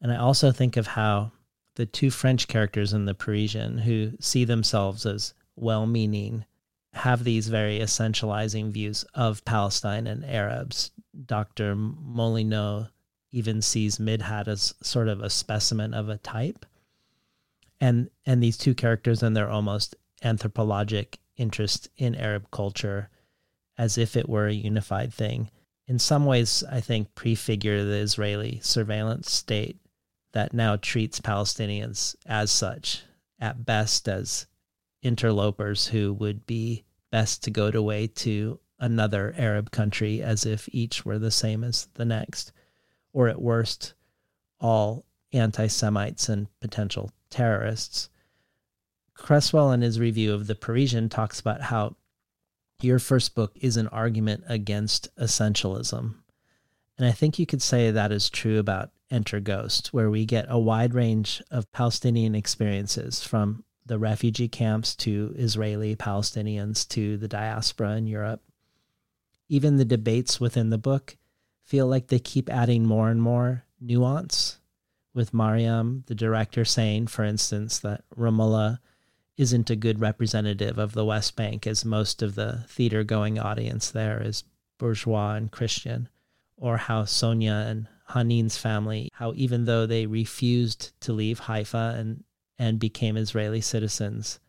[0.00, 1.32] And I also think of how
[1.76, 6.44] the two French characters in The Parisian, who see themselves as well meaning,
[6.94, 10.90] have these very essentializing views of Palestine and Arabs.
[11.26, 11.76] Dr.
[11.76, 12.88] Molineu
[13.30, 16.64] even sees Midhat as sort of a specimen of a type.
[17.80, 23.08] And and these two characters and their almost anthropologic interest in Arab culture
[23.76, 25.50] as if it were a unified thing.
[25.86, 29.78] In some ways, I think prefigure the Israeli surveillance state
[30.32, 33.04] that now treats Palestinians as such,
[33.40, 34.46] at best as
[35.02, 41.04] interlopers who would be best to go away to another Arab country as if each
[41.04, 42.52] were the same as the next,
[43.18, 43.94] or at worst,
[44.60, 48.10] all anti Semites and potential terrorists.
[49.12, 51.96] Creswell, in his review of The Parisian, talks about how
[52.80, 56.14] your first book is an argument against essentialism.
[56.96, 60.46] And I think you could say that is true about Enter Ghost, where we get
[60.48, 67.26] a wide range of Palestinian experiences from the refugee camps to Israeli Palestinians to the
[67.26, 68.42] diaspora in Europe.
[69.48, 71.16] Even the debates within the book
[71.68, 74.58] feel like they keep adding more and more nuance,
[75.12, 78.78] with Mariam, the director, saying, for instance, that Ramallah
[79.36, 83.90] isn't a good representative of the West Bank, as most of the theater going audience
[83.90, 84.44] there is
[84.78, 86.08] bourgeois and Christian,
[86.56, 92.24] or how Sonia and Haneen's family, how even though they refused to leave Haifa and,
[92.58, 94.40] and became Israeli citizens,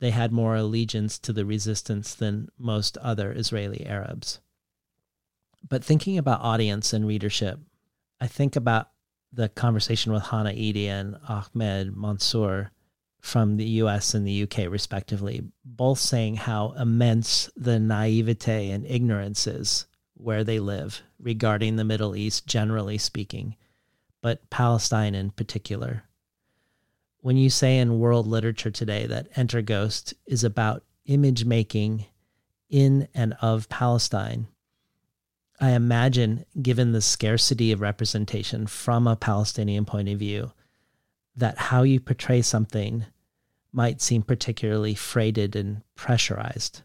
[0.00, 4.40] they had more allegiance to the resistance than most other Israeli Arabs.
[5.66, 7.58] But thinking about audience and readership,
[8.20, 8.90] I think about
[9.32, 12.70] the conversation with Hanna Eady and Ahmed Mansour
[13.20, 19.46] from the US and the UK, respectively, both saying how immense the naivete and ignorance
[19.46, 23.56] is where they live regarding the Middle East, generally speaking,
[24.20, 26.04] but Palestine in particular.
[27.20, 32.06] When you say in world literature today that Enter Ghost is about image making
[32.68, 34.48] in and of Palestine,
[35.60, 40.52] I imagine, given the scarcity of representation from a Palestinian point of view,
[41.36, 43.06] that how you portray something
[43.72, 46.82] might seem particularly freighted and pressurized.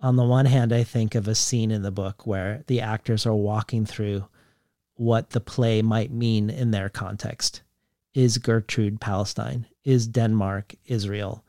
[0.00, 3.24] On the one hand, I think of a scene in the book where the actors
[3.24, 4.26] are walking through
[4.94, 7.62] what the play might mean in their context.
[8.14, 9.66] Is Gertrude Palestine?
[9.84, 11.44] Is Denmark Israel?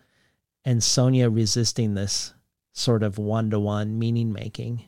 [0.64, 2.34] And Sonia resisting this
[2.72, 4.86] sort of one to one meaning making.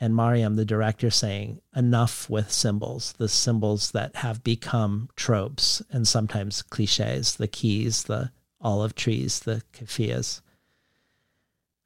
[0.00, 6.06] And Mariam, the director, saying, enough with symbols, the symbols that have become tropes and
[6.06, 10.40] sometimes cliches, the keys, the olive trees, the kafias.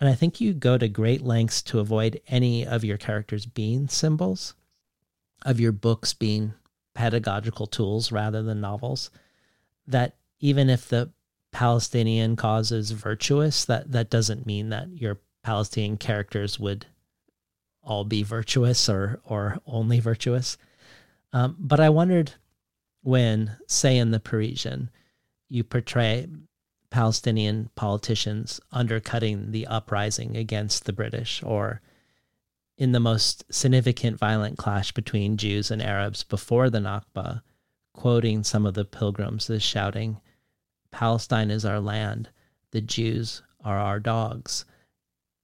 [0.00, 3.88] And I think you go to great lengths to avoid any of your characters being
[3.88, 4.54] symbols,
[5.44, 6.54] of your books being
[6.94, 9.10] pedagogical tools rather than novels.
[9.86, 11.10] That even if the
[11.50, 16.86] Palestinian cause is virtuous, that, that doesn't mean that your Palestinian characters would
[17.88, 20.58] all be virtuous or, or only virtuous.
[21.32, 22.34] Um, but I wondered
[23.02, 24.90] when, say, in The Parisian,
[25.48, 26.26] you portray
[26.90, 31.80] Palestinian politicians undercutting the uprising against the British, or
[32.76, 37.42] in the most significant violent clash between Jews and Arabs before the Nakba,
[37.94, 40.20] quoting some of the pilgrims as shouting,
[40.90, 42.28] Palestine is our land,
[42.70, 44.64] the Jews are our dogs.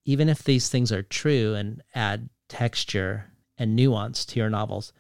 [0.05, 4.93] Even if these things are true and add texture and nuance to your novels,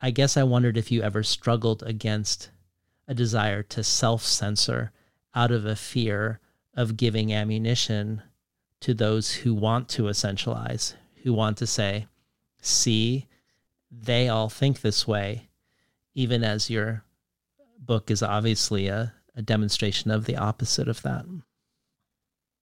[0.00, 2.50] I guess I wondered if you ever struggled against
[3.08, 4.92] a desire to self censor
[5.34, 6.38] out of a fear
[6.74, 8.22] of giving ammunition
[8.80, 12.06] to those who want to essentialize, who want to say,
[12.60, 13.26] see,
[13.90, 15.48] they all think this way,
[16.14, 17.04] even as your
[17.78, 21.24] book is obviously a, a demonstration of the opposite of that.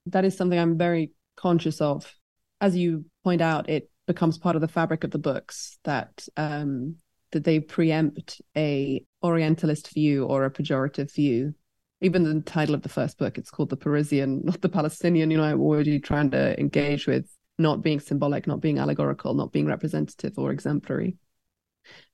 [0.06, 2.14] That is something I'm very conscious of.
[2.60, 6.96] As you point out, it becomes part of the fabric of the books that um,
[7.32, 11.54] that they preempt a Orientalist view or a pejorative view
[12.00, 15.30] even the title of the first book, it's called The Parisian, not the Palestinian.
[15.30, 19.52] You know, I'm already trying to engage with not being symbolic, not being allegorical, not
[19.52, 21.16] being representative or exemplary.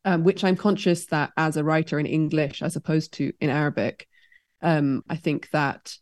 [0.05, 4.09] Um, which I'm conscious that as a writer in English, as opposed to in Arabic,
[4.63, 5.97] um, I think that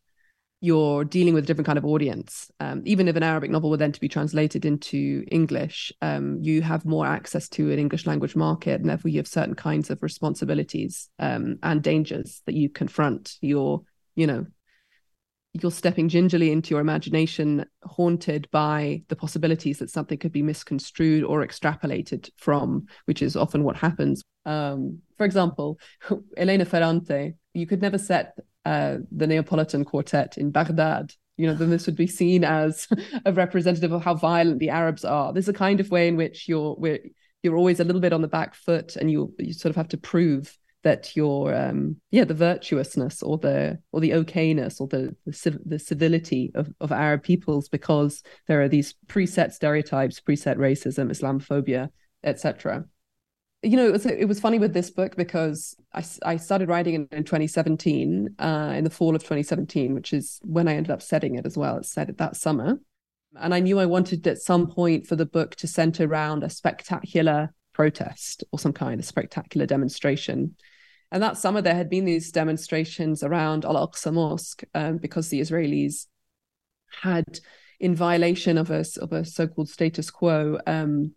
[0.64, 2.50] you're dealing with a different kind of audience.
[2.58, 6.62] Um, even if an Arabic novel were then to be translated into English, um, you
[6.62, 10.02] have more access to an English language market, and therefore you have certain kinds of
[10.02, 13.36] responsibilities um, and dangers that you confront.
[13.42, 13.82] You're,
[14.14, 14.46] you know,
[15.52, 21.24] you're stepping gingerly into your imagination, haunted by the possibilities that something could be misconstrued
[21.24, 24.22] or extrapolated from, which is often what happens.
[24.46, 25.78] Um, for example,
[26.38, 28.34] Elena Ferrante, you could never set
[28.64, 31.12] uh, the Neapolitan Quartet in Baghdad.
[31.36, 32.86] You know, then this would be seen as
[33.24, 35.32] a representative of how violent the Arabs are.
[35.32, 36.76] There's a kind of way in which you're
[37.42, 39.88] you're always a little bit on the back foot, and you you sort of have
[39.88, 45.14] to prove that you're um, yeah the virtuousness or the or the okayness or the
[45.26, 51.10] the, the civility of, of Arab peoples because there are these preset stereotypes, preset racism,
[51.10, 51.88] Islamophobia,
[52.22, 52.84] etc
[53.64, 56.94] you know, it was it was funny with this book because I, I started writing
[56.94, 61.02] in, in 2017, uh, in the fall of 2017, which is when I ended up
[61.02, 61.78] setting it as well.
[61.78, 62.78] It's set it that summer,
[63.40, 66.50] and I knew I wanted at some point for the book to center around a
[66.50, 70.54] spectacular protest or some kind of spectacular demonstration.
[71.10, 75.40] And that summer, there had been these demonstrations around Al Aqsa Mosque um, because the
[75.40, 76.06] Israelis
[77.02, 77.40] had,
[77.80, 81.12] in violation of a of a so-called status quo, um,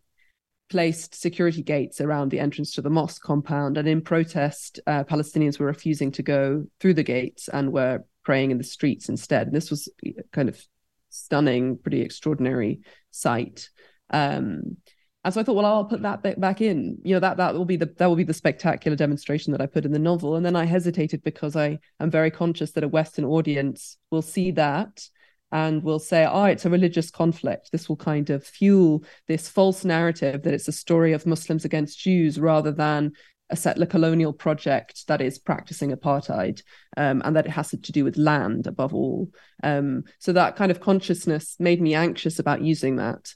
[0.69, 3.77] placed security gates around the entrance to the mosque compound.
[3.77, 8.51] And in protest, uh, Palestinians were refusing to go through the gates and were praying
[8.51, 9.47] in the streets instead.
[9.47, 9.89] And this was
[10.31, 10.61] kind of
[11.09, 12.81] stunning, pretty extraordinary
[13.11, 13.69] sight.
[14.09, 14.77] Um,
[15.23, 16.99] and so I thought, well, I'll put that back in.
[17.03, 19.65] You know, that that will be the that will be the spectacular demonstration that I
[19.65, 20.35] put in the novel.
[20.35, 24.51] And then I hesitated because I am very conscious that a Western audience will see
[24.51, 25.01] that
[25.51, 27.71] and will say, oh, it's a religious conflict.
[27.71, 31.99] This will kind of fuel this false narrative that it's a story of Muslims against
[31.99, 33.13] Jews rather than
[33.49, 36.61] a settler colonial project that is practicing apartheid
[36.97, 39.29] um, and that it has to do with land above all.
[39.63, 43.33] Um, so that kind of consciousness made me anxious about using that.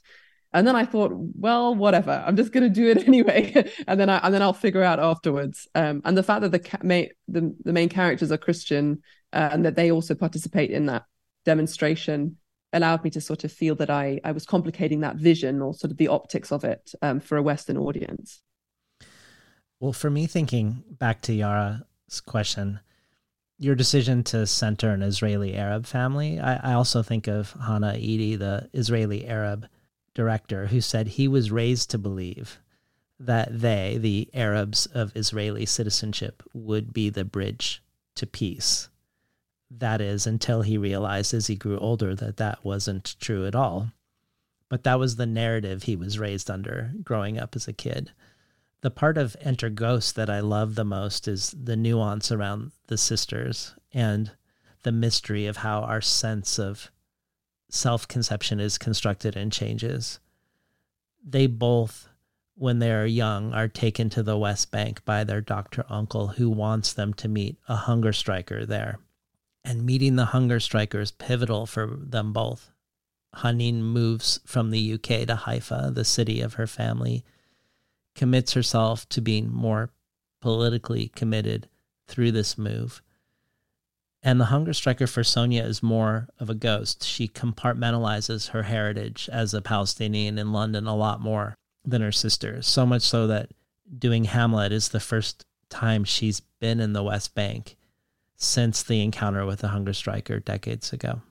[0.54, 2.22] And then I thought, well, whatever.
[2.26, 5.00] I'm just going to do it anyway, and then I and then I'll figure out
[5.00, 5.66] afterwards.
[5.74, 9.02] Um, and the fact that the, ca- the the main characters are Christian
[9.32, 11.04] uh, and that they also participate in that
[11.44, 12.36] demonstration
[12.72, 15.90] allowed me to sort of feel that I I was complicating that vision or sort
[15.90, 18.42] of the optics of it um, for a Western audience.
[19.80, 22.80] Well, for me, thinking back to Yara's question,
[23.58, 28.36] your decision to center an Israeli Arab family, I, I also think of Hanna Eady,
[28.36, 29.66] the Israeli Arab
[30.14, 32.60] director, who said he was raised to believe
[33.18, 37.82] that they, the Arabs of Israeli citizenship, would be the bridge
[38.16, 38.88] to peace
[39.78, 43.92] that is until he realized as he grew older that that wasn't true at all.
[44.68, 48.10] But that was the narrative he was raised under growing up as a kid.
[48.80, 52.98] The part of Enter Ghost that I love the most is the nuance around the
[52.98, 54.32] sisters and
[54.82, 56.90] the mystery of how our sense of
[57.68, 60.18] self conception is constructed and changes.
[61.24, 62.08] They both,
[62.56, 66.50] when they are young, are taken to the West Bank by their doctor uncle who
[66.50, 68.98] wants them to meet a hunger striker there
[69.64, 72.70] and meeting the hunger strikers pivotal for them both.
[73.36, 77.24] Haneen moves from the UK to Haifa, the city of her family,
[78.14, 79.90] commits herself to being more
[80.40, 81.68] politically committed
[82.06, 83.00] through this move.
[84.22, 87.02] And the hunger striker for Sonia is more of a ghost.
[87.04, 92.62] She compartmentalizes her heritage as a Palestinian in London a lot more than her sister,
[92.62, 93.50] so much so that
[93.98, 97.76] doing Hamlet is the first time she's been in the West Bank
[98.42, 101.22] since the encounter with the hunger striker decades ago.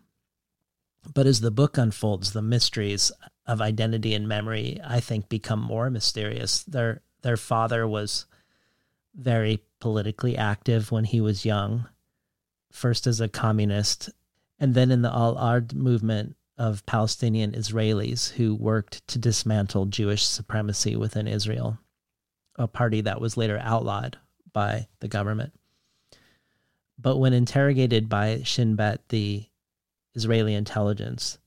[1.14, 3.12] But as the book unfolds, the mysteries
[3.46, 6.64] of identity and memory, I think, become more mysterious.
[6.64, 8.26] Their their father was
[9.14, 11.88] very politically active when he was young,
[12.72, 14.10] first as a communist,
[14.60, 20.26] and then in the Al Ard movement of Palestinian Israelis who worked to dismantle Jewish
[20.26, 21.80] supremacy within Israel,
[22.56, 24.18] a party that was later outlawed
[24.54, 25.54] by the government.
[27.02, 29.48] But when interrogated by Shin Bet, the
[30.14, 31.40] Israeli intelligence,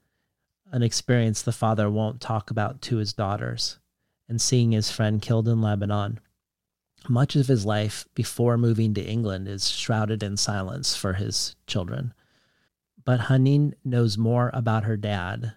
[0.72, 3.78] an experience the father won't talk about to his daughters,
[4.28, 6.18] and seeing his friend killed in Lebanon,
[7.08, 12.14] much of his life before moving to England is shrouded in silence for his children.
[13.04, 15.52] But Haneen knows more about her dad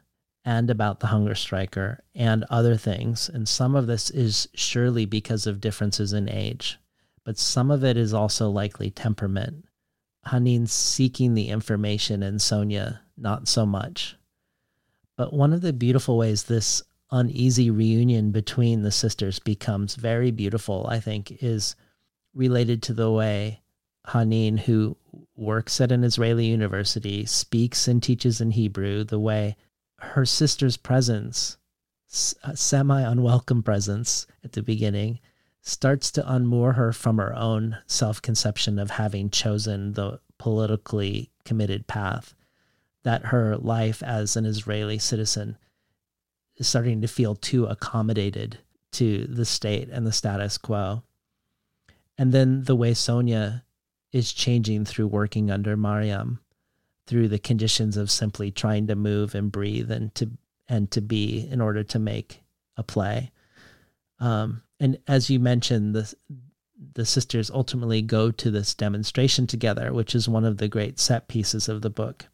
[0.46, 5.48] and about the hunger striker and other things, and some of this is surely because
[5.48, 6.78] of differences in age,
[7.24, 9.67] but some of it is also likely temperament
[10.28, 14.16] Haneen seeking the information and Sonia not so much.
[15.16, 20.86] But one of the beautiful ways this uneasy reunion between the sisters becomes very beautiful,
[20.88, 21.76] I think, is
[22.34, 23.62] related to the way
[24.08, 24.96] Haneen, who
[25.36, 29.58] works at an Israeli university, speaks and teaches in Hebrew, the way
[30.00, 31.58] her sister's presence,
[32.08, 35.20] semi unwelcome presence at the beginning,
[35.68, 41.86] starts to unmoor her from her own self conception of having chosen the politically committed
[41.88, 42.34] path.
[43.04, 45.58] That her life as an Israeli citizen
[46.56, 48.60] is starting to feel too accommodated
[48.94, 51.04] to the state and the status quo.
[52.18, 53.64] And then the way Sonia
[54.12, 56.40] is changing through working under Mariam,
[57.06, 60.32] through the conditions of simply trying to move and breathe and to
[60.70, 62.42] and to be in order to make
[62.78, 63.32] a play.
[64.20, 66.14] Um, and as you mentioned, the
[66.94, 71.28] the sisters ultimately go to this demonstration together, which is one of the great set
[71.28, 72.28] pieces of the book,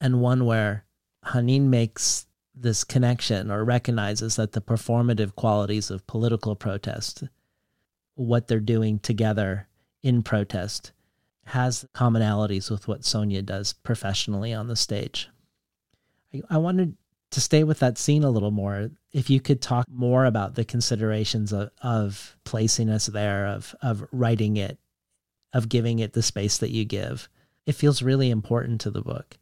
[0.00, 0.84] and one where
[1.26, 7.24] Haneen makes this connection or recognizes that the performative qualities of political protest,
[8.14, 9.68] what they're doing together
[10.02, 10.92] in protest,
[11.46, 15.28] has commonalities with what Sonia does professionally on the stage.
[16.34, 16.96] I, I wanted
[17.36, 20.64] to stay with that scene a little more, if you could talk more about the
[20.64, 24.78] considerations of, of placing us there, of of writing it,
[25.52, 27.28] of giving it the space that you give.
[27.66, 29.36] It feels really important to the book,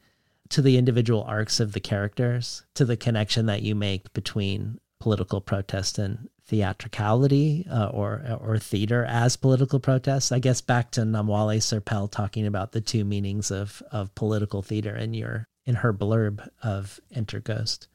[0.48, 5.40] to the individual arcs of the characters, to the connection that you make between political
[5.40, 10.32] protest and theatricality uh, or or theater as political protest.
[10.32, 14.96] I guess back to Namwali Serpell talking about the two meanings of of political theater
[14.96, 17.88] in your in her blurb of Enter Ghost.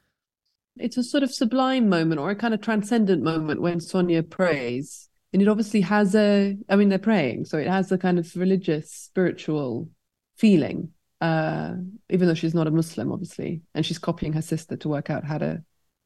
[0.78, 5.10] It's a sort of sublime moment or a kind of transcendent moment when Sonia prays.
[5.34, 8.36] And it obviously has a, I mean, they're praying, so it has a kind of
[8.36, 9.90] religious, spiritual
[10.38, 10.92] feeling,
[11.22, 11.74] uh,
[12.10, 15.24] even though she's not a Muslim, obviously, and she's copying her sister to work out
[15.24, 15.64] how to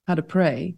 [0.08, 0.76] how to pray.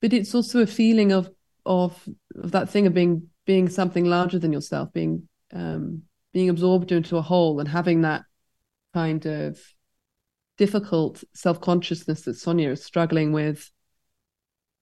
[0.00, 1.28] But it's also a feeling of
[1.64, 6.02] of, of that thing of being being something larger than yourself, being um,
[6.32, 8.22] being absorbed into a whole, and having that
[8.94, 9.58] kind of
[10.56, 13.70] difficult self consciousness that Sonia is struggling with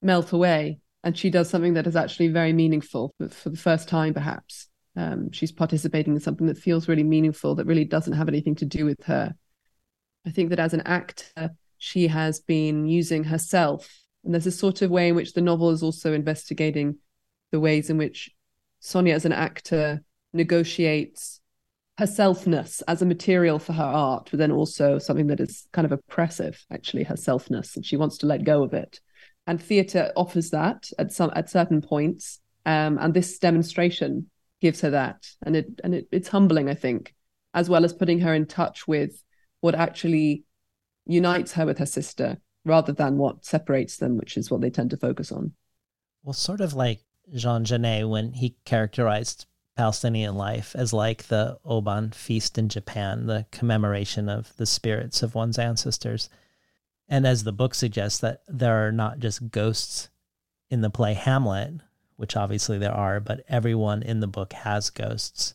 [0.03, 0.81] melt away.
[1.03, 4.69] And she does something that is actually very meaningful for the first time, perhaps.
[4.97, 8.65] Um, she's participating in something that feels really meaningful, that really doesn't have anything to
[8.65, 9.35] do with her.
[10.27, 14.03] I think that as an actor, she has been using herself.
[14.25, 16.97] And there's a sort of way in which the novel is also investigating
[17.53, 18.31] the ways in which
[18.81, 20.03] Sonia, as an actor,
[20.33, 21.41] negotiates
[21.99, 25.85] her selfness as a material for her art, but then also something that is kind
[25.85, 29.01] of oppressive, actually, her selfness, and she wants to let go of it.
[29.47, 34.31] And theatre offers that at some at certain points, um, and this demonstration
[34.61, 37.15] gives her that, and it and it, it's humbling, I think,
[37.53, 39.23] as well as putting her in touch with
[39.61, 40.45] what actually
[41.07, 44.91] unites her with her sister, rather than what separates them, which is what they tend
[44.91, 45.53] to focus on.
[46.25, 47.01] Well, sort of like
[47.35, 49.47] Jean Genet when he characterized
[49.77, 55.35] Palestinian life as like the Obon feast in Japan, the commemoration of the spirits of
[55.35, 56.29] one's ancestors.
[57.09, 60.09] And as the book suggests, that there are not just ghosts
[60.71, 61.75] in the play Hamlet,
[62.17, 65.55] which obviously there are, but everyone in the book has ghosts.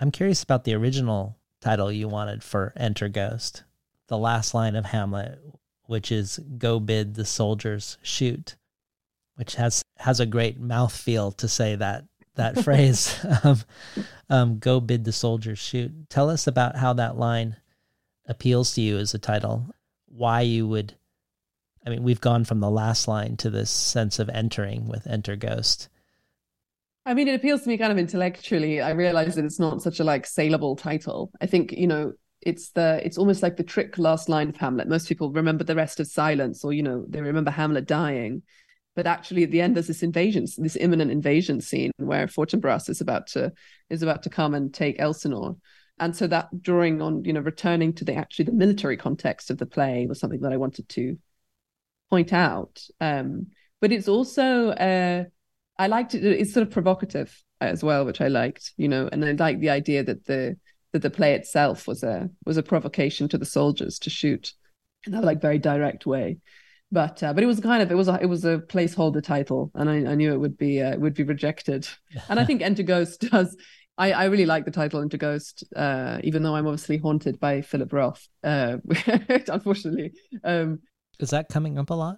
[0.00, 3.62] I'm curious about the original title you wanted for Enter Ghost,
[4.08, 5.38] the last line of Hamlet,
[5.86, 8.56] which is Go bid the soldiers shoot,
[9.36, 13.58] which has has a great mouth feel to say that that phrase um,
[14.30, 15.92] um, go bid the soldiers shoot.
[16.08, 17.56] Tell us about how that line
[18.26, 19.74] appeals to you as a title.
[20.06, 20.94] Why you would
[21.84, 25.36] i mean we've gone from the last line to this sense of entering with enter
[25.36, 25.88] ghost.
[27.04, 28.80] I mean it appeals to me kind of intellectually.
[28.80, 31.32] I realize that it's not such a like saleable title.
[31.40, 34.88] I think you know it's the it's almost like the trick last line of hamlet.
[34.88, 38.42] Most people remember the rest of silence or you know they remember hamlet dying
[38.94, 43.00] but actually at the end there's this invasion this imminent invasion scene where fortinbras is
[43.00, 43.52] about to
[43.90, 45.56] is about to come and take elsinore.
[45.98, 49.58] And so that drawing on you know returning to the actually the military context of
[49.58, 51.16] the play was something that i wanted to
[52.10, 52.82] point out.
[53.00, 53.48] Um,
[53.82, 55.24] but it's also uh,
[55.78, 59.24] i liked it it's sort of provocative as well which i liked you know and
[59.24, 60.56] i like the idea that the
[60.92, 64.52] that the play itself was a was a provocation to the soldiers to shoot
[65.06, 66.38] in that like very direct way
[66.92, 69.72] but uh, but it was kind of it was a, it was a placeholder title,
[69.74, 71.88] and I, I knew it would be uh, would be rejected.
[72.28, 73.56] and I think Enter Ghost does.
[73.98, 77.62] I, I really like the title Enter Ghost, uh, even though I'm obviously haunted by
[77.62, 78.26] Philip Roth.
[78.44, 78.76] Uh,
[79.48, 80.12] unfortunately,
[80.44, 80.80] um,
[81.18, 82.16] is that coming up a lot?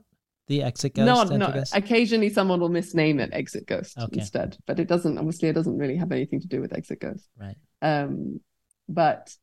[0.48, 1.30] The Exit Ghost.
[1.30, 1.52] No, no.
[1.52, 1.74] Ghost?
[1.74, 4.20] Occasionally, someone will misname it Exit Ghost okay.
[4.20, 5.18] instead, but it doesn't.
[5.18, 7.28] Obviously, it doesn't really have anything to do with Exit Ghost.
[7.38, 7.56] Right.
[7.80, 8.40] Um,
[8.88, 9.34] but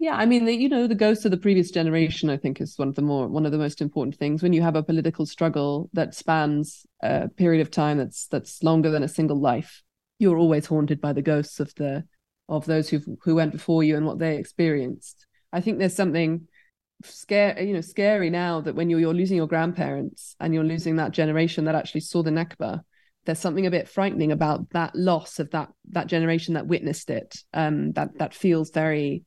[0.00, 2.78] Yeah, I mean, the, you know, the ghost of the previous generation, I think, is
[2.78, 4.42] one of the more one of the most important things.
[4.42, 8.90] When you have a political struggle that spans a period of time that's that's longer
[8.90, 9.82] than a single life,
[10.18, 12.04] you're always haunted by the ghosts of the
[12.48, 15.26] of those who who went before you and what they experienced.
[15.52, 16.48] I think there's something
[17.04, 20.96] scare you know scary now that when you're you're losing your grandparents and you're losing
[20.96, 22.80] that generation that actually saw the Nakba,
[23.26, 27.36] there's something a bit frightening about that loss of that that generation that witnessed it.
[27.52, 29.24] Um, that that feels very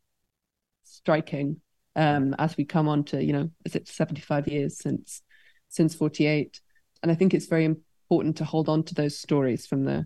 [0.93, 1.59] striking
[1.95, 5.21] um, as we come on to you know is it 75 years since
[5.69, 6.59] since 48
[7.01, 10.05] and i think it's very important to hold on to those stories from the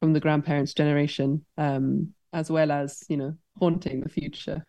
[0.00, 4.64] from the grandparents generation um, as well as you know haunting the future.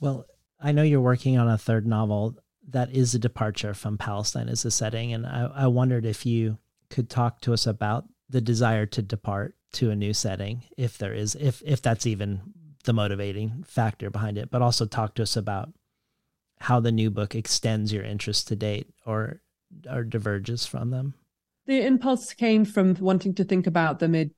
[0.00, 0.26] Well
[0.60, 2.36] i know you're working on a third novel
[2.68, 6.58] that is a departure from palestine as a setting and I, I wondered if you
[6.90, 11.14] could talk to us about the desire to depart to a new setting if there
[11.14, 12.40] is if if that's even
[12.84, 15.70] the motivating factor behind it, but also talk to us about
[16.60, 19.40] how the new book extends your interest to date or
[19.90, 21.14] or diverges from them.
[21.66, 24.32] The impulse came from wanting to think about the mid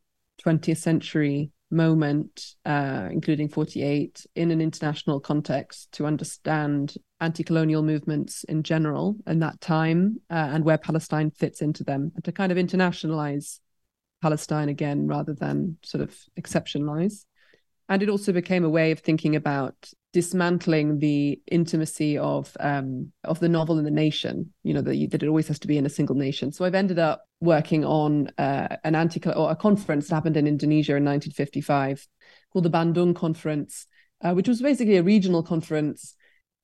[0.45, 8.45] 20th century moment, uh, including 48, in an international context to understand anti colonial movements
[8.45, 12.53] in general in that time uh, and where Palestine fits into them, and to kind
[12.53, 13.61] of internationalize
[14.23, 17.25] Palestine again rather than sort of exceptionalize.
[17.89, 19.75] And it also became a way of thinking about
[20.15, 24.53] dismantling the intimacy of um, of the novel and the nation.
[24.63, 26.53] You know that, that it always has to be in a single nation.
[26.53, 30.47] So I've ended up working on uh, an anti or a conference that happened in
[30.47, 32.07] Indonesia in 1955
[32.53, 33.87] called the Bandung Conference,
[34.23, 36.15] uh, which was basically a regional conference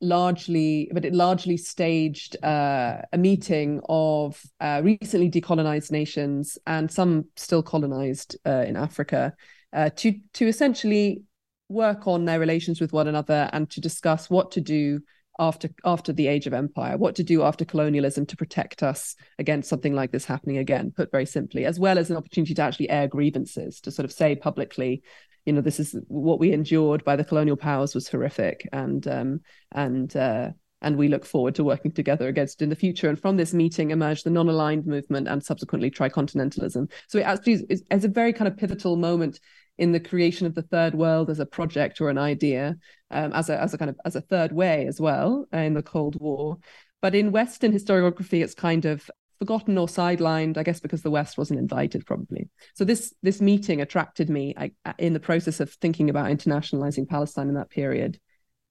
[0.01, 7.27] largely, but it largely staged uh, a meeting of uh, recently decolonized nations and some
[7.37, 9.35] still colonized uh, in Africa
[9.73, 11.23] uh, to to essentially
[11.69, 15.01] work on their relations with one another and to discuss what to do
[15.39, 19.69] after after the age of empire what to do after colonialism to protect us against
[19.69, 22.91] something like this happening again put very simply as well as an opportunity to actually
[22.91, 25.03] air grievances to sort of say publicly
[25.47, 29.41] you know this is what we endured by the colonial powers was horrific and um,
[29.73, 30.51] and uh,
[30.83, 33.09] and we look forward to working together against it in the future.
[33.09, 36.91] And from this meeting emerged the non-aligned movement and subsequently tricontinentalism.
[37.07, 39.41] So it actually is, is a very kind of pivotal moment
[39.81, 42.77] in the creation of the third world as a project or an idea,
[43.11, 45.73] um, as a as a kind of as a third way as well uh, in
[45.73, 46.59] the Cold War.
[47.01, 51.39] But in Western historiography, it's kind of forgotten or sidelined, I guess, because the West
[51.39, 52.51] wasn't invited, probably.
[52.75, 57.49] So this this meeting attracted me I, in the process of thinking about internationalizing Palestine
[57.49, 58.21] in that period,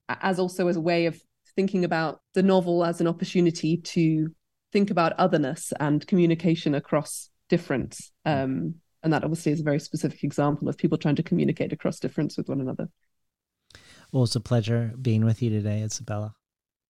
[0.07, 1.19] as also as a way of
[1.56, 4.30] thinking about the novel as an opportunity to
[4.72, 8.11] think about otherness and communication across difference.
[8.26, 12.00] Um, and that obviously is a very specific example of people trying to communicate across
[12.00, 12.90] difference with one another.
[14.12, 16.36] Well, it's a pleasure being with you today, Isabella.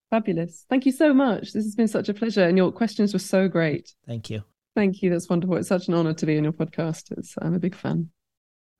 [0.10, 0.65] Fabulous.
[0.69, 1.53] Thank you so much.
[1.53, 2.44] This has been such a pleasure.
[2.44, 3.94] And your questions were so great.
[4.07, 4.44] Thank you.
[4.76, 5.10] Thank you.
[5.10, 5.57] That's wonderful.
[5.57, 7.11] It's such an honor to be on your podcast.
[7.18, 8.10] It's, I'm a big fan.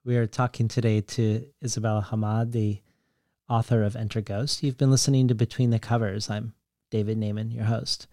[0.06, 2.82] We are talking today to Isabella Hammad, the
[3.50, 4.64] author of Enter Ghost.
[4.64, 6.30] You've been listening to Between the Covers.
[6.30, 6.54] I'm
[6.90, 8.08] David Naimon, your host.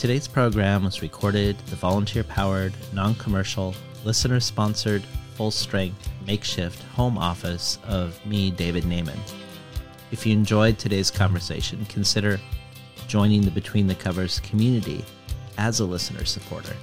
[0.00, 5.04] Today's program was recorded the volunteer powered, non commercial, listener sponsored,
[5.34, 9.18] full strength, makeshift home office of me, David Naimon.
[10.10, 12.40] If you enjoyed today's conversation, consider
[13.08, 15.04] joining the Between the Covers community
[15.58, 16.74] as a listener supporter.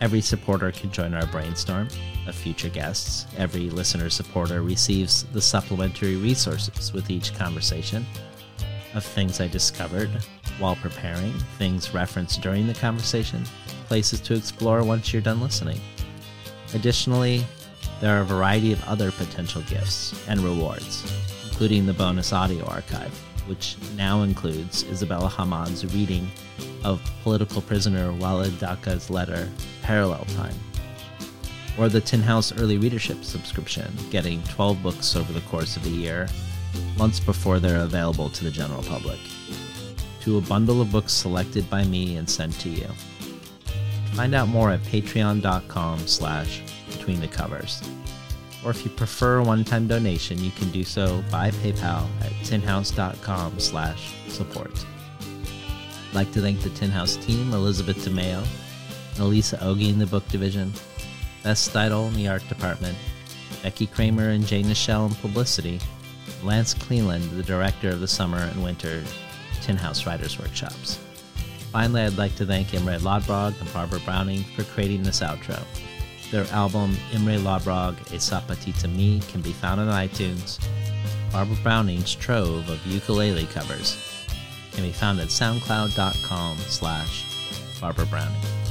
[0.00, 1.88] Every supporter can join our brainstorm
[2.26, 3.26] of future guests.
[3.36, 8.06] Every listener supporter receives the supplementary resources with each conversation
[8.94, 10.10] of things I discovered
[10.58, 13.44] while preparing, things referenced during the conversation,
[13.86, 15.80] places to explore once you're done listening.
[16.74, 17.44] Additionally,
[18.00, 21.04] there are a variety of other potential gifts and rewards,
[21.44, 23.12] including the bonus audio archive,
[23.46, 26.28] which now includes Isabella Hammad's reading
[26.82, 29.48] of political prisoner Walid Daqqa's letter,
[29.82, 30.54] Parallel Time,
[31.78, 35.90] or the Tin House Early Readership subscription, getting 12 books over the course of a
[35.90, 36.28] year,
[36.96, 39.18] months before they're available to the general public
[40.24, 42.88] to a bundle of books selected by me and sent to you.
[44.14, 47.82] Find out more at patreon.com slash between the covers.
[48.64, 53.60] Or if you prefer a one-time donation, you can do so by PayPal at tinhouse.com
[53.60, 54.72] slash support.
[56.08, 58.46] I'd like to thank the Tin House team, Elizabeth DeMeo,
[59.16, 60.72] Alyssa Ogi in the book division,
[61.42, 62.96] Beth Steidle in the art department,
[63.62, 65.80] Becky Kraemer and Jane Nichelle in publicity,
[66.42, 69.02] Lance Cleland, the director of the summer and winter
[69.64, 70.98] Tin House Writers Workshops.
[71.72, 75.58] Finally, I'd like to thank Imre Lodbrog and Barbara Browning for creating this outro.
[76.30, 80.62] Their album Imre Lodbrog A Sapatita Me can be found on iTunes.
[81.32, 83.96] Barbara Browning's trove of ukulele covers
[84.72, 87.24] can be found at soundcloud.com slash
[87.80, 88.63] Barbara Browning.